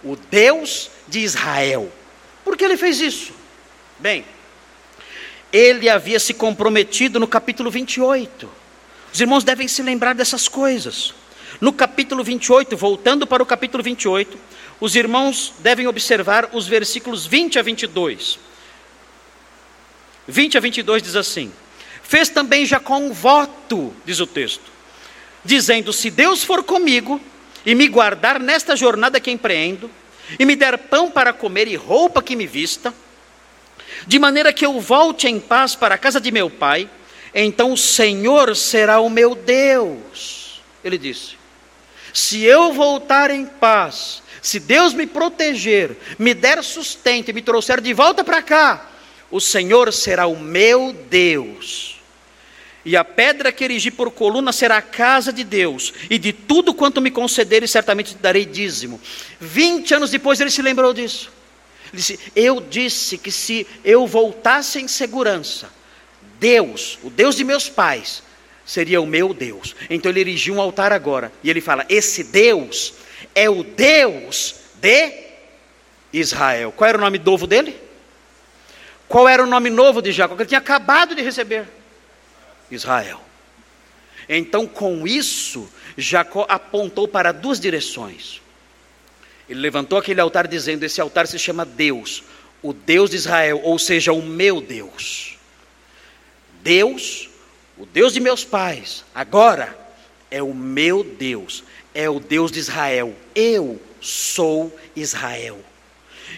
o 0.04 0.16
Deus 0.16 0.90
de 1.08 1.20
Israel. 1.20 1.92
Por 2.44 2.56
que 2.56 2.64
ele 2.64 2.78
fez 2.78 3.00
isso? 3.02 3.34
Bem, 4.00 4.24
ele 5.52 5.90
havia 5.90 6.20
se 6.20 6.34
comprometido 6.34 7.20
no 7.20 7.28
capítulo 7.28 7.72
28. 7.72 8.50
Os 9.14 9.20
irmãos 9.20 9.44
devem 9.44 9.68
se 9.68 9.82
lembrar 9.82 10.14
dessas 10.14 10.48
coisas. 10.48 11.14
No 11.60 11.74
capítulo 11.74 12.24
28, 12.24 12.78
voltando 12.78 13.26
para 13.26 13.42
o 13.42 13.46
capítulo 13.46 13.82
28, 13.82 14.38
os 14.80 14.96
irmãos 14.96 15.54
devem 15.60 15.88
observar 15.88 16.50
os 16.54 16.68
versículos 16.68 17.26
20 17.26 17.58
a 17.58 17.62
22. 17.64 18.38
20 20.28 20.58
a 20.58 20.62
22 20.62 21.02
diz 21.02 21.16
assim: 21.16 21.52
Fez 22.08 22.30
também 22.30 22.66
Jacó 22.66 22.96
um 22.98 23.12
voto, 23.12 23.94
diz 24.06 24.22
o 24.22 24.26
texto, 24.26 24.64
dizendo: 25.44 25.92
Se 25.92 26.10
Deus 26.10 26.42
for 26.42 26.64
comigo 26.64 27.20
e 27.66 27.76
me 27.76 27.90
guardar 27.90 28.40
nesta 28.40 28.78
jornada 28.78 29.20
que 29.20 29.30
empreendo, 29.30 29.92
e 30.40 30.46
me 30.46 30.56
der 30.56 30.78
pão 30.78 31.12
para 31.12 31.34
comer 31.34 31.68
e 31.68 31.76
roupa 31.76 32.24
que 32.24 32.34
me 32.34 32.48
vista, 32.48 32.94
de 34.08 34.18
maneira 34.18 34.54
que 34.54 34.66
eu 34.66 34.80
volte 34.80 35.28
em 35.28 35.38
paz 35.38 35.76
para 35.76 35.96
a 35.96 35.98
casa 35.98 36.22
de 36.22 36.32
meu 36.32 36.50
pai, 36.50 36.90
então 37.36 37.74
o 37.74 37.78
Senhor 37.78 38.56
será 38.56 39.02
o 39.02 39.10
meu 39.10 39.36
Deus. 39.36 40.62
Ele 40.86 40.98
disse: 40.98 41.36
Se 42.14 42.42
eu 42.42 42.72
voltar 42.72 43.32
em 43.32 43.46
paz, 43.46 44.24
se 44.42 44.62
Deus 44.62 44.94
me 44.94 45.06
proteger, 45.06 45.98
me 46.18 46.34
der 46.34 46.64
sustento 46.64 47.32
e 47.32 47.34
me 47.34 47.42
trouxer 47.42 47.82
de 47.82 47.94
volta 47.94 48.24
para 48.24 48.42
cá, 48.42 48.90
o 49.30 49.42
Senhor 49.42 49.92
será 49.92 50.26
o 50.26 50.40
meu 50.40 50.94
Deus. 51.10 51.97
E 52.88 52.96
a 52.96 53.04
pedra 53.04 53.52
que 53.52 53.66
erigi 53.66 53.92
por 53.92 54.10
coluna 54.10 54.54
será 54.54 54.78
a 54.78 54.82
casa 54.82 55.34
de 55.34 55.44
Deus, 55.44 55.94
e 56.10 56.18
de 56.18 56.32
tudo 56.32 56.74
quanto 56.74 57.02
me 57.02 57.12
concederes, 57.12 57.70
certamente 57.70 58.16
te 58.16 58.22
darei 58.22 58.46
dízimo. 58.46 58.98
Vinte 59.42 59.94
anos 59.94 60.10
depois 60.10 60.40
ele 60.40 60.50
se 60.50 60.62
lembrou 60.62 60.94
disso. 60.94 61.30
Ele 61.92 61.98
disse: 61.98 62.18
Eu 62.34 62.62
disse 62.62 63.18
que 63.18 63.30
se 63.30 63.68
eu 63.84 64.08
voltasse 64.08 64.80
em 64.80 64.88
segurança, 64.88 65.70
Deus, 66.40 66.98
o 67.04 67.10
Deus 67.10 67.36
de 67.36 67.44
meus 67.44 67.68
pais, 67.68 68.24
seria 68.66 69.02
o 69.02 69.06
meu 69.06 69.34
Deus. 69.34 69.76
Então 69.90 70.10
ele 70.10 70.22
erigiu 70.22 70.56
um 70.56 70.62
altar 70.62 70.94
agora, 70.94 71.30
e 71.44 71.50
ele 71.50 71.60
fala: 71.60 71.86
Esse 71.90 72.24
Deus 72.24 72.94
é 73.36 73.50
o 73.50 73.66
Deus 73.66 74.56
de 74.76 75.12
Israel. 76.14 76.72
Qual 76.72 76.88
era 76.88 76.98
o 76.98 77.02
nome 77.02 77.20
novo 77.20 77.46
dele? 77.48 77.76
Qual 79.10 79.28
era 79.28 79.44
o 79.44 79.48
nome 79.48 79.70
novo 79.70 80.02
de 80.02 80.14
Jacó? 80.14 80.38
Que 80.38 80.44
ele 80.44 80.48
tinha 80.48 80.60
acabado 80.60 81.14
de 81.14 81.22
receber. 81.22 81.76
Israel. 82.70 83.22
Então, 84.28 84.68
com 84.68 85.08
isso, 85.08 85.70
Jacó 85.98 86.46
apontou 86.50 87.08
para 87.08 87.32
duas 87.32 87.60
direções. 87.60 88.42
Ele 89.50 89.60
levantou 89.60 89.98
aquele 89.98 90.20
altar 90.20 90.48
dizendo: 90.48 90.84
Esse 90.84 91.00
altar 91.00 91.28
se 91.28 91.40
chama 91.40 91.66
Deus, 91.66 92.24
o 92.62 92.74
Deus 92.74 93.10
de 93.10 93.16
Israel, 93.16 93.62
ou 93.64 93.80
seja, 93.80 94.12
o 94.12 94.22
meu 94.22 94.60
Deus. 94.60 95.38
Deus, 96.62 97.30
o 97.78 97.86
Deus 97.86 98.14
de 98.14 98.20
meus 98.20 98.44
pais, 98.44 99.06
agora 99.16 99.78
é 100.30 100.44
o 100.44 100.54
meu 100.54 101.04
Deus, 101.04 101.64
é 101.94 102.10
o 102.10 102.20
Deus 102.20 102.52
de 102.52 102.60
Israel. 102.60 103.16
Eu 103.34 103.82
sou 104.02 104.78
Israel. 104.96 105.60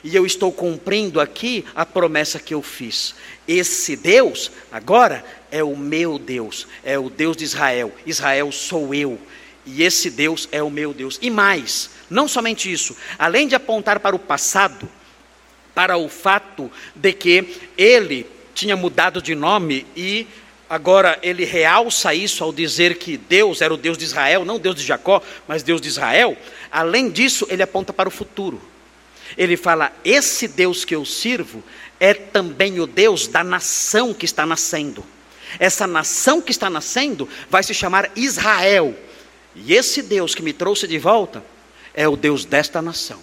E 0.03 0.15
eu 0.15 0.25
estou 0.25 0.51
cumprindo 0.51 1.19
aqui 1.19 1.65
a 1.75 1.85
promessa 1.85 2.39
que 2.39 2.53
eu 2.53 2.61
fiz. 2.61 3.15
Esse 3.47 3.95
Deus, 3.95 4.51
agora, 4.71 5.25
é 5.51 5.63
o 5.63 5.75
meu 5.75 6.17
Deus, 6.19 6.67
é 6.83 6.97
o 6.97 7.09
Deus 7.09 7.35
de 7.37 7.43
Israel. 7.43 7.93
Israel 8.05 8.51
sou 8.51 8.93
eu. 8.93 9.19
E 9.65 9.83
esse 9.83 10.09
Deus 10.09 10.47
é 10.51 10.63
o 10.63 10.69
meu 10.69 10.93
Deus. 10.93 11.19
E 11.21 11.29
mais, 11.29 11.89
não 12.09 12.27
somente 12.27 12.71
isso, 12.71 12.95
além 13.17 13.47
de 13.47 13.55
apontar 13.55 13.99
para 13.99 14.15
o 14.15 14.19
passado, 14.19 14.89
para 15.75 15.97
o 15.97 16.09
fato 16.09 16.71
de 16.95 17.13
que 17.13 17.57
ele 17.77 18.25
tinha 18.53 18.75
mudado 18.75 19.21
de 19.21 19.35
nome 19.35 19.85
e 19.95 20.27
agora 20.69 21.17
ele 21.21 21.45
realça 21.45 22.13
isso 22.13 22.43
ao 22.43 22.51
dizer 22.51 22.97
que 22.97 23.15
Deus 23.15 23.61
era 23.61 23.73
o 23.73 23.77
Deus 23.77 23.97
de 23.97 24.03
Israel, 24.03 24.43
não 24.43 24.59
Deus 24.59 24.75
de 24.75 24.83
Jacó, 24.83 25.21
mas 25.47 25.63
Deus 25.63 25.79
de 25.79 25.87
Israel. 25.87 26.37
Além 26.71 27.09
disso, 27.09 27.47
ele 27.49 27.63
aponta 27.63 27.93
para 27.93 28.09
o 28.09 28.11
futuro. 28.11 28.61
Ele 29.37 29.55
fala: 29.55 29.93
esse 30.03 30.47
Deus 30.47 30.83
que 30.83 30.95
eu 30.95 31.05
sirvo 31.05 31.63
é 31.99 32.13
também 32.13 32.79
o 32.79 32.87
Deus 32.87 33.27
da 33.27 33.43
nação 33.43 34.13
que 34.13 34.25
está 34.25 34.45
nascendo. 34.45 35.03
Essa 35.57 35.87
nação 35.87 36.41
que 36.41 36.51
está 36.51 36.69
nascendo 36.69 37.27
vai 37.49 37.63
se 37.63 37.73
chamar 37.73 38.11
Israel. 38.15 38.95
E 39.55 39.73
esse 39.73 40.01
Deus 40.01 40.35
que 40.35 40.43
me 40.43 40.53
trouxe 40.53 40.87
de 40.87 40.97
volta 40.99 41.43
é 41.93 42.07
o 42.07 42.15
Deus 42.15 42.45
desta 42.45 42.81
nação. 42.81 43.19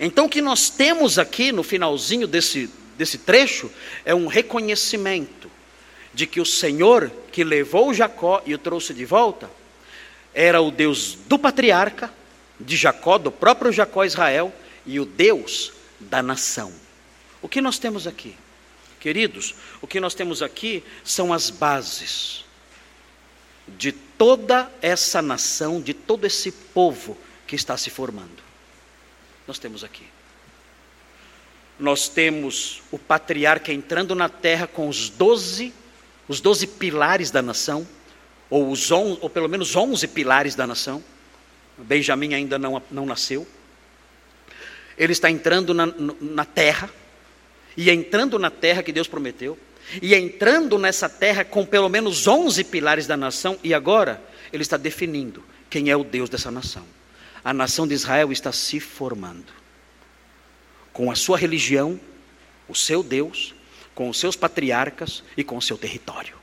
Então, 0.00 0.26
o 0.26 0.28
que 0.28 0.40
nós 0.40 0.70
temos 0.70 1.18
aqui 1.18 1.50
no 1.50 1.62
finalzinho 1.62 2.26
desse, 2.26 2.70
desse 2.96 3.18
trecho 3.18 3.70
é 4.04 4.14
um 4.14 4.26
reconhecimento 4.26 5.50
de 6.14 6.26
que 6.26 6.40
o 6.40 6.46
Senhor 6.46 7.10
que 7.32 7.44
levou 7.44 7.92
Jacó 7.92 8.42
e 8.46 8.54
o 8.54 8.58
trouxe 8.58 8.94
de 8.94 9.04
volta 9.04 9.50
era 10.32 10.60
o 10.60 10.70
Deus 10.70 11.18
do 11.26 11.38
patriarca, 11.38 12.12
de 12.60 12.76
Jacó, 12.76 13.18
do 13.18 13.30
próprio 13.30 13.72
Jacó 13.72 14.04
Israel, 14.04 14.52
e 14.86 14.98
o 15.00 15.04
Deus 15.04 15.72
da 15.98 16.22
nação. 16.22 16.72
O 17.42 17.48
que 17.48 17.60
nós 17.60 17.78
temos 17.78 18.06
aqui? 18.06 18.34
Queridos, 19.00 19.54
o 19.80 19.86
que 19.86 20.00
nós 20.00 20.14
temos 20.14 20.42
aqui 20.42 20.82
são 21.04 21.32
as 21.32 21.50
bases 21.50 22.44
de 23.76 23.92
toda 23.92 24.70
essa 24.80 25.20
nação, 25.20 25.80
de 25.80 25.92
todo 25.94 26.26
esse 26.26 26.50
povo 26.50 27.16
que 27.46 27.54
está 27.54 27.76
se 27.76 27.90
formando. 27.90 28.42
Nós 29.46 29.58
temos 29.58 29.84
aqui. 29.84 30.04
Nós 31.78 32.08
temos 32.08 32.82
o 32.90 32.98
patriarca 32.98 33.72
entrando 33.72 34.14
na 34.14 34.28
terra 34.28 34.66
com 34.66 34.88
os 34.88 35.08
doze, 35.08 35.72
os 36.26 36.40
doze 36.40 36.66
pilares 36.66 37.30
da 37.30 37.40
nação, 37.40 37.86
ou, 38.50 38.70
os 38.70 38.90
on, 38.90 39.16
ou 39.20 39.30
pelo 39.30 39.48
menos 39.48 39.76
onze 39.76 40.08
pilares 40.08 40.54
da 40.54 40.66
nação. 40.66 41.02
Benjamim 41.76 42.34
ainda 42.34 42.58
não, 42.58 42.82
não 42.90 43.06
nasceu. 43.06 43.46
Ele 44.96 45.12
está 45.12 45.30
entrando 45.30 45.72
na, 45.72 45.86
na 46.20 46.44
terra, 46.44 46.90
e 47.78 47.90
entrando 47.90 48.40
na 48.40 48.50
terra 48.50 48.82
que 48.82 48.90
Deus 48.90 49.06
prometeu, 49.06 49.56
e 50.02 50.12
entrando 50.12 50.76
nessa 50.80 51.08
terra 51.08 51.44
com 51.44 51.64
pelo 51.64 51.88
menos 51.88 52.26
11 52.26 52.64
pilares 52.64 53.06
da 53.06 53.16
nação, 53.16 53.56
e 53.62 53.72
agora 53.72 54.20
ele 54.52 54.64
está 54.64 54.76
definindo 54.76 55.44
quem 55.70 55.88
é 55.88 55.96
o 55.96 56.02
Deus 56.02 56.28
dessa 56.28 56.50
nação. 56.50 56.84
A 57.44 57.54
nação 57.54 57.86
de 57.86 57.94
Israel 57.94 58.32
está 58.32 58.50
se 58.50 58.80
formando 58.80 59.52
com 60.92 61.08
a 61.08 61.14
sua 61.14 61.38
religião, 61.38 62.00
o 62.68 62.74
seu 62.74 63.00
Deus, 63.00 63.54
com 63.94 64.08
os 64.08 64.18
seus 64.18 64.34
patriarcas 64.34 65.22
e 65.36 65.44
com 65.44 65.56
o 65.56 65.62
seu 65.62 65.78
território. 65.78 66.36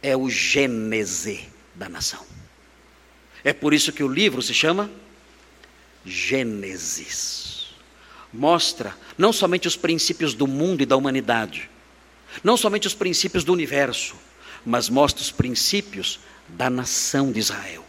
É 0.00 0.16
o 0.16 0.30
gênese 0.30 1.48
da 1.74 1.88
nação. 1.88 2.24
É 3.42 3.52
por 3.52 3.74
isso 3.74 3.92
que 3.92 4.04
o 4.04 4.08
livro 4.08 4.40
se 4.40 4.54
chama 4.54 4.88
Gênesis 6.06 7.47
mostra 8.32 8.94
não 9.16 9.32
somente 9.32 9.66
os 9.66 9.76
princípios 9.76 10.34
do 10.34 10.46
mundo 10.46 10.82
e 10.82 10.86
da 10.86 10.96
humanidade, 10.96 11.70
não 12.42 12.56
somente 12.56 12.86
os 12.86 12.94
princípios 12.94 13.44
do 13.44 13.52
universo, 13.52 14.14
mas 14.64 14.88
mostra 14.88 15.22
os 15.22 15.30
princípios 15.30 16.20
da 16.48 16.68
nação 16.68 17.32
de 17.32 17.38
Israel. 17.38 17.84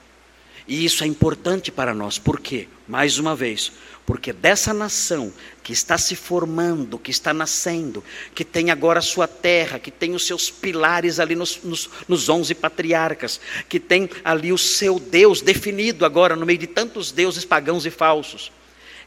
E 0.68 0.86
isso 0.86 1.04
é 1.04 1.08
importante 1.08 1.72
para 1.72 1.96
nós, 1.96 2.20
por 2.20 2.40
quê? 2.40 2.68
Mais 2.88 3.18
uma 3.18 3.36
vez, 3.36 3.72
porque 4.06 4.32
dessa 4.32 4.72
nação 4.72 5.34
que 5.64 5.74
está 5.74 5.98
se 5.98 6.16
formando, 6.16 7.00
que 7.00 7.10
está 7.10 7.34
nascendo, 7.34 8.04
que 8.36 8.46
tem 8.46 8.70
agora 8.70 9.00
a 9.00 9.04
sua 9.04 9.28
terra, 9.28 9.80
que 9.80 9.90
tem 9.90 10.14
os 10.14 10.28
seus 10.28 10.50
pilares 10.52 11.20
ali 11.20 11.36
nos, 11.36 11.60
nos, 11.64 11.90
nos 12.08 12.30
onze 12.30 12.54
patriarcas, 12.54 13.42
que 13.68 13.80
tem 13.80 14.10
ali 14.24 14.54
o 14.54 14.58
seu 14.60 15.00
Deus 15.00 15.42
definido 15.42 16.06
agora 16.06 16.36
no 16.36 16.46
meio 16.46 16.60
de 16.60 16.68
tantos 16.68 17.12
deuses 17.12 17.46
pagãos 17.46 17.86
e 17.86 17.90
falsos, 17.90 18.52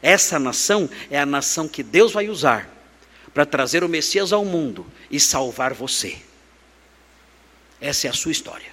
essa 0.03 0.37
nação 0.37 0.89
é 1.09 1.17
a 1.17 1.25
nação 1.25 1.65
que 1.65 1.81
Deus 1.81 2.11
vai 2.11 2.27
usar 2.27 2.69
para 3.33 3.45
trazer 3.45 3.85
o 3.85 3.89
Messias 3.89 4.33
ao 4.33 4.43
mundo 4.43 4.85
e 5.09 5.17
salvar 5.17 5.73
você. 5.73 6.17
Essa 7.79 8.07
é 8.07 8.09
a 8.09 8.13
sua 8.13 8.33
história. 8.33 8.67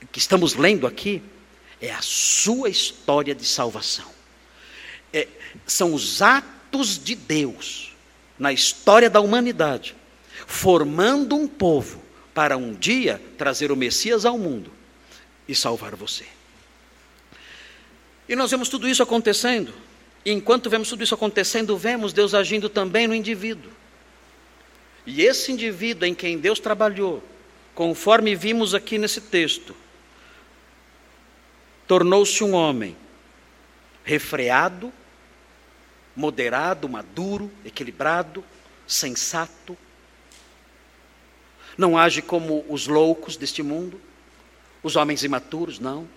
O 0.00 0.06
que 0.06 0.20
estamos 0.20 0.54
lendo 0.54 0.86
aqui 0.86 1.20
é 1.80 1.90
a 1.90 2.00
sua 2.00 2.68
história 2.68 3.34
de 3.34 3.44
salvação. 3.44 4.06
É, 5.12 5.26
são 5.66 5.92
os 5.92 6.22
atos 6.22 7.02
de 7.02 7.16
Deus 7.16 7.92
na 8.38 8.52
história 8.52 9.10
da 9.10 9.20
humanidade, 9.20 9.96
formando 10.46 11.34
um 11.34 11.48
povo 11.48 12.00
para 12.32 12.56
um 12.56 12.72
dia 12.72 13.20
trazer 13.36 13.72
o 13.72 13.76
Messias 13.76 14.24
ao 14.24 14.38
mundo 14.38 14.70
e 15.48 15.54
salvar 15.54 15.96
você. 15.96 16.26
E 18.28 18.36
nós 18.36 18.52
vemos 18.52 18.68
tudo 18.68 18.88
isso 18.88 19.02
acontecendo 19.02 19.74
e 20.26 20.32
enquanto 20.32 20.68
vemos 20.68 20.88
tudo 20.88 21.04
isso 21.04 21.14
acontecendo, 21.14 21.78
vemos 21.78 22.12
Deus 22.12 22.34
agindo 22.34 22.68
também 22.68 23.06
no 23.06 23.14
indivíduo. 23.14 23.70
E 25.06 25.22
esse 25.22 25.52
indivíduo 25.52 26.04
em 26.04 26.16
quem 26.16 26.36
Deus 26.36 26.58
trabalhou, 26.58 27.22
conforme 27.76 28.34
vimos 28.34 28.74
aqui 28.74 28.98
nesse 28.98 29.20
texto, 29.20 29.72
tornou-se 31.86 32.42
um 32.42 32.54
homem 32.54 32.96
refreado, 34.02 34.92
moderado, 36.16 36.88
maduro, 36.88 37.48
equilibrado, 37.64 38.44
sensato. 38.84 39.78
Não 41.78 41.96
age 41.96 42.20
como 42.20 42.66
os 42.68 42.88
loucos 42.88 43.36
deste 43.36 43.62
mundo, 43.62 44.00
os 44.82 44.96
homens 44.96 45.22
imaturos, 45.22 45.78
não. 45.78 46.08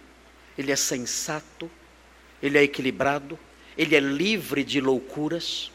Ele 0.58 0.72
é 0.72 0.76
sensato, 0.76 1.70
ele 2.42 2.58
é 2.58 2.64
equilibrado, 2.64 3.38
ele 3.80 3.96
é 3.96 4.00
livre 4.02 4.62
de 4.62 4.82
loucuras, 4.82 5.72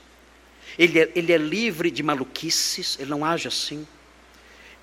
Ele 0.79 1.01
é, 1.01 1.11
ele 1.15 1.33
é 1.33 1.39
livre 1.39 1.91
de 1.91 2.03
maluquices, 2.03 2.99
ele 3.01 3.09
não 3.09 3.25
age 3.25 3.49
assim. 3.49 3.87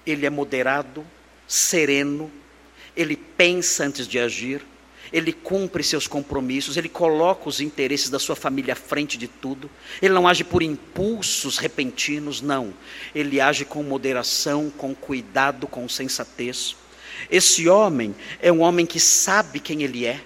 Ele 0.04 0.26
é 0.26 0.30
moderado, 0.30 1.06
sereno, 1.48 2.32
ele 2.98 3.16
pensa 3.16 3.84
antes 3.84 4.08
de 4.08 4.18
agir, 4.18 4.66
ele 5.14 5.32
cumpre 5.32 5.84
seus 5.84 6.08
compromissos, 6.08 6.78
ele 6.78 6.90
coloca 6.90 7.48
os 7.48 7.62
interesses 7.62 8.10
da 8.10 8.18
sua 8.18 8.36
família 8.36 8.74
à 8.74 8.76
frente 8.76 9.20
de 9.20 9.28
tudo, 9.28 9.70
ele 10.02 10.16
não 10.16 10.28
age 10.28 10.44
por 10.44 10.64
impulsos 10.64 11.60
repentinos, 11.60 12.42
não. 12.42 12.74
Ele 13.14 13.40
age 13.40 13.66
com 13.66 13.84
moderação, 13.84 14.72
com 14.72 14.96
cuidado, 14.96 15.68
com 15.68 15.88
sensatez. 15.88 16.76
Esse 17.30 17.70
homem 17.70 18.16
é 18.42 18.52
um 18.52 18.62
homem 18.62 18.88
que 18.88 19.00
sabe 19.00 19.60
quem 19.60 19.84
ele 19.84 20.08
é, 20.08 20.22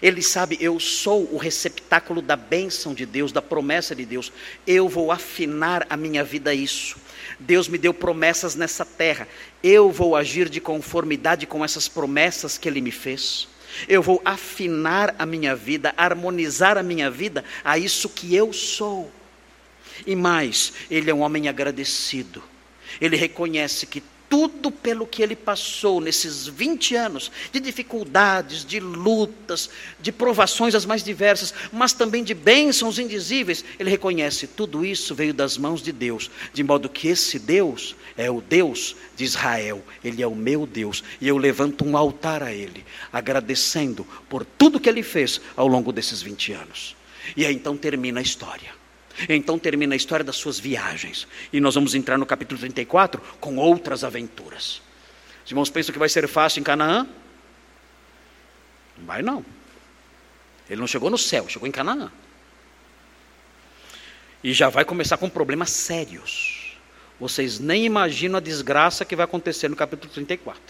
ele 0.00 0.22
sabe, 0.22 0.56
eu 0.60 0.78
sou 0.78 1.28
o 1.32 1.36
receptáculo 1.36 2.22
da 2.22 2.36
bênção 2.36 2.94
de 2.94 3.04
Deus, 3.04 3.32
da 3.32 3.42
promessa 3.42 3.94
de 3.94 4.04
Deus. 4.04 4.32
Eu 4.66 4.88
vou 4.88 5.10
afinar 5.10 5.86
a 5.90 5.96
minha 5.96 6.22
vida 6.22 6.50
a 6.50 6.54
isso. 6.54 6.96
Deus 7.38 7.68
me 7.68 7.78
deu 7.78 7.92
promessas 7.92 8.54
nessa 8.54 8.84
terra. 8.84 9.28
Eu 9.62 9.90
vou 9.90 10.14
agir 10.14 10.48
de 10.48 10.60
conformidade 10.60 11.46
com 11.46 11.64
essas 11.64 11.88
promessas 11.88 12.56
que 12.56 12.68
Ele 12.68 12.80
me 12.80 12.92
fez. 12.92 13.48
Eu 13.88 14.02
vou 14.02 14.20
afinar 14.24 15.14
a 15.18 15.26
minha 15.26 15.54
vida, 15.54 15.92
harmonizar 15.96 16.78
a 16.78 16.82
minha 16.82 17.10
vida 17.10 17.44
a 17.64 17.76
isso 17.78 18.08
que 18.08 18.34
eu 18.34 18.52
sou. 18.52 19.10
E 20.06 20.14
mais, 20.14 20.72
ele 20.90 21.10
é 21.10 21.14
um 21.14 21.20
homem 21.20 21.48
agradecido. 21.48 22.42
Ele 23.00 23.16
reconhece 23.16 23.86
que 23.86 24.02
tudo 24.28 24.70
pelo 24.70 25.06
que 25.06 25.22
ele 25.22 25.34
passou 25.34 26.00
nesses 26.00 26.46
20 26.46 26.94
anos 26.94 27.30
de 27.52 27.60
dificuldades, 27.60 28.64
de 28.64 28.78
lutas, 28.78 29.70
de 30.00 30.12
provações 30.12 30.74
as 30.74 30.84
mais 30.84 31.02
diversas, 31.02 31.54
mas 31.72 31.92
também 31.92 32.22
de 32.22 32.34
bênçãos 32.34 32.98
indizíveis, 32.98 33.64
ele 33.78 33.90
reconhece 33.90 34.46
tudo 34.46 34.84
isso 34.84 35.14
veio 35.14 35.32
das 35.32 35.56
mãos 35.56 35.82
de 35.82 35.92
Deus, 35.92 36.30
de 36.52 36.62
modo 36.62 36.88
que 36.88 37.08
esse 37.08 37.38
Deus 37.38 37.96
é 38.16 38.30
o 38.30 38.40
Deus 38.40 38.96
de 39.16 39.24
Israel, 39.24 39.82
ele 40.04 40.22
é 40.22 40.26
o 40.26 40.34
meu 40.34 40.66
Deus, 40.66 41.02
e 41.20 41.28
eu 41.28 41.36
levanto 41.36 41.84
um 41.84 41.96
altar 41.96 42.42
a 42.42 42.52
ele, 42.52 42.84
agradecendo 43.12 44.06
por 44.28 44.44
tudo 44.44 44.80
que 44.80 44.88
ele 44.88 45.02
fez 45.02 45.40
ao 45.56 45.66
longo 45.66 45.92
desses 45.92 46.22
20 46.22 46.52
anos. 46.52 46.96
E 47.36 47.44
aí 47.44 47.54
então 47.54 47.76
termina 47.76 48.20
a 48.20 48.22
história. 48.22 48.77
Então 49.28 49.58
termina 49.58 49.94
a 49.94 49.96
história 49.96 50.24
das 50.24 50.36
suas 50.36 50.58
viagens. 50.58 51.26
E 51.52 51.60
nós 51.60 51.74
vamos 51.74 51.94
entrar 51.94 52.18
no 52.18 52.26
capítulo 52.26 52.60
34 52.60 53.20
com 53.40 53.56
outras 53.56 54.04
aventuras. 54.04 54.82
Os 55.44 55.50
irmãos 55.50 55.70
pensam 55.70 55.92
que 55.92 55.98
vai 55.98 56.08
ser 56.08 56.28
fácil 56.28 56.60
em 56.60 56.62
Canaã? 56.62 57.06
Não 58.98 59.06
vai 59.06 59.22
não. 59.22 59.44
Ele 60.68 60.80
não 60.80 60.86
chegou 60.86 61.08
no 61.08 61.16
céu, 61.16 61.48
chegou 61.48 61.66
em 61.66 61.72
Canaã. 61.72 62.12
E 64.44 64.52
já 64.52 64.68
vai 64.68 64.84
começar 64.84 65.16
com 65.16 65.28
problemas 65.28 65.70
sérios. 65.70 66.76
Vocês 67.18 67.58
nem 67.58 67.84
imaginam 67.84 68.36
a 68.36 68.40
desgraça 68.40 69.04
que 69.04 69.16
vai 69.16 69.24
acontecer 69.24 69.68
no 69.68 69.74
capítulo 69.74 70.12
34. 70.12 70.62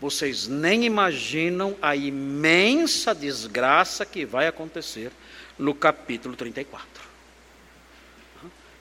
Vocês 0.00 0.46
nem 0.46 0.84
imaginam 0.84 1.76
a 1.82 1.96
imensa 1.96 3.14
desgraça 3.14 4.06
que 4.06 4.24
vai 4.24 4.46
acontecer 4.46 5.10
no 5.58 5.74
capítulo 5.74 6.36
34. 6.36 6.86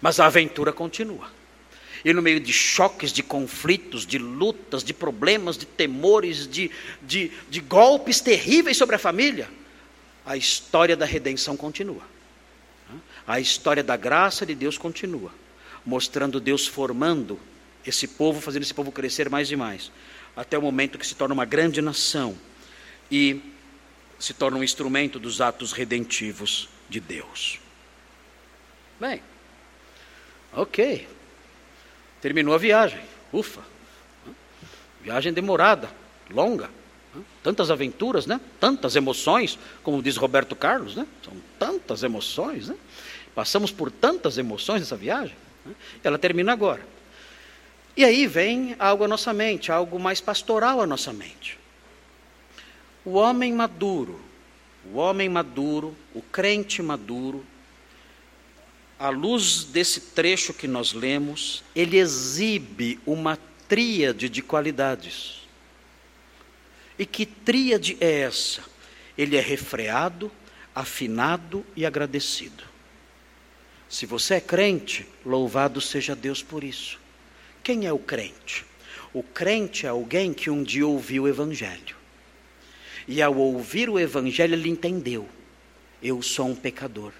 Mas 0.02 0.20
a 0.20 0.28
aventura 0.28 0.72
continua. 0.72 1.30
E 2.06 2.14
no 2.14 2.22
meio 2.22 2.40
de 2.40 2.54
choques, 2.54 3.12
de 3.12 3.24
conflitos, 3.24 4.06
de 4.06 4.18
lutas, 4.18 4.84
de 4.84 4.94
problemas, 4.94 5.58
de 5.58 5.66
temores, 5.66 6.48
de, 6.48 6.70
de, 7.02 7.32
de 7.50 7.60
golpes 7.60 8.22
terríveis 8.22 8.78
sobre 8.78 8.96
a 8.96 9.00
família, 9.00 9.50
a 10.26 10.38
história 10.38 10.96
da 10.96 11.06
redenção 11.06 11.58
continua. 11.58 12.04
A 13.26 13.40
história 13.40 13.84
da 13.84 13.98
graça 13.98 14.46
de 14.46 14.56
Deus 14.56 14.78
continua, 14.78 15.34
mostrando 15.86 16.40
Deus 16.40 16.68
formando 16.68 17.40
esse 17.86 18.08
povo, 18.08 18.40
fazendo 18.40 18.64
esse 18.64 18.74
povo 18.74 18.92
crescer 18.92 19.30
mais 19.30 19.52
e 19.52 19.56
mais, 19.56 19.92
até 20.36 20.58
o 20.58 20.62
momento 20.62 20.98
que 20.98 21.08
se 21.08 21.16
torna 21.16 21.34
uma 21.34 21.46
grande 21.46 21.82
nação 21.82 22.38
e 23.12 23.42
se 24.20 24.34
torna 24.34 24.58
um 24.58 24.64
instrumento 24.64 25.20
dos 25.20 25.42
atos 25.42 25.72
redentivos 25.72 26.70
de 26.90 27.00
Deus. 27.00 27.60
Bem, 29.00 29.22
ok. 30.54 31.08
Terminou 32.22 32.56
a 32.56 32.58
viagem. 32.58 33.00
Ufa. 33.32 33.62
Viagem 35.02 35.32
demorada, 35.32 35.90
longa. 36.30 36.70
Tantas 37.42 37.72
aventuras, 37.72 38.26
né? 38.26 38.40
Tantas 38.60 38.96
emoções, 38.96 39.58
como 39.84 40.02
diz 40.02 40.18
Roberto 40.18 40.56
Carlos, 40.56 40.96
né? 40.96 41.08
São 41.24 41.34
tantas 41.58 42.04
emoções, 42.04 42.68
né? 42.68 42.76
Passamos 43.34 43.72
por 43.72 43.92
tantas 43.92 44.38
emoções 44.38 44.82
nessa 44.82 44.96
viagem. 44.96 45.36
Né? 45.66 45.74
Ela 46.04 46.18
termina 46.18 46.52
agora. 46.52 46.82
E 47.96 48.04
aí 48.04 48.28
vem 48.28 48.76
algo 48.78 49.04
à 49.04 49.08
nossa 49.08 49.34
mente, 49.34 49.72
algo 49.72 50.00
mais 50.00 50.22
pastoral 50.22 50.82
à 50.82 50.88
nossa 50.88 51.14
mente. 51.14 51.58
O 53.08 53.14
homem 53.14 53.54
maduro, 53.54 54.20
o 54.92 54.98
homem 54.98 55.30
maduro, 55.30 55.96
o 56.14 56.22
crente 56.22 56.82
maduro, 56.82 57.46
à 59.00 59.08
luz 59.08 59.64
desse 59.64 60.02
trecho 60.02 60.54
que 60.54 60.68
nós 60.68 60.92
lemos, 60.92 61.64
ele 61.74 61.98
exibe 61.98 63.00
uma 63.06 63.40
tríade 63.66 64.28
de 64.28 64.42
qualidades. 64.42 65.48
E 67.00 67.06
que 67.06 67.26
tríade 67.26 67.96
é 68.02 68.24
essa? 68.24 68.62
Ele 69.18 69.38
é 69.38 69.42
refreado, 69.42 70.30
afinado 70.76 71.66
e 71.78 71.86
agradecido. 71.86 72.66
Se 73.88 74.06
você 74.06 74.34
é 74.34 74.42
crente, 74.42 75.08
louvado 75.26 75.80
seja 75.80 76.14
Deus 76.14 76.44
por 76.44 76.62
isso. 76.62 77.00
Quem 77.64 77.86
é 77.86 77.94
o 77.94 78.00
crente? 78.00 78.66
O 79.14 79.24
crente 79.24 79.86
é 79.86 79.90
alguém 79.90 80.34
que 80.34 80.50
um 80.50 80.62
dia 80.62 80.86
ouviu 80.86 81.24
o 81.24 81.28
Evangelho. 81.30 81.97
E 83.08 83.22
ao 83.22 83.36
ouvir 83.36 83.90
o 83.90 83.98
Evangelho, 83.98 84.54
ele 84.54 84.70
entendeu: 84.70 85.28
eu 86.02 86.22
sou 86.22 86.48
um 86.48 86.56
pecador 86.56 87.12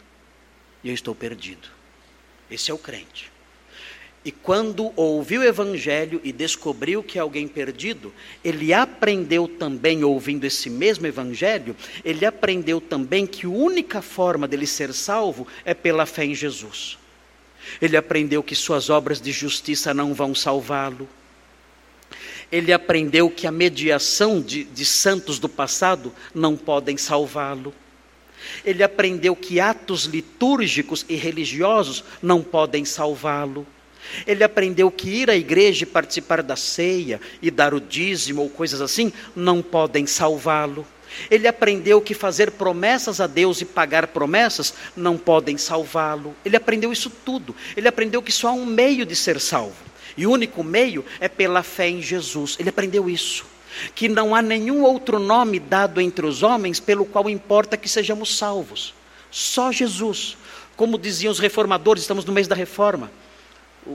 e 0.84 0.90
eu 0.90 0.94
estou 0.94 1.16
perdido. 1.16 1.70
Esse 2.50 2.72
é 2.72 2.74
o 2.74 2.78
crente. 2.78 3.32
E 4.24 4.32
quando 4.32 4.92
ouviu 4.96 5.42
o 5.42 5.44
Evangelho 5.44 6.20
e 6.24 6.34
descobriu 6.34 7.02
que 7.02 7.18
é 7.18 7.22
alguém 7.22 7.48
perdido, 7.48 8.14
ele 8.44 8.74
aprendeu 8.74 9.48
também, 9.48 10.04
ouvindo 10.04 10.44
esse 10.44 10.70
mesmo 10.70 11.08
Evangelho, 11.08 11.76
ele 12.04 12.26
aprendeu 12.26 12.82
também 12.82 13.26
que 13.26 13.46
a 13.46 13.50
única 13.50 14.02
forma 14.02 14.48
dele 14.48 14.68
ser 14.68 14.94
salvo 14.94 15.48
é 15.64 15.74
pela 15.74 16.06
fé 16.06 16.26
em 16.26 16.36
Jesus. 16.36 16.98
Ele 17.82 17.96
aprendeu 17.96 18.44
que 18.44 18.56
suas 18.56 18.90
obras 18.90 19.22
de 19.22 19.32
justiça 19.32 19.94
não 19.94 20.14
vão 20.14 20.36
salvá-lo, 20.36 21.08
ele 22.52 22.72
aprendeu 22.72 23.30
que 23.30 23.46
a 23.46 23.52
mediação 23.52 24.42
de, 24.42 24.64
de 24.64 24.86
santos 24.86 25.40
do 25.40 25.50
passado 25.50 26.14
não 26.34 26.56
podem 26.56 26.98
salvá-lo. 26.98 27.74
Ele 28.64 28.84
aprendeu 28.84 29.36
que 29.36 29.60
atos 29.60 30.06
litúrgicos 30.06 31.06
e 31.10 31.16
religiosos 31.16 32.04
não 32.22 32.42
podem 32.42 32.86
salvá-lo. 32.86 33.68
Ele 34.26 34.44
aprendeu 34.44 34.90
que 34.90 35.10
ir 35.10 35.30
à 35.30 35.36
igreja 35.36 35.84
e 35.84 35.86
participar 35.86 36.42
da 36.42 36.56
ceia 36.56 37.20
e 37.42 37.52
dar 37.52 37.74
o 37.74 37.82
dízimo 37.82 38.42
ou 38.42 38.50
coisas 38.50 38.80
assim 38.80 39.12
não 39.36 39.62
podem 39.62 40.06
salvá-lo. 40.06 40.88
Ele 41.30 41.48
aprendeu 41.48 42.02
que 42.02 42.14
fazer 42.14 42.52
promessas 42.52 43.20
a 43.20 43.28
Deus 43.28 43.60
e 43.60 43.66
pagar 43.66 44.08
promessas 44.08 44.74
não 44.96 45.18
podem 45.18 45.58
salvá-lo. 45.58 46.36
Ele 46.46 46.56
aprendeu 46.56 46.92
isso 46.92 47.10
tudo. 47.10 47.56
Ele 47.76 47.88
aprendeu 47.88 48.22
que 48.22 48.32
só 48.32 48.50
há 48.50 48.54
um 48.54 48.66
meio 48.66 49.06
de 49.06 49.16
ser 49.16 49.40
salvo. 49.40 49.88
E 50.18 50.26
o 50.26 50.32
único 50.32 50.64
meio 50.64 51.06
é 51.20 51.30
pela 51.30 51.62
fé 51.62 51.88
em 51.88 52.02
Jesus. 52.02 52.56
Ele 52.60 52.70
aprendeu 52.70 53.10
isso. 53.10 53.46
Que 53.94 54.10
não 54.10 54.34
há 54.34 54.42
nenhum 54.42 54.84
outro 54.84 55.20
nome 55.20 55.60
dado 55.60 56.02
entre 56.02 56.26
os 56.26 56.42
homens 56.42 56.80
pelo 56.80 57.06
qual 57.06 57.30
importa 57.30 57.78
que 57.78 57.88
sejamos 57.88 58.36
salvos. 58.36 58.94
Só 59.30 59.72
Jesus. 59.72 60.36
Como 60.76 60.98
diziam 60.98 61.32
os 61.32 61.40
reformadores, 61.40 62.04
estamos 62.04 62.26
no 62.26 62.34
mês 62.34 62.48
da 62.48 62.56
reforma. 62.56 63.12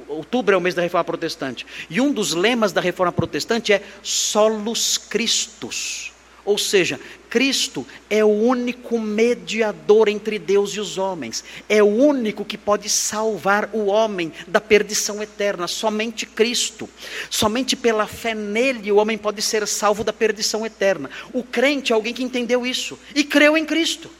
Outubro 0.08 0.54
é 0.54 0.58
o 0.58 0.60
mês 0.60 0.74
da 0.74 0.82
reforma 0.82 1.04
protestante. 1.04 1.66
E 1.90 2.00
um 2.00 2.12
dos 2.12 2.32
lemas 2.32 2.72
da 2.72 2.80
reforma 2.80 3.12
protestante 3.12 3.72
é 3.72 3.82
Solus 4.02 4.96
Christus. 4.96 6.11
Ou 6.44 6.58
seja, 6.58 6.98
Cristo 7.30 7.86
é 8.10 8.24
o 8.24 8.28
único 8.28 8.98
mediador 8.98 10.08
entre 10.08 10.40
Deus 10.40 10.72
e 10.72 10.80
os 10.80 10.98
homens. 10.98 11.44
É 11.68 11.82
o 11.82 11.86
único 11.86 12.44
que 12.44 12.58
pode 12.58 12.88
salvar 12.88 13.70
o 13.72 13.86
homem 13.86 14.32
da 14.48 14.60
perdição 14.60 15.22
eterna. 15.22 15.68
Somente 15.68 16.26
Cristo. 16.26 16.88
Somente 17.30 17.76
pela 17.76 18.08
fé 18.08 18.34
nele 18.34 18.90
o 18.90 18.96
homem 18.96 19.16
pode 19.16 19.40
ser 19.40 19.66
salvo 19.68 20.02
da 20.02 20.12
perdição 20.12 20.66
eterna. 20.66 21.08
O 21.32 21.44
crente 21.44 21.92
é 21.92 21.94
alguém 21.94 22.12
que 22.12 22.24
entendeu 22.24 22.66
isso 22.66 22.98
e 23.14 23.22
creu 23.22 23.56
em 23.56 23.64
Cristo. 23.64 24.10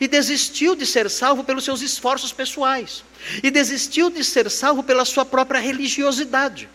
E 0.00 0.08
desistiu 0.08 0.74
de 0.74 0.84
ser 0.84 1.08
salvo 1.08 1.44
pelos 1.44 1.64
seus 1.64 1.80
esforços 1.80 2.32
pessoais. 2.32 3.04
E 3.40 3.50
desistiu 3.52 4.10
de 4.10 4.24
ser 4.24 4.50
salvo 4.50 4.82
pela 4.82 5.04
sua 5.04 5.24
própria 5.24 5.60
religiosidade 5.60 6.68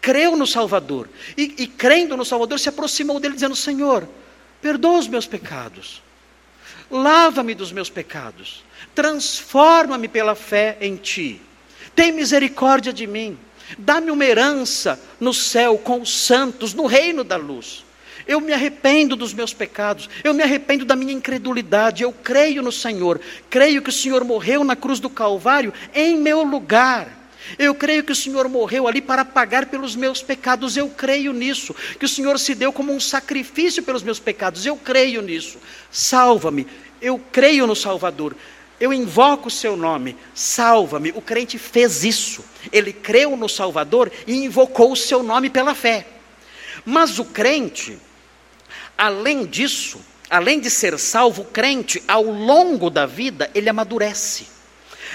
creu 0.00 0.36
no 0.36 0.46
Salvador. 0.46 1.08
E, 1.36 1.54
e 1.58 1.66
crendo 1.66 2.16
no 2.16 2.24
Salvador, 2.24 2.58
se 2.58 2.68
aproximou 2.68 3.20
dele 3.20 3.34
dizendo: 3.34 3.56
Senhor, 3.56 4.08
perdoa 4.60 4.98
os 4.98 5.08
meus 5.08 5.26
pecados. 5.26 6.02
lava-me 6.90 7.54
dos 7.54 7.70
meus 7.70 7.90
pecados, 7.90 8.64
transforma-me 8.94 10.08
pela 10.08 10.34
fé 10.34 10.78
em 10.80 10.96
Ti, 10.96 11.40
tem 11.94 12.12
misericórdia 12.12 12.92
de 12.92 13.06
mim, 13.06 13.38
dá-me 13.76 14.10
uma 14.10 14.24
herança 14.24 15.00
no 15.20 15.34
céu 15.34 15.76
com 15.76 16.00
os 16.00 16.10
santos, 16.10 16.72
no 16.72 16.86
reino 16.86 17.22
da 17.22 17.36
luz. 17.36 17.84
Eu 18.26 18.40
me 18.40 18.52
arrependo 18.52 19.16
dos 19.16 19.32
meus 19.32 19.54
pecados, 19.54 20.08
eu 20.22 20.34
me 20.34 20.42
arrependo 20.42 20.84
da 20.84 20.94
minha 20.94 21.14
incredulidade, 21.14 22.02
eu 22.02 22.12
creio 22.12 22.62
no 22.62 22.70
Senhor, 22.70 23.20
creio 23.48 23.80
que 23.80 23.88
o 23.88 23.92
Senhor 23.92 24.22
morreu 24.22 24.62
na 24.64 24.76
cruz 24.76 25.00
do 25.00 25.08
Calvário 25.08 25.72
em 25.94 26.16
meu 26.18 26.42
lugar. 26.42 27.17
Eu 27.56 27.74
creio 27.74 28.02
que 28.02 28.12
o 28.12 28.16
Senhor 28.16 28.48
morreu 28.48 28.88
ali 28.88 29.00
para 29.00 29.24
pagar 29.24 29.66
pelos 29.66 29.94
meus 29.94 30.22
pecados, 30.22 30.76
eu 30.76 30.88
creio 30.88 31.32
nisso. 31.32 31.74
Que 31.98 32.04
o 32.04 32.08
Senhor 32.08 32.38
se 32.38 32.54
deu 32.54 32.72
como 32.72 32.92
um 32.92 32.98
sacrifício 32.98 33.82
pelos 33.82 34.02
meus 34.02 34.18
pecados, 34.18 34.66
eu 34.66 34.76
creio 34.76 35.22
nisso. 35.22 35.58
Salva-me, 35.90 36.66
eu 37.00 37.20
creio 37.30 37.66
no 37.66 37.76
Salvador. 37.76 38.34
Eu 38.80 38.92
invoco 38.92 39.48
o 39.48 39.50
seu 39.50 39.76
nome, 39.76 40.16
salva-me. 40.34 41.10
O 41.10 41.20
crente 41.20 41.58
fez 41.58 42.04
isso. 42.04 42.44
Ele 42.70 42.92
creu 42.92 43.36
no 43.36 43.48
Salvador 43.48 44.10
e 44.26 44.34
invocou 44.44 44.92
o 44.92 44.96
seu 44.96 45.22
nome 45.22 45.50
pela 45.50 45.74
fé. 45.74 46.06
Mas 46.84 47.18
o 47.18 47.24
crente, 47.24 47.98
além 48.96 49.44
disso, 49.44 50.00
além 50.30 50.60
de 50.60 50.70
ser 50.70 50.96
salvo, 50.98 51.42
o 51.42 51.46
crente, 51.46 52.02
ao 52.06 52.24
longo 52.24 52.88
da 52.88 53.04
vida, 53.04 53.50
ele 53.54 53.68
amadurece. 53.68 54.57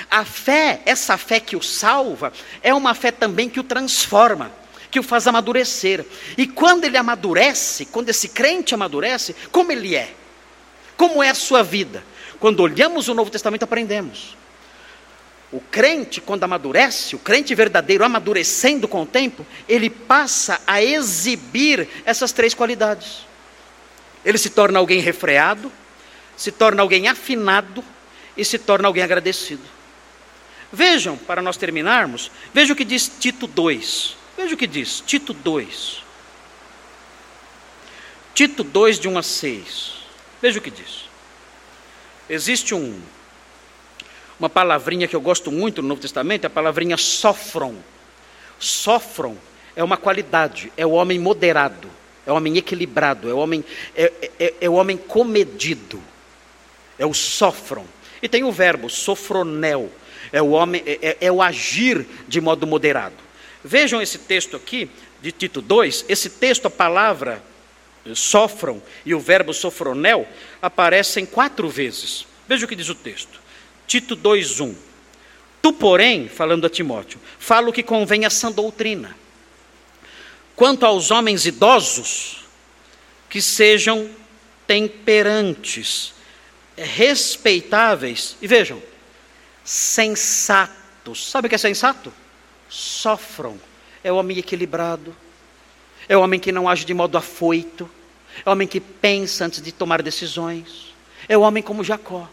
A 0.09 0.25
fé, 0.25 0.81
essa 0.85 1.17
fé 1.17 1.39
que 1.39 1.55
o 1.55 1.61
salva, 1.61 2.31
é 2.61 2.73
uma 2.73 2.93
fé 2.93 3.11
também 3.11 3.49
que 3.49 3.59
o 3.59 3.63
transforma, 3.63 4.51
que 4.89 4.99
o 4.99 5.03
faz 5.03 5.27
amadurecer. 5.27 6.05
E 6.37 6.45
quando 6.47 6.85
ele 6.85 6.97
amadurece, 6.97 7.85
quando 7.85 8.09
esse 8.09 8.29
crente 8.29 8.73
amadurece, 8.73 9.35
como 9.51 9.71
ele 9.71 9.95
é? 9.95 10.13
Como 10.95 11.23
é 11.23 11.29
a 11.29 11.35
sua 11.35 11.63
vida? 11.63 12.03
Quando 12.39 12.59
olhamos 12.59 13.07
o 13.07 13.13
Novo 13.13 13.31
Testamento, 13.31 13.63
aprendemos. 13.63 14.35
O 15.51 15.59
crente, 15.59 16.19
quando 16.19 16.43
amadurece, 16.43 17.15
o 17.15 17.19
crente 17.19 17.53
verdadeiro 17.53 18.03
amadurecendo 18.03 18.87
com 18.87 19.03
o 19.03 19.05
tempo, 19.05 19.45
ele 19.69 19.89
passa 19.89 20.59
a 20.65 20.81
exibir 20.81 21.87
essas 22.05 22.31
três 22.31 22.53
qualidades. 22.53 23.25
Ele 24.25 24.37
se 24.37 24.49
torna 24.49 24.79
alguém 24.79 24.99
refreado, 24.99 25.71
se 26.35 26.51
torna 26.51 26.81
alguém 26.81 27.07
afinado 27.07 27.83
e 28.35 28.43
se 28.43 28.57
torna 28.57 28.87
alguém 28.87 29.03
agradecido. 29.03 29.63
Vejam, 30.75 31.15
para 31.15 31.39
nós 31.39 31.55
terminarmos, 31.55 32.31
veja 32.51 32.73
o 32.73 32.75
que 32.75 32.83
diz 32.83 33.07
Tito 33.19 33.45
2. 33.45 34.17
Veja 34.35 34.55
o 34.55 34.57
que 34.57 34.65
diz 34.65 35.03
Tito 35.05 35.31
2. 35.31 36.01
Tito 38.33 38.63
2, 38.63 38.97
de 38.97 39.07
1 39.07 39.17
a 39.19 39.21
6. 39.21 39.93
Veja 40.41 40.57
o 40.57 40.61
que 40.63 40.71
diz. 40.71 41.03
Existe 42.27 42.73
um, 42.73 42.99
uma 44.39 44.49
palavrinha 44.49 45.07
que 45.07 45.15
eu 45.15 45.21
gosto 45.21 45.51
muito 45.51 45.83
no 45.83 45.89
Novo 45.89 46.01
Testamento, 46.01 46.45
é 46.45 46.47
a 46.47 46.49
palavrinha 46.49 46.97
sofron. 46.97 47.75
Sofron 48.57 49.37
é 49.75 49.83
uma 49.83 49.95
qualidade, 49.95 50.73
é 50.75 50.83
o 50.83 50.91
homem 50.91 51.19
moderado, 51.19 51.87
é 52.25 52.31
o 52.31 52.35
homem 52.35 52.57
equilibrado, 52.57 53.29
é 53.29 53.33
o 53.33 53.37
homem, 53.37 53.63
é, 53.95 54.11
é, 54.39 54.53
é 54.61 54.69
o 54.69 54.73
homem 54.73 54.97
comedido. 54.97 56.01
É 56.97 57.05
o 57.05 57.13
sofron. 57.13 57.85
E 58.23 58.27
tem 58.27 58.43
o 58.43 58.51
verbo 58.51 58.89
sofronel, 58.89 59.91
é 60.33 60.41
o 60.41 60.49
homem, 60.49 60.83
é, 60.85 60.99
é, 61.01 61.17
é 61.21 61.31
o 61.31 61.41
agir 61.41 62.05
de 62.27 62.41
modo 62.41 62.67
moderado. 62.67 63.15
Vejam 63.63 64.01
esse 64.01 64.17
texto 64.17 64.57
aqui, 64.57 64.89
de 65.21 65.31
Tito 65.31 65.61
2, 65.61 66.05
esse 66.09 66.29
texto, 66.29 66.65
a 66.65 66.69
palavra 66.69 67.41
sofram 68.13 68.83
e 69.05 69.13
o 69.13 69.19
verbo 69.19 69.53
sofronel 69.53 70.27
aparecem 70.61 71.25
quatro 71.25 71.69
vezes. 71.69 72.25
Veja 72.47 72.65
o 72.65 72.67
que 72.67 72.75
diz 72.75 72.89
o 72.89 72.95
texto. 72.95 73.39
Tito 73.87 74.17
2:1. 74.17 74.75
Tu, 75.61 75.71
porém, 75.71 76.27
falando 76.27 76.65
a 76.65 76.69
Timóteo, 76.69 77.19
fala 77.39 77.69
o 77.69 77.73
que 77.73 77.83
convém 77.83 78.25
a 78.25 78.29
sã 78.29 78.51
doutrina. 78.51 79.15
Quanto 80.57 80.85
aos 80.85 81.09
homens 81.09 81.45
idosos, 81.45 82.45
que 83.29 83.41
sejam 83.41 84.09
temperantes, 84.67 86.13
respeitáveis, 86.75 88.35
e 88.41 88.47
vejam, 88.47 88.81
sensatos. 89.63 91.29
Sabe 91.29 91.47
o 91.47 91.49
que 91.49 91.55
é 91.55 91.57
sensato? 91.57 92.11
Sofram. 92.69 93.59
É 94.03 94.11
o 94.11 94.15
homem 94.17 94.37
equilibrado. 94.37 95.15
É 96.07 96.17
o 96.17 96.21
homem 96.21 96.39
que 96.39 96.51
não 96.51 96.67
age 96.67 96.85
de 96.85 96.93
modo 96.93 97.17
afoito. 97.17 97.89
É 98.45 98.49
o 98.49 98.51
homem 98.51 98.67
que 98.67 98.79
pensa 98.79 99.45
antes 99.45 99.61
de 99.61 99.71
tomar 99.71 100.01
decisões. 100.01 100.93
É 101.27 101.37
o 101.37 101.41
homem 101.41 101.63
como 101.63 101.83
Jacó. 101.83 102.29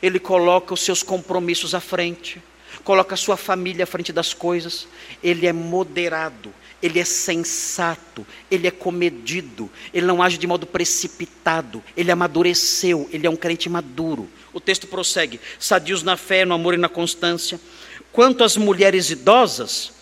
Ele 0.00 0.18
coloca 0.18 0.72
os 0.72 0.80
seus 0.80 1.02
compromissos 1.02 1.74
à 1.74 1.80
frente, 1.80 2.40
coloca 2.84 3.14
a 3.14 3.18
sua 3.18 3.36
família 3.36 3.84
à 3.84 3.86
frente 3.86 4.12
das 4.12 4.32
coisas. 4.32 4.86
Ele 5.22 5.46
é 5.46 5.52
moderado, 5.52 6.54
ele 6.82 6.98
é 6.98 7.04
sensato, 7.04 8.26
ele 8.50 8.66
é 8.66 8.70
comedido, 8.70 9.70
ele 9.92 10.06
não 10.06 10.22
age 10.22 10.38
de 10.38 10.46
modo 10.46 10.66
precipitado, 10.66 11.82
ele 11.96 12.10
amadureceu, 12.10 13.08
ele 13.12 13.26
é 13.26 13.30
um 13.30 13.36
crente 13.36 13.68
maduro. 13.68 14.28
O 14.52 14.60
texto 14.60 14.86
prossegue: 14.86 15.40
sadios 15.58 16.02
na 16.02 16.16
fé, 16.16 16.44
no 16.44 16.54
amor 16.54 16.74
e 16.74 16.78
na 16.78 16.88
constância. 16.88 17.60
Quanto 18.12 18.44
às 18.44 18.56
mulheres 18.56 19.10
idosas, 19.10 19.92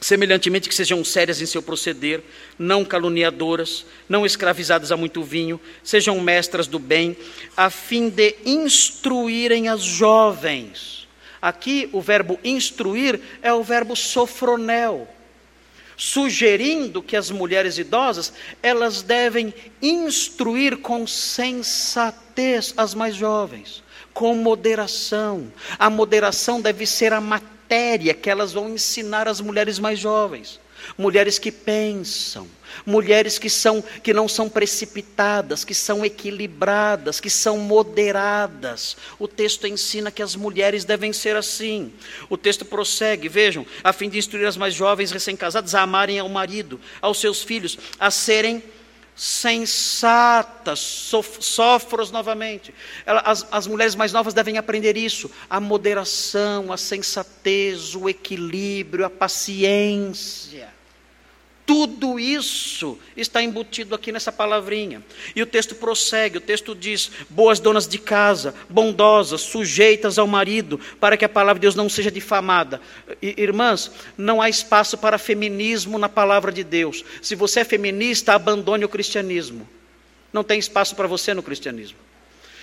semelhantemente 0.00 0.68
que 0.68 0.74
sejam 0.74 1.04
sérias 1.04 1.40
em 1.40 1.46
seu 1.46 1.62
proceder, 1.62 2.22
não 2.58 2.84
caluniadoras, 2.84 3.84
não 4.08 4.26
escravizadas 4.26 4.90
a 4.90 4.96
muito 4.96 5.22
vinho, 5.22 5.60
sejam 5.82 6.20
mestras 6.20 6.66
do 6.66 6.78
bem, 6.78 7.16
a 7.56 7.70
fim 7.70 8.08
de 8.08 8.36
instruírem 8.44 9.68
as 9.68 9.82
jovens. 9.82 11.06
Aqui 11.40 11.88
o 11.92 12.00
verbo 12.00 12.38
instruir 12.42 13.20
é 13.42 13.52
o 13.52 13.62
verbo 13.62 13.94
sofronel 13.94 15.08
sugerindo 15.98 17.02
que 17.02 17.16
as 17.16 17.28
mulheres 17.28 17.76
idosas, 17.76 18.32
elas 18.62 19.02
devem 19.02 19.52
instruir 19.82 20.78
com 20.78 21.04
sensatez 21.08 22.72
as 22.76 22.94
mais 22.94 23.16
jovens, 23.16 23.82
com 24.14 24.36
moderação. 24.36 25.52
A 25.76 25.90
moderação 25.90 26.60
deve 26.60 26.86
ser 26.86 27.12
a 27.12 27.20
matéria 27.20 28.14
que 28.14 28.30
elas 28.30 28.52
vão 28.52 28.70
ensinar 28.70 29.26
às 29.26 29.40
mulheres 29.40 29.80
mais 29.80 29.98
jovens. 29.98 30.60
Mulheres 30.96 31.36
que 31.36 31.50
pensam, 31.50 32.46
mulheres 32.84 33.38
que 33.38 33.50
são 33.50 33.82
que 34.02 34.12
não 34.12 34.28
são 34.28 34.48
precipitadas, 34.48 35.64
que 35.64 35.74
são 35.74 36.04
equilibradas, 36.04 37.20
que 37.20 37.30
são 37.30 37.58
moderadas. 37.58 38.96
O 39.18 39.28
texto 39.28 39.66
ensina 39.66 40.10
que 40.10 40.22
as 40.22 40.34
mulheres 40.34 40.84
devem 40.84 41.12
ser 41.12 41.36
assim. 41.36 41.92
O 42.28 42.36
texto 42.36 42.64
prossegue, 42.64 43.28
vejam, 43.28 43.66
a 43.82 43.92
fim 43.92 44.08
de 44.08 44.18
instruir 44.18 44.46
as 44.46 44.56
mais 44.56 44.74
jovens 44.74 45.10
recém-casadas 45.10 45.74
a 45.74 45.82
amarem 45.82 46.18
ao 46.18 46.28
marido, 46.28 46.80
aos 47.00 47.20
seus 47.20 47.42
filhos, 47.42 47.78
a 47.98 48.10
serem 48.10 48.62
sensatas, 49.18 50.78
sof 50.78 51.44
sofros 51.44 52.12
novamente. 52.12 52.72
as, 53.04 53.44
as 53.50 53.66
mulheres 53.66 53.96
mais 53.96 54.12
novas 54.12 54.32
devem 54.32 54.58
aprender 54.58 54.96
isso: 54.96 55.28
a 55.50 55.58
moderação, 55.58 56.72
a 56.72 56.76
sensatez, 56.76 57.96
o 57.96 58.08
equilíbrio, 58.08 59.04
a 59.04 59.10
paciência. 59.10 60.77
Tudo 61.68 62.18
isso 62.18 62.98
está 63.14 63.42
embutido 63.42 63.94
aqui 63.94 64.10
nessa 64.10 64.32
palavrinha. 64.32 65.04
E 65.36 65.42
o 65.42 65.46
texto 65.46 65.74
prossegue, 65.74 66.38
o 66.38 66.40
texto 66.40 66.74
diz: 66.74 67.10
boas 67.28 67.60
donas 67.60 67.86
de 67.86 67.98
casa, 67.98 68.54
bondosas, 68.70 69.42
sujeitas 69.42 70.18
ao 70.18 70.26
marido, 70.26 70.80
para 70.98 71.14
que 71.14 71.26
a 71.26 71.28
palavra 71.28 71.60
de 71.60 71.64
Deus 71.64 71.74
não 71.74 71.86
seja 71.86 72.10
difamada. 72.10 72.80
Irmãs, 73.20 73.90
não 74.16 74.40
há 74.40 74.48
espaço 74.48 74.96
para 74.96 75.18
feminismo 75.18 75.98
na 75.98 76.08
palavra 76.08 76.50
de 76.50 76.64
Deus. 76.64 77.04
Se 77.20 77.34
você 77.34 77.60
é 77.60 77.64
feminista, 77.64 78.32
abandone 78.32 78.86
o 78.86 78.88
cristianismo. 78.88 79.68
Não 80.32 80.42
tem 80.42 80.58
espaço 80.58 80.96
para 80.96 81.06
você 81.06 81.34
no 81.34 81.42
cristianismo. 81.42 81.98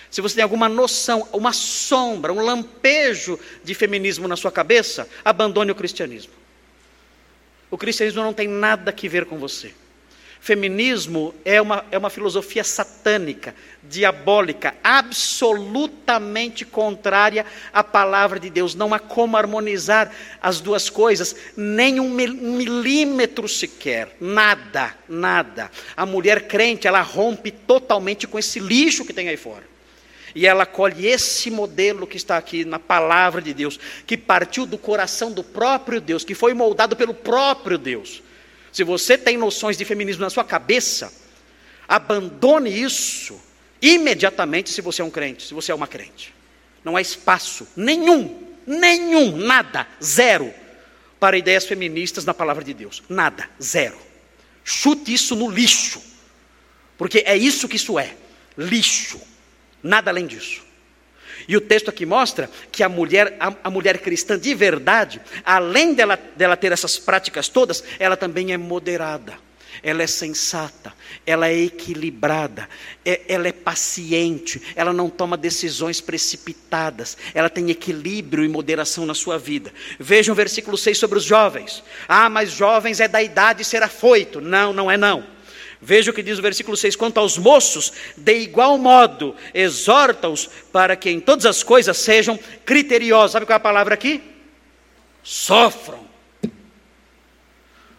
Se 0.10 0.20
você 0.20 0.34
tem 0.34 0.43
alguma 0.43 0.68
noção, 0.68 1.28
uma 1.32 1.53
sombra, 1.53 2.34
um 2.34 2.43
lampejo 2.43 3.39
de 3.64 3.76
feminismo 3.76 4.28
na 4.28 4.36
sua 4.36 4.51
cabeça, 4.51 5.08
abandone 5.24 5.70
o 5.70 5.76
cristianismo. 5.76 6.34
O 7.76 7.78
cristianismo 7.78 8.23
não 8.23 8.32
tem 8.32 8.47
nada 8.47 8.89
que 8.93 9.09
ver 9.09 9.26
com 9.26 9.38
você. 9.38 9.73
Feminismo 10.39 11.36
é 11.43 11.61
uma, 11.61 11.84
é 11.91 11.97
uma 11.97 12.09
filosofia 12.09 12.63
satânica, 12.63 13.53
diabólica, 13.84 14.73
absolutamente 14.82 16.63
contrária 16.63 17.45
à 17.73 17.84
palavra 17.84 18.39
de 18.39 18.49
Deus. 18.49 18.76
Não 18.76 18.93
há 18.93 18.99
como 18.99 19.36
harmonizar 19.36 20.09
as 20.41 20.61
duas 20.61 20.89
coisas, 20.89 21.36
nem 21.57 21.99
um 21.99 22.09
milímetro 22.09 23.45
sequer. 23.45 24.15
Nada, 24.21 24.95
nada. 25.09 25.69
A 25.97 26.05
mulher 26.05 26.47
crente, 26.47 26.88
ela 26.88 27.01
rompe 27.01 27.51
totalmente 27.51 28.26
com 28.26 28.39
esse 28.39 28.57
lixo 28.57 29.03
que 29.03 29.11
tem 29.11 29.28
aí 29.28 29.36
fora. 29.36 29.74
E 30.36 30.46
ela 30.46 30.66
colhe 30.66 31.08
esse 31.08 31.50
modelo 31.50 32.06
que 32.06 32.18
está 32.18 32.38
aqui 32.38 32.66
na 32.66 32.78
palavra 32.78 33.42
de 33.42 33.54
Deus, 33.54 33.80
que 34.06 34.18
partiu 34.18 34.66
do 34.66 34.78
coração 34.78 35.32
do 35.32 35.44
próprio 35.44 36.00
Deus, 36.02 36.24
que 36.24 36.36
foi 36.36 36.54
moldado 36.54 36.96
pelo 36.96 37.14
próprio 37.14 37.78
Deus. 37.78 38.22
Se 38.72 38.84
você 38.84 39.18
tem 39.18 39.38
noções 39.38 39.78
de 39.78 39.86
feminismo 39.86 40.22
na 40.22 40.30
sua 40.30 40.44
cabeça, 40.44 41.12
abandone 41.88 42.70
isso, 42.70 43.40
Imediatamente, 43.82 44.72
se 44.72 44.82
você 44.82 45.04
é 45.04 45.06
um 45.06 45.12
crente, 45.12 45.46
se 45.46 45.54
você 45.54 45.72
é 45.72 45.76
uma 45.76 45.88
crente. 45.88 46.34
Não 46.84 46.96
há 46.96 47.02
espaço 47.02 47.68
nenhum, 47.76 48.44
nenhum, 48.66 49.38
nada, 49.38 49.88
zero, 50.04 50.52
para 51.20 51.38
ideias 51.38 51.66
feministas 51.66 52.26
na 52.26 52.34
palavra 52.34 52.64
de 52.64 52.74
Deus. 52.74 53.04
Nada, 53.08 53.48
zero. 53.62 53.96
Chute 54.64 55.14
isso 55.14 55.36
no 55.36 55.50
lixo. 55.50 56.02
Porque 56.98 57.24
é 57.28 57.38
isso 57.38 57.68
que 57.68 57.76
isso 57.76 58.00
é: 58.00 58.16
lixo. 58.58 59.22
Nada 59.86 60.10
além 60.10 60.26
disso. 60.26 60.64
E 61.48 61.56
o 61.56 61.62
texto 61.62 61.90
aqui 61.90 62.06
mostra 62.06 62.50
que 62.72 62.82
a 62.82 62.90
mulher, 62.90 63.38
a, 63.40 63.54
a, 63.66 63.70
mulher 63.70 64.00
cristã 64.00 64.38
de 64.38 64.56
verdade, 64.56 65.22
além 65.46 65.94
dela, 65.94 66.20
dela 66.36 66.58
ter 66.58 66.72
essas 66.72 66.98
práticas 66.98 67.48
todas, 67.48 67.84
ela 68.00 68.18
também 68.18 68.52
é 68.52 68.58
moderada 68.58 69.46
ela 69.84 70.02
é 70.02 70.08
sensata, 70.08 70.94
ela 71.26 71.48
é 71.48 71.64
equilibrada, 71.64 72.68
é, 73.04 73.22
ela 73.28 73.48
é 73.48 73.52
paciente, 73.52 74.62
ela 74.76 74.94
não 74.94 75.10
toma 75.10 75.38
decisões 75.38 76.02
precipitadas, 76.02 77.18
ela 77.34 77.50
tem 77.50 77.70
equilíbrio 77.70 78.44
e 78.44 78.48
moderação 78.48 79.06
na 79.06 79.14
sua 79.14 79.38
vida. 79.38 79.74
Vejam 80.00 80.34
o 80.34 80.36
versículo 80.36 80.78
6 80.78 80.98
sobre 80.98 81.18
os 81.18 81.24
jovens. 81.24 81.84
Ah, 82.08 82.30
mas 82.30 82.52
jovens 82.52 83.00
é 83.00 83.08
da 83.08 83.22
idade 83.22 83.64
ser 83.64 83.84
afoito. 83.84 84.42
Não, 84.42 84.74
não 84.74 84.90
é 84.90 84.98
não. 84.98 85.35
Veja 85.86 86.10
o 86.10 86.14
que 86.16 86.24
diz 86.24 86.40
o 86.40 86.42
versículo 86.42 86.76
6: 86.76 86.96
quanto 86.96 87.20
aos 87.20 87.38
moços, 87.38 87.94
de 88.18 88.40
igual 88.40 88.76
modo, 88.76 89.36
exorta-os 89.54 90.50
para 90.72 90.96
que 90.96 91.12
em 91.12 91.20
todas 91.20 91.46
as 91.46 91.62
coisas 91.62 91.96
sejam 91.96 92.40
criteriosos. 92.66 93.34
Sabe 93.34 93.46
qual 93.46 93.54
é 93.54 93.58
a 93.58 93.60
palavra 93.60 93.94
aqui? 93.94 94.20
Sofram. 95.22 96.04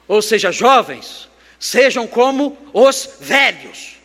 Ou 0.09 0.21
seja, 0.21 0.51
jovens, 0.51 1.29
sejam 1.61 2.09
como 2.09 2.59
os 2.73 3.19
velhos, 3.21 3.99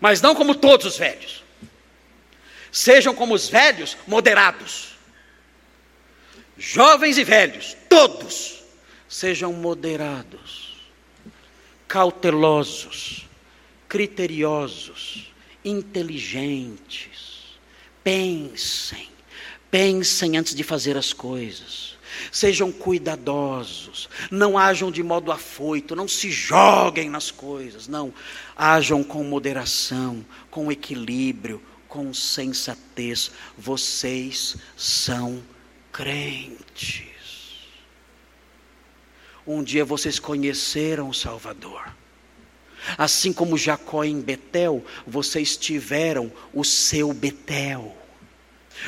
mas 0.00 0.22
não 0.22 0.36
como 0.36 0.54
todos 0.54 0.86
os 0.86 0.96
velhos. 0.96 1.42
Sejam 2.70 3.12
como 3.12 3.34
os 3.34 3.48
velhos 3.48 3.96
moderados. 4.06 4.94
Jovens 6.56 7.18
e 7.18 7.24
velhos, 7.24 7.76
todos, 7.88 8.62
sejam 9.08 9.52
moderados, 9.52 10.63
cautelosos, 11.94 13.24
criteriosos, 13.88 15.32
inteligentes. 15.64 17.54
Pensem, 18.02 19.06
pensem 19.70 20.36
antes 20.36 20.56
de 20.56 20.64
fazer 20.64 20.96
as 20.96 21.12
coisas 21.12 21.94
Sejam 22.30 22.70
cuidadosos, 22.70 24.08
não 24.30 24.56
ajam 24.58 24.90
de 24.90 25.02
modo 25.02 25.32
afoito, 25.32 25.96
não 25.96 26.06
se 26.06 26.30
joguem 26.30 27.10
nas 27.10 27.30
coisas, 27.30 27.88
não. 27.88 28.12
Ajam 28.56 29.02
com 29.02 29.24
moderação, 29.24 30.24
com 30.50 30.70
equilíbrio, 30.70 31.60
com 31.88 32.14
sensatez. 32.14 33.30
Vocês 33.58 34.56
são 34.76 35.42
crentes. 35.92 37.13
Um 39.46 39.62
dia 39.62 39.84
vocês 39.84 40.18
conheceram 40.18 41.08
o 41.08 41.14
Salvador. 41.14 41.94
Assim 42.98 43.32
como 43.32 43.56
Jacó 43.56 44.04
em 44.04 44.20
Betel, 44.20 44.84
vocês 45.06 45.56
tiveram 45.56 46.30
o 46.52 46.64
seu 46.64 47.12
Betel. 47.12 47.94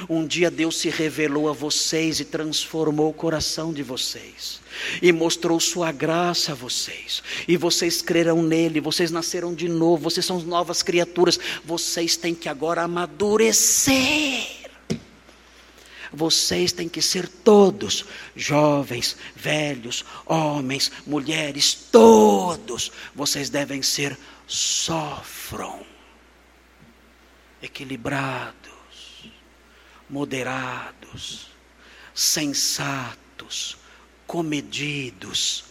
Um 0.08 0.26
dia 0.26 0.50
Deus 0.50 0.76
se 0.76 0.90
revelou 0.90 1.48
a 1.48 1.52
vocês 1.52 2.20
e 2.20 2.24
transformou 2.24 3.10
o 3.10 3.14
coração 3.14 3.72
de 3.72 3.82
vocês, 3.82 4.60
e 5.00 5.12
mostrou 5.12 5.60
Sua 5.60 5.92
graça 5.92 6.52
a 6.52 6.54
vocês, 6.54 7.22
e 7.46 7.56
vocês 7.56 8.02
crerão 8.02 8.42
nele, 8.42 8.80
vocês 8.80 9.10
nasceram 9.10 9.54
de 9.54 9.68
novo, 9.68 10.02
vocês 10.02 10.26
são 10.26 10.40
novas 10.40 10.82
criaturas, 10.82 11.38
vocês 11.64 12.16
têm 12.16 12.34
que 12.34 12.48
agora 12.48 12.82
amadurecer. 12.82 14.65
Vocês 16.12 16.72
têm 16.72 16.88
que 16.88 17.02
ser 17.02 17.28
todos, 17.28 18.04
jovens, 18.34 19.16
velhos, 19.34 20.04
homens, 20.24 20.90
mulheres, 21.06 21.74
todos, 21.90 22.92
vocês 23.14 23.50
devem 23.50 23.82
ser 23.82 24.16
sofram, 24.46 25.84
equilibrados 27.62 28.76
moderados, 30.08 31.48
sensatos, 32.14 33.76
comedidos, 34.26 35.64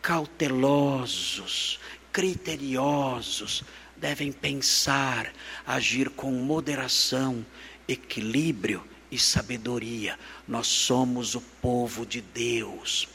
cautelosos, 0.00 1.78
criteriosos, 2.12 3.62
devem 3.96 4.32
pensar, 4.32 5.32
agir 5.66 6.08
com 6.10 6.32
moderação, 6.32 7.44
equilíbrio 7.86 8.82
e 9.10 9.18
sabedoria. 9.18 10.18
Nós 10.46 10.66
somos 10.66 11.34
o 11.34 11.40
povo 11.62 12.06
de 12.06 12.20
Deus. 12.20 13.08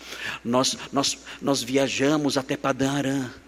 Nós, 0.43 0.77
nós, 0.91 1.17
nós 1.41 1.63
viajamos 1.63 2.37
até 2.37 2.57
Padã 2.57 2.91
Aram 2.91 3.45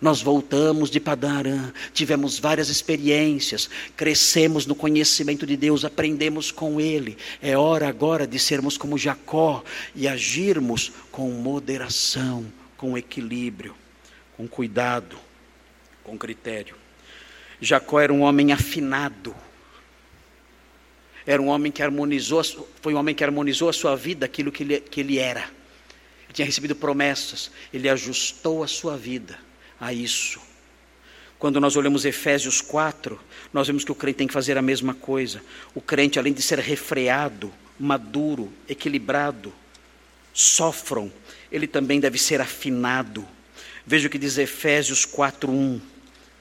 nós 0.00 0.20
voltamos 0.20 0.90
de 0.90 1.00
Padarã, 1.00 1.72
tivemos 1.92 2.38
várias 2.38 2.68
experiências, 2.68 3.68
crescemos 3.96 4.66
no 4.66 4.74
conhecimento 4.74 5.46
de 5.46 5.56
Deus, 5.56 5.84
aprendemos 5.84 6.50
com 6.50 6.80
Ele. 6.80 7.16
É 7.40 7.56
hora 7.56 7.88
agora 7.88 8.26
de 8.26 8.38
sermos 8.38 8.76
como 8.76 8.98
Jacó 8.98 9.64
e 9.94 10.06
agirmos 10.06 10.92
com 11.10 11.30
moderação, 11.30 12.44
com 12.76 12.96
equilíbrio, 12.96 13.74
com 14.36 14.46
cuidado, 14.46 15.16
com 16.04 16.16
critério. 16.16 16.76
Jacó 17.60 18.00
era 18.00 18.12
um 18.12 18.22
homem 18.22 18.52
afinado. 18.52 19.34
Era 21.26 21.40
um 21.40 21.48
homem 21.48 21.70
que 21.70 21.82
harmonizou, 21.82 22.42
foi 22.80 22.94
um 22.94 22.98
homem 22.98 23.14
que 23.14 23.24
harmonizou 23.24 23.68
a 23.68 23.72
sua 23.72 23.96
vida 23.96 24.26
aquilo 24.26 24.50
que 24.50 24.62
ele, 24.62 24.80
que 24.80 25.00
ele 25.00 25.18
era. 25.18 25.42
Ele 26.24 26.32
tinha 26.32 26.46
recebido 26.46 26.74
promessas, 26.74 27.50
ele 27.72 27.88
ajustou 27.88 28.62
a 28.62 28.68
sua 28.68 28.96
vida 28.96 29.38
a 29.80 29.92
isso. 29.92 30.40
Quando 31.38 31.58
nós 31.58 31.74
olhamos 31.74 32.04
Efésios 32.04 32.60
4, 32.60 33.18
nós 33.52 33.66
vemos 33.66 33.82
que 33.82 33.90
o 33.90 33.94
crente 33.94 34.18
tem 34.18 34.26
que 34.26 34.32
fazer 34.32 34.58
a 34.58 34.62
mesma 34.62 34.92
coisa. 34.92 35.42
O 35.74 35.80
crente, 35.80 36.18
além 36.18 36.34
de 36.34 36.42
ser 36.42 36.58
refreado, 36.58 37.50
maduro, 37.78 38.52
equilibrado, 38.68 39.52
sofram, 40.34 41.10
ele 41.50 41.66
também 41.66 41.98
deve 41.98 42.18
ser 42.18 42.42
afinado. 42.42 43.26
Veja 43.86 44.06
o 44.06 44.10
que 44.10 44.18
diz 44.18 44.36
Efésios 44.36 45.06
4:1. 45.06 45.80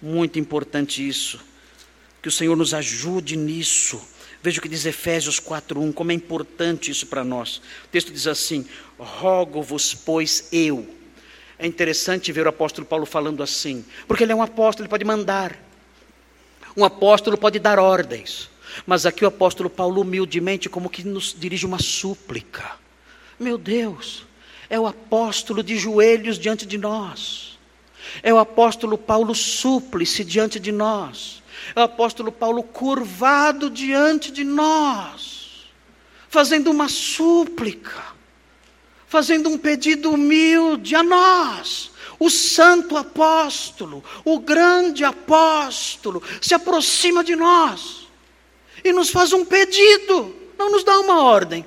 Muito 0.02 0.38
importante 0.38 1.08
isso. 1.08 1.40
Que 2.22 2.28
o 2.28 2.32
Senhor 2.32 2.56
nos 2.56 2.74
ajude 2.74 3.38
nisso. 3.38 4.02
Veja 4.42 4.60
o 4.60 4.62
que 4.62 4.70
diz 4.70 4.86
Efésios 4.86 5.40
4:1, 5.40 5.92
como 5.92 6.12
é 6.12 6.16
importante 6.16 6.92
isso 6.92 7.08
para 7.08 7.24
nós. 7.24 7.58
O 7.86 7.88
texto 7.92 8.12
diz 8.12 8.28
assim: 8.28 8.66
Rogo-vos, 8.98 9.94
pois 9.94 10.48
eu, 10.52 10.88
é 11.58 11.68
interessante 11.68 12.32
ver 12.32 12.46
o 12.46 12.50
apóstolo 12.50 12.88
Paulo 12.88 13.06
falando 13.06 13.44
assim, 13.44 13.84
porque 14.08 14.24
ele 14.24 14.32
é 14.32 14.36
um 14.36 14.42
apóstolo, 14.42 14.86
ele 14.86 14.90
pode 14.90 15.04
mandar. 15.04 15.58
Um 16.76 16.86
apóstolo 16.86 17.38
pode 17.38 17.60
dar 17.60 17.80
ordens. 17.80 18.50
Mas 18.86 19.06
aqui 19.06 19.26
o 19.26 19.28
apóstolo 19.28 19.70
Paulo, 19.70 20.02
humildemente, 20.02 20.70
como 20.70 20.90
que 20.90 21.04
nos 21.04 21.36
dirige 21.38 21.66
uma 21.66 21.80
súplica. 21.80 22.78
Meu 23.38 23.58
Deus, 23.58 24.26
é 24.70 24.80
o 24.80 24.88
apóstolo 24.88 25.64
de 25.64 25.78
joelhos 25.78 26.38
diante 26.38 26.66
de 26.66 26.78
nós. 26.78 27.58
É 28.24 28.34
o 28.34 28.38
apóstolo 28.38 28.98
Paulo 28.98 29.36
súplice 29.36 30.24
diante 30.24 30.60
de 30.60 30.72
nós. 30.72 31.39
É 31.76 31.80
o 31.80 31.84
apóstolo 31.84 32.32
Paulo 32.32 32.64
curvado 32.64 33.70
diante 33.70 34.32
de 34.32 34.44
nós, 34.44 35.68
fazendo 36.30 36.72
uma 36.72 36.88
súplica 36.88 38.20
fazendo 39.10 39.50
um 39.50 39.58
pedido 39.58 40.12
humilde 40.12 40.96
a 40.96 41.02
nós. 41.02 41.92
O 42.20 42.30
santo 42.30 42.96
apóstolo, 42.96 44.04
o 44.24 44.40
grande 44.40 45.04
apóstolo, 45.04 46.22
se 46.40 46.54
aproxima 46.54 47.24
de 47.24 47.36
nós 47.36 48.08
e 48.84 48.94
nos 48.94 49.10
faz 49.10 49.34
um 49.34 49.44
pedido, 49.44 50.36
não 50.58 50.72
nos 50.72 50.84
dá 50.84 51.00
uma 51.00 51.24
ordem, 51.24 51.66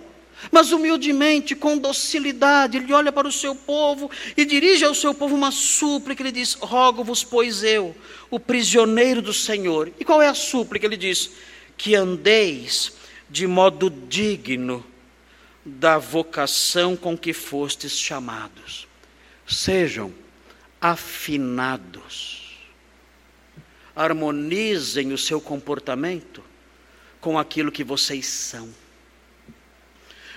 mas 0.50 0.72
humildemente, 0.72 1.54
com 1.54 1.78
docilidade, 1.78 2.78
ele 2.78 2.92
olha 2.92 3.12
para 3.12 3.28
o 3.28 3.32
seu 3.32 3.54
povo 3.54 4.10
e 4.36 4.44
dirige 4.44 4.84
ao 4.84 4.94
seu 4.94 5.14
povo 5.14 5.34
uma 5.34 5.50
súplica. 5.50 6.22
Ele 6.22 6.32
diz: 6.32 6.54
Rogo-vos, 6.54 7.22
pois 7.22 7.62
eu, 7.62 7.94
o 8.30 8.40
prisioneiro 8.40 9.22
do 9.22 9.32
Senhor. 9.32 9.92
E 10.00 10.04
qual 10.04 10.20
é 10.20 10.28
a 10.28 10.34
súplica? 10.34 10.86
Ele 10.86 10.96
diz: 10.96 11.30
Que 11.76 11.94
andeis 11.94 12.92
de 13.30 13.46
modo 13.46 13.88
digno 13.88 14.84
da 15.64 15.96
vocação 15.96 16.96
com 16.96 17.16
que 17.16 17.32
fostes 17.32 17.98
chamados. 17.98 18.88
Sejam 19.46 20.12
afinados. 20.80 22.40
Harmonizem 23.94 25.12
o 25.12 25.18
seu 25.18 25.40
comportamento 25.40 26.42
com 27.20 27.38
aquilo 27.38 27.70
que 27.70 27.84
vocês 27.84 28.26
são. 28.26 28.81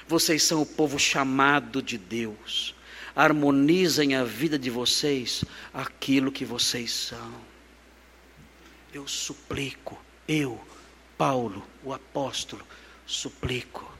Vocês 0.07 0.43
são 0.43 0.61
o 0.61 0.65
povo 0.65 0.99
chamado 0.99 1.81
de 1.81 1.97
Deus. 1.97 2.75
Harmonizem 3.15 4.15
a 4.15 4.23
vida 4.23 4.59
de 4.59 4.69
vocês 4.69 5.43
aquilo 5.73 6.31
que 6.31 6.45
vocês 6.45 6.91
são. 6.91 7.55
eu 8.93 9.07
suplico, 9.07 9.99
eu, 10.27 10.59
Paulo, 11.17 11.65
o 11.83 11.93
apóstolo, 11.93 12.65
suplico. 13.05 13.93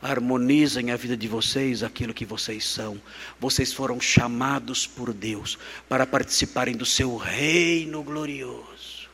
Harmonizem 0.00 0.90
a 0.90 0.96
vida 0.96 1.16
de 1.16 1.26
vocês 1.26 1.82
aquilo 1.82 2.12
que 2.12 2.24
vocês 2.24 2.64
são. 2.64 3.00
Vocês 3.40 3.72
foram 3.72 4.00
chamados 4.00 4.86
por 4.86 5.12
Deus 5.12 5.58
para 5.88 6.06
participarem 6.06 6.76
do 6.76 6.84
seu 6.84 7.16
reino 7.16 8.02
glorioso. 8.02 9.08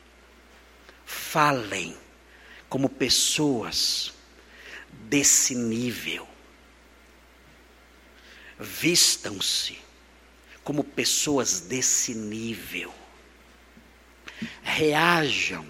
Falem 1.07 1.97
como 2.69 2.89
pessoas 2.89 4.13
desse 5.09 5.55
nível. 5.55 6.32
Vistam-se 8.63 9.79
como 10.63 10.85
pessoas 10.85 11.61
desse 11.61 12.15
nível. 12.15 12.93
Reajam 14.63 15.67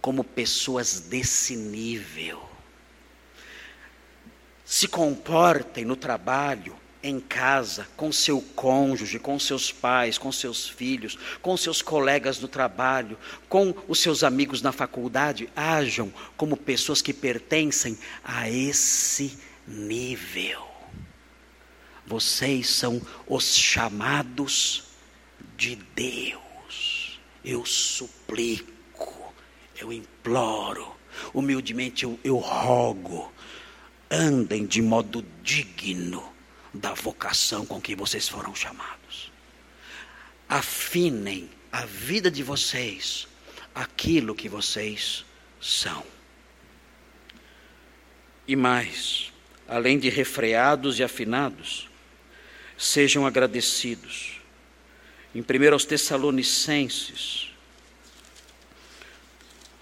como 0.00 0.24
pessoas 0.24 1.00
desse 1.00 1.56
nível. 1.56 2.42
Se 4.64 4.88
comportem 4.88 5.84
no 5.84 5.96
trabalho, 5.96 6.76
em 7.02 7.20
casa, 7.20 7.86
com 7.96 8.10
seu 8.10 8.40
cônjuge, 8.40 9.18
com 9.18 9.38
seus 9.38 9.70
pais, 9.70 10.16
com 10.16 10.32
seus 10.32 10.66
filhos, 10.66 11.18
com 11.42 11.54
seus 11.54 11.82
colegas 11.82 12.40
no 12.40 12.48
trabalho, 12.48 13.18
com 13.46 13.74
os 13.86 13.98
seus 13.98 14.24
amigos 14.24 14.62
na 14.62 14.72
faculdade, 14.72 15.50
ajam 15.54 16.12
como 16.34 16.56
pessoas 16.56 17.02
que 17.02 17.12
pertencem 17.12 17.98
a 18.24 18.48
esse 18.50 19.38
nível. 19.68 20.73
Vocês 22.06 22.68
são 22.68 23.00
os 23.26 23.56
chamados 23.56 24.84
de 25.56 25.76
Deus. 25.94 27.20
Eu 27.44 27.64
suplico, 27.64 29.34
eu 29.76 29.92
imploro, 29.92 30.94
humildemente 31.32 32.04
eu, 32.04 32.18
eu 32.22 32.36
rogo, 32.36 33.32
andem 34.10 34.66
de 34.66 34.82
modo 34.82 35.24
digno 35.42 36.32
da 36.72 36.92
vocação 36.94 37.64
com 37.64 37.80
que 37.80 37.94
vocês 37.94 38.28
foram 38.28 38.54
chamados. 38.54 39.32
Afinem 40.48 41.48
a 41.70 41.84
vida 41.86 42.30
de 42.30 42.42
vocês 42.42 43.26
aquilo 43.74 44.34
que 44.34 44.48
vocês 44.48 45.24
são. 45.60 46.04
E 48.46 48.54
mais, 48.54 49.32
além 49.66 49.98
de 49.98 50.08
refreados 50.08 50.98
e 50.98 51.04
afinados, 51.04 51.88
sejam 52.76 53.26
agradecidos. 53.26 54.40
Em 55.34 55.40
1 55.40 55.72
aos 55.72 55.84
Tessalonicenses, 55.84 57.50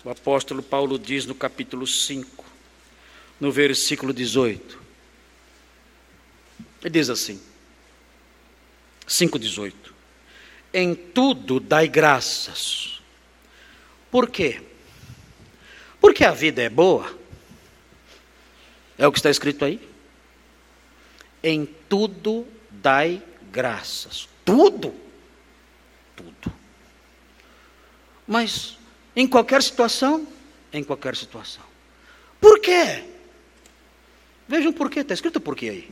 o 0.05 0.11
apóstolo 0.11 0.63
Paulo 0.63 0.99
diz 0.99 1.27
no 1.27 1.35
capítulo 1.35 1.87
5, 1.87 2.45
no 3.39 3.53
versículo 3.53 4.13
18. 4.13 4.81
Ele 6.83 6.91
diz 6.91 7.09
assim, 7.09 7.41
5,18: 9.07 9.73
Em 10.75 10.95
tudo 10.95 11.61
dai 11.61 11.87
graças. 11.87 13.01
Por 14.11 14.29
quê? 14.29 14.61
Porque 16.01 16.25
a 16.25 16.33
vida 16.33 16.61
é 16.63 16.69
boa. 16.69 17.17
É 18.99 19.07
o 19.07 19.13
que 19.13 19.19
está 19.19 19.31
escrito 19.31 19.65
aí. 19.65 19.81
Em 21.43 21.65
tudo 21.65 22.47
dai 22.83 23.23
graças. 23.51 24.29
Tudo. 24.45 24.95
Tudo. 26.17 26.53
Mas 28.27 28.77
em 29.15 29.27
qualquer 29.27 29.63
situação, 29.63 30.27
em 30.73 30.83
qualquer 30.83 31.17
situação. 31.17 31.65
Por 32.41 32.61
quê? 32.61 33.05
Vejam 34.49 34.73
por 34.73 34.91
quê, 34.91 35.01
está 35.01 35.15
escrito 35.15 35.41
por 35.41 35.57
quê 35.57 35.69
aí. 35.69 35.91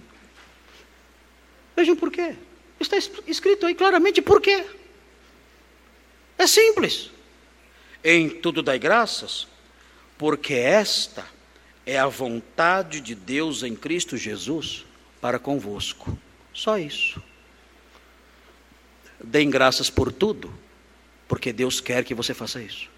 Vejam 1.77 1.95
por 1.97 2.11
quê. 2.11 2.35
Está 2.79 2.97
escrito 3.27 3.67
aí 3.67 3.75
claramente 3.75 4.21
por 4.21 4.41
quê. 4.41 4.65
É 6.37 6.47
simples. 6.47 7.11
Em 8.03 8.29
tudo 8.31 8.63
dai 8.63 8.79
graças, 8.79 9.47
porque 10.17 10.55
esta 10.55 11.27
é 11.85 11.99
a 11.99 12.07
vontade 12.07 13.01
de 13.01 13.15
Deus 13.15 13.63
em 13.63 13.77
Cristo 13.77 14.17
Jesus 14.17 14.87
para 15.21 15.39
convosco. 15.39 16.19
Só 16.53 16.79
isso. 16.79 17.23
Deem 19.23 19.51
graças 19.51 19.91
por 19.91 20.13
tudo, 20.13 20.53
porque 21.29 21.53
Deus 21.53 21.81
quer 21.81 22.05
que 22.05 22.15
você 22.15 22.33
faça 22.33 22.61
isso. 22.63 22.89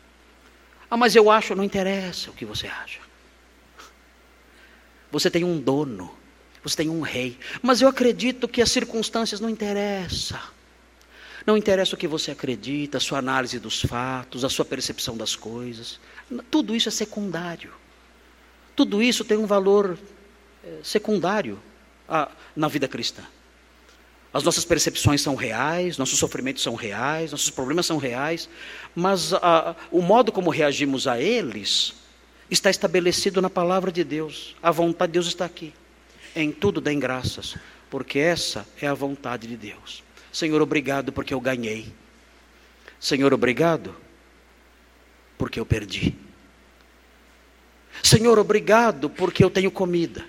Ah, 0.90 0.96
mas 0.96 1.16
eu 1.16 1.30
acho, 1.30 1.54
não 1.54 1.64
interessa 1.64 2.30
o 2.30 2.34
que 2.34 2.44
você 2.44 2.66
acha. 2.66 3.00
Você 5.10 5.30
tem 5.30 5.42
um 5.44 5.58
dono, 5.58 6.14
você 6.62 6.76
tem 6.76 6.88
um 6.88 7.00
rei. 7.00 7.38
Mas 7.60 7.82
eu 7.82 7.88
acredito 7.88 8.46
que 8.46 8.62
as 8.62 8.70
circunstâncias 8.70 9.40
não 9.40 9.50
interessam. 9.50 10.40
Não 11.44 11.56
interessa 11.56 11.94
o 11.94 11.98
que 11.98 12.06
você 12.06 12.30
acredita, 12.30 12.98
a 12.98 13.00
sua 13.00 13.18
análise 13.18 13.58
dos 13.58 13.82
fatos, 13.82 14.44
a 14.44 14.48
sua 14.48 14.64
percepção 14.64 15.16
das 15.16 15.34
coisas. 15.34 15.98
Tudo 16.50 16.74
isso 16.76 16.88
é 16.88 16.92
secundário. 16.92 17.72
Tudo 18.76 19.02
isso 19.02 19.24
tem 19.24 19.36
um 19.36 19.46
valor 19.46 19.98
eh, 20.64 20.78
secundário 20.82 21.58
ah, 22.08 22.30
na 22.54 22.68
vida 22.68 22.86
cristã. 22.86 23.22
As 24.32 24.42
nossas 24.42 24.64
percepções 24.64 25.20
são 25.20 25.34
reais, 25.34 25.98
nossos 25.98 26.18
sofrimentos 26.18 26.62
são 26.62 26.74
reais, 26.74 27.32
nossos 27.32 27.50
problemas 27.50 27.84
são 27.84 27.98
reais, 27.98 28.48
mas 28.94 29.34
ah, 29.34 29.76
o 29.90 30.00
modo 30.00 30.32
como 30.32 30.48
reagimos 30.48 31.06
a 31.06 31.20
eles 31.20 31.94
está 32.50 32.70
estabelecido 32.70 33.42
na 33.42 33.50
palavra 33.50 33.92
de 33.92 34.02
Deus. 34.02 34.56
A 34.62 34.70
vontade 34.70 35.10
de 35.10 35.14
Deus 35.14 35.26
está 35.26 35.44
aqui. 35.44 35.74
Em 36.34 36.50
tudo 36.50 36.80
deem 36.80 36.98
graças, 36.98 37.56
porque 37.90 38.18
essa 38.18 38.66
é 38.80 38.86
a 38.86 38.94
vontade 38.94 39.46
de 39.46 39.56
Deus. 39.56 40.02
Senhor, 40.32 40.62
obrigado 40.62 41.12
porque 41.12 41.34
eu 41.34 41.40
ganhei. 41.40 41.92
Senhor, 42.98 43.34
obrigado 43.34 43.94
porque 45.36 45.60
eu 45.60 45.66
perdi. 45.66 46.16
Senhor, 48.02 48.38
obrigado 48.38 49.10
porque 49.10 49.44
eu 49.44 49.50
tenho 49.50 49.70
comida. 49.70 50.24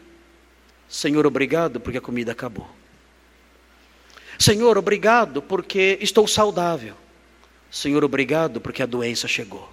Senhor, 0.90 1.26
obrigado 1.26 1.80
porque 1.80 2.00
a 2.00 2.02
comida 2.02 2.34
acabou. 2.34 2.70
Senhor, 4.44 4.78
obrigado 4.78 5.42
porque 5.42 5.98
estou 6.02 6.28
saudável. 6.28 6.98
Senhor, 7.72 8.04
obrigado 8.04 8.60
porque 8.60 8.84
a 8.84 8.86
doença 8.86 9.26
chegou. 9.26 9.72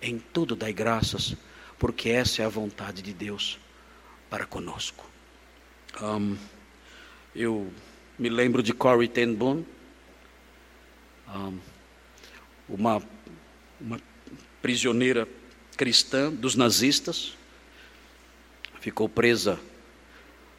Em 0.00 0.16
tudo 0.16 0.54
dai 0.54 0.72
graças, 0.72 1.34
porque 1.76 2.10
essa 2.10 2.40
é 2.40 2.44
a 2.44 2.48
vontade 2.48 3.02
de 3.02 3.12
Deus 3.12 3.58
para 4.30 4.46
conosco. 4.46 5.04
Um, 6.00 6.36
eu 7.34 7.68
me 8.16 8.28
lembro 8.28 8.62
de 8.62 8.72
Corrie 8.72 9.08
ten 9.08 9.34
Boom, 9.34 9.64
um, 11.34 11.58
uma, 12.68 13.02
uma 13.80 14.00
prisioneira 14.62 15.26
cristã 15.76 16.32
dos 16.32 16.54
nazistas, 16.54 17.36
ficou 18.80 19.08
presa 19.08 19.58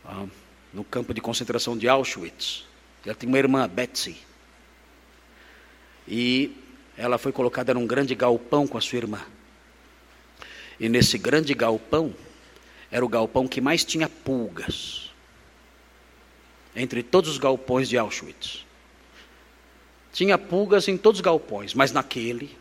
ah, 0.04 0.26
no 0.74 0.84
campo 0.84 1.14
de 1.14 1.22
concentração 1.22 1.78
de 1.78 1.88
Auschwitz. 1.88 2.73
Ela 3.06 3.16
tinha 3.16 3.30
uma 3.30 3.38
irmã, 3.38 3.68
Betsy. 3.68 4.18
E 6.08 6.56
ela 6.98 7.18
foi 7.18 7.32
colocada 7.32 7.74
num 7.74 7.86
grande 7.86 8.16
galpão 8.16 8.68
com 8.68 8.78
a 8.78 8.82
sua 8.82 8.98
irmã. 8.98 9.22
E 10.80 10.90
nesse 10.90 11.18
grande 11.18 11.54
galpão, 11.54 12.14
era 12.92 13.04
o 13.04 13.10
galpão 13.10 13.48
que 13.48 13.62
mais 13.62 13.84
tinha 13.84 14.08
pulgas. 14.08 15.12
Entre 16.76 17.04
todos 17.04 17.30
os 17.30 17.38
galpões 17.38 17.90
de 17.90 17.98
Auschwitz. 17.98 18.66
Tinha 20.12 20.38
pulgas 20.38 20.88
em 20.88 20.98
todos 20.98 21.20
os 21.20 21.24
galpões, 21.24 21.74
mas 21.74 21.92
naquele 21.92 22.56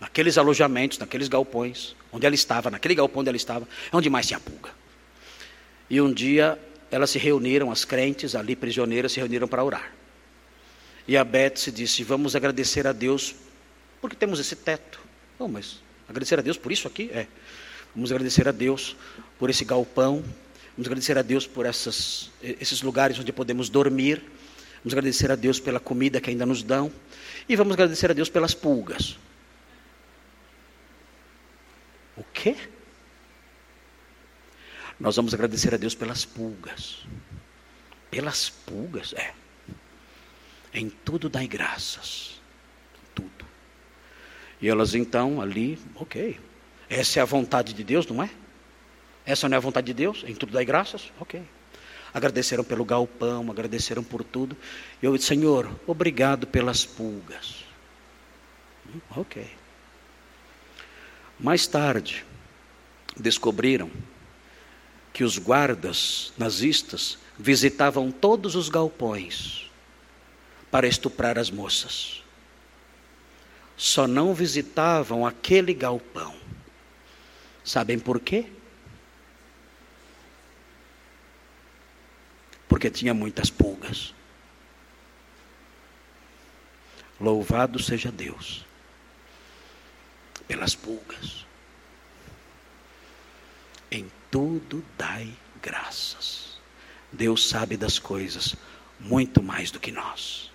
naqueles 0.00 0.36
alojamentos, 0.36 0.98
naqueles 0.98 1.28
galpões, 1.28 1.96
onde 2.12 2.26
ela 2.26 2.34
estava, 2.34 2.70
naquele 2.70 2.94
galpão 2.94 3.20
onde 3.20 3.30
ela 3.30 3.36
estava, 3.36 3.66
é 3.90 3.96
onde 3.96 4.10
mais 4.10 4.26
tinha 4.26 4.38
pulga. 4.38 4.70
E 5.88 6.00
um 6.00 6.12
dia 6.12 6.58
elas 6.94 7.10
se 7.10 7.18
reuniram, 7.18 7.72
as 7.72 7.84
crentes 7.84 8.36
ali 8.36 8.54
prisioneiras 8.54 9.10
se 9.10 9.18
reuniram 9.18 9.48
para 9.48 9.64
orar. 9.64 9.92
E 11.08 11.16
a 11.16 11.24
Beth 11.24 11.72
disse: 11.72 12.04
Vamos 12.04 12.36
agradecer 12.36 12.86
a 12.86 12.92
Deus 12.92 13.34
porque 14.00 14.14
temos 14.14 14.38
esse 14.38 14.54
teto. 14.54 15.00
Não, 15.38 15.48
mas 15.48 15.80
agradecer 16.08 16.38
a 16.38 16.42
Deus 16.42 16.56
por 16.56 16.70
isso 16.70 16.86
aqui? 16.86 17.10
É. 17.12 17.26
Vamos 17.96 18.12
agradecer 18.12 18.46
a 18.46 18.52
Deus 18.52 18.94
por 19.40 19.50
esse 19.50 19.64
galpão. 19.64 20.22
Vamos 20.76 20.86
agradecer 20.86 21.18
a 21.18 21.22
Deus 21.22 21.48
por 21.48 21.66
essas, 21.66 22.30
esses 22.40 22.80
lugares 22.80 23.18
onde 23.18 23.32
podemos 23.32 23.68
dormir. 23.68 24.22
Vamos 24.84 24.92
agradecer 24.92 25.32
a 25.32 25.34
Deus 25.36 25.58
pela 25.58 25.80
comida 25.80 26.20
que 26.20 26.30
ainda 26.30 26.46
nos 26.46 26.62
dão. 26.62 26.92
E 27.48 27.56
vamos 27.56 27.72
agradecer 27.72 28.08
a 28.08 28.14
Deus 28.14 28.28
pelas 28.28 28.54
pulgas. 28.54 29.18
O 32.16 32.22
quê? 32.32 32.56
Nós 34.98 35.16
vamos 35.16 35.34
agradecer 35.34 35.74
a 35.74 35.76
Deus 35.76 35.94
pelas 35.94 36.24
pulgas. 36.24 37.04
Pelas 38.10 38.48
pulgas, 38.48 39.12
é. 39.14 39.32
Em 40.72 40.88
tudo 40.88 41.28
dai 41.28 41.46
graças. 41.46 42.40
Tudo. 43.14 43.44
E 44.60 44.68
elas 44.68 44.94
então 44.94 45.40
ali, 45.40 45.78
ok. 45.96 46.38
Essa 46.88 47.20
é 47.20 47.22
a 47.22 47.26
vontade 47.26 47.72
de 47.72 47.82
Deus, 47.82 48.06
não 48.06 48.22
é? 48.22 48.30
Essa 49.26 49.48
não 49.48 49.54
é 49.54 49.58
a 49.58 49.60
vontade 49.60 49.86
de 49.86 49.94
Deus? 49.94 50.22
Em 50.26 50.34
tudo 50.34 50.52
dai 50.52 50.64
graças? 50.64 51.12
Ok. 51.18 51.42
Agradeceram 52.12 52.62
pelo 52.62 52.84
galpão, 52.84 53.50
agradeceram 53.50 54.04
por 54.04 54.22
tudo. 54.22 54.56
E 55.02 55.06
eu 55.06 55.16
disse, 55.16 55.28
Senhor, 55.28 55.68
obrigado 55.86 56.46
pelas 56.46 56.84
pulgas. 56.84 57.64
Hum, 58.86 59.00
ok. 59.16 59.44
Mais 61.40 61.66
tarde, 61.66 62.24
descobriram 63.16 63.90
que 65.14 65.22
os 65.22 65.38
guardas 65.38 66.32
nazistas 66.36 67.16
visitavam 67.38 68.10
todos 68.10 68.56
os 68.56 68.68
galpões 68.68 69.70
para 70.72 70.88
estuprar 70.88 71.38
as 71.38 71.52
moças. 71.52 72.24
Só 73.76 74.08
não 74.08 74.34
visitavam 74.34 75.24
aquele 75.24 75.72
galpão. 75.72 76.34
Sabem 77.64 77.96
por 77.96 78.18
quê? 78.18 78.46
Porque 82.68 82.90
tinha 82.90 83.14
muitas 83.14 83.48
pulgas. 83.48 84.12
Louvado 87.20 87.80
seja 87.80 88.10
Deus 88.10 88.66
pelas 90.48 90.74
pulgas. 90.74 91.46
Tudo 94.34 94.84
dai 94.98 95.32
graças. 95.62 96.58
Deus 97.12 97.48
sabe 97.48 97.76
das 97.76 98.00
coisas 98.00 98.56
muito 98.98 99.40
mais 99.40 99.70
do 99.70 99.78
que 99.78 99.92
nós. 99.92 100.50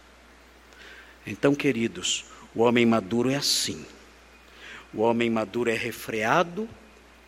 Então, 1.26 1.56
queridos, 1.56 2.26
o 2.54 2.64
homem 2.64 2.86
maduro 2.86 3.30
é 3.30 3.38
assim. 3.38 3.86
O 4.94 5.00
homem 5.00 5.30
maduro 5.30 5.70
é 5.70 5.76
refreado, 5.76 6.68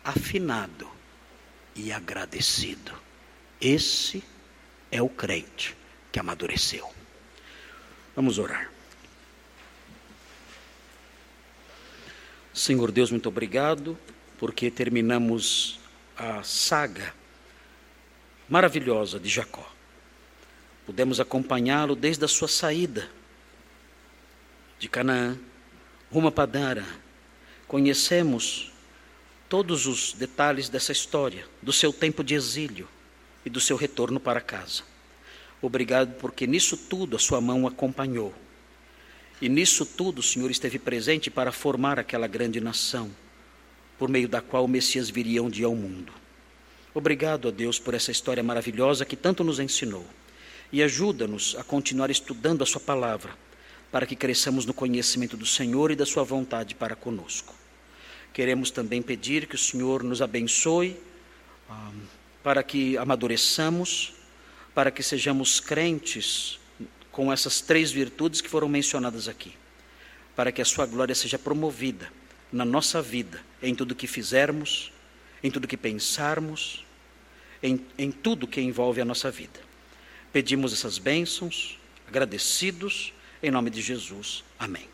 afinado 0.04 0.86
e 1.74 1.90
agradecido. 1.90 2.92
Esse 3.58 4.22
é 4.90 5.00
o 5.00 5.08
crente 5.08 5.74
que 6.12 6.20
amadureceu. 6.20 6.92
Vamos 8.14 8.36
orar. 8.38 8.70
Senhor 12.52 12.92
Deus, 12.92 13.10
muito 13.10 13.30
obrigado, 13.30 13.96
porque 14.38 14.70
terminamos 14.70 15.80
a 16.22 16.44
saga 16.44 17.12
maravilhosa 18.48 19.18
de 19.18 19.28
Jacó. 19.28 19.68
Pudemos 20.86 21.18
acompanhá-lo 21.18 21.96
desde 21.96 22.24
a 22.24 22.28
sua 22.28 22.46
saída 22.46 23.10
de 24.78 24.88
Canaã, 24.88 25.36
rumo 26.12 26.28
a 26.28 26.32
Padara. 26.32 26.86
Conhecemos 27.66 28.72
todos 29.48 29.86
os 29.86 30.12
detalhes 30.12 30.68
dessa 30.68 30.92
história, 30.92 31.44
do 31.60 31.72
seu 31.72 31.92
tempo 31.92 32.22
de 32.22 32.34
exílio 32.34 32.88
e 33.44 33.50
do 33.50 33.60
seu 33.60 33.76
retorno 33.76 34.20
para 34.20 34.40
casa. 34.40 34.84
Obrigado 35.60 36.14
porque 36.20 36.46
nisso 36.46 36.76
tudo 36.76 37.16
a 37.16 37.18
sua 37.18 37.40
mão 37.40 37.66
acompanhou. 37.66 38.32
E 39.40 39.48
nisso 39.48 39.84
tudo 39.84 40.20
o 40.20 40.22
Senhor 40.22 40.52
esteve 40.52 40.78
presente 40.78 41.30
para 41.30 41.50
formar 41.50 41.98
aquela 41.98 42.28
grande 42.28 42.60
nação, 42.60 43.10
por 44.02 44.08
meio 44.08 44.28
da 44.28 44.40
qual 44.40 44.64
o 44.64 44.68
Messias 44.68 45.08
viria 45.08 45.40
um 45.40 45.48
dia 45.48 45.66
ao 45.66 45.76
mundo. 45.76 46.12
Obrigado 46.92 47.46
a 47.46 47.52
Deus 47.52 47.78
por 47.78 47.94
essa 47.94 48.10
história 48.10 48.42
maravilhosa 48.42 49.04
que 49.04 49.14
tanto 49.14 49.44
nos 49.44 49.60
ensinou. 49.60 50.04
E 50.72 50.82
ajuda-nos 50.82 51.54
a 51.56 51.62
continuar 51.62 52.10
estudando 52.10 52.64
a 52.64 52.66
Sua 52.66 52.80
palavra 52.80 53.32
para 53.92 54.04
que 54.04 54.16
cresçamos 54.16 54.66
no 54.66 54.74
conhecimento 54.74 55.36
do 55.36 55.46
Senhor 55.46 55.92
e 55.92 55.94
da 55.94 56.04
Sua 56.04 56.24
vontade 56.24 56.74
para 56.74 56.96
conosco. 56.96 57.54
Queremos 58.32 58.72
também 58.72 59.00
pedir 59.00 59.46
que 59.46 59.54
o 59.54 59.58
Senhor 59.58 60.02
nos 60.02 60.20
abençoe, 60.20 60.96
um, 61.70 62.00
para 62.42 62.64
que 62.64 62.98
amadureçamos, 62.98 64.14
para 64.74 64.90
que 64.90 65.04
sejamos 65.04 65.60
crentes 65.60 66.58
com 67.12 67.32
essas 67.32 67.60
três 67.60 67.92
virtudes 67.92 68.40
que 68.40 68.48
foram 68.48 68.68
mencionadas 68.68 69.28
aqui, 69.28 69.52
para 70.34 70.50
que 70.50 70.60
a 70.60 70.64
Sua 70.64 70.86
glória 70.86 71.14
seja 71.14 71.38
promovida 71.38 72.10
na 72.52 72.64
nossa 72.64 73.00
vida, 73.00 73.40
em 73.62 73.74
tudo 73.74 73.94
que 73.94 74.06
fizermos, 74.06 74.92
em 75.42 75.50
tudo 75.50 75.66
que 75.66 75.76
pensarmos, 75.76 76.84
em, 77.62 77.84
em 77.96 78.10
tudo 78.10 78.46
que 78.46 78.60
envolve 78.60 79.00
a 79.00 79.04
nossa 79.04 79.30
vida. 79.30 79.60
Pedimos 80.32 80.72
essas 80.72 80.98
bênçãos, 80.98 81.78
agradecidos 82.06 83.12
em 83.42 83.50
nome 83.50 83.70
de 83.70 83.80
Jesus. 83.80 84.44
Amém. 84.58 84.91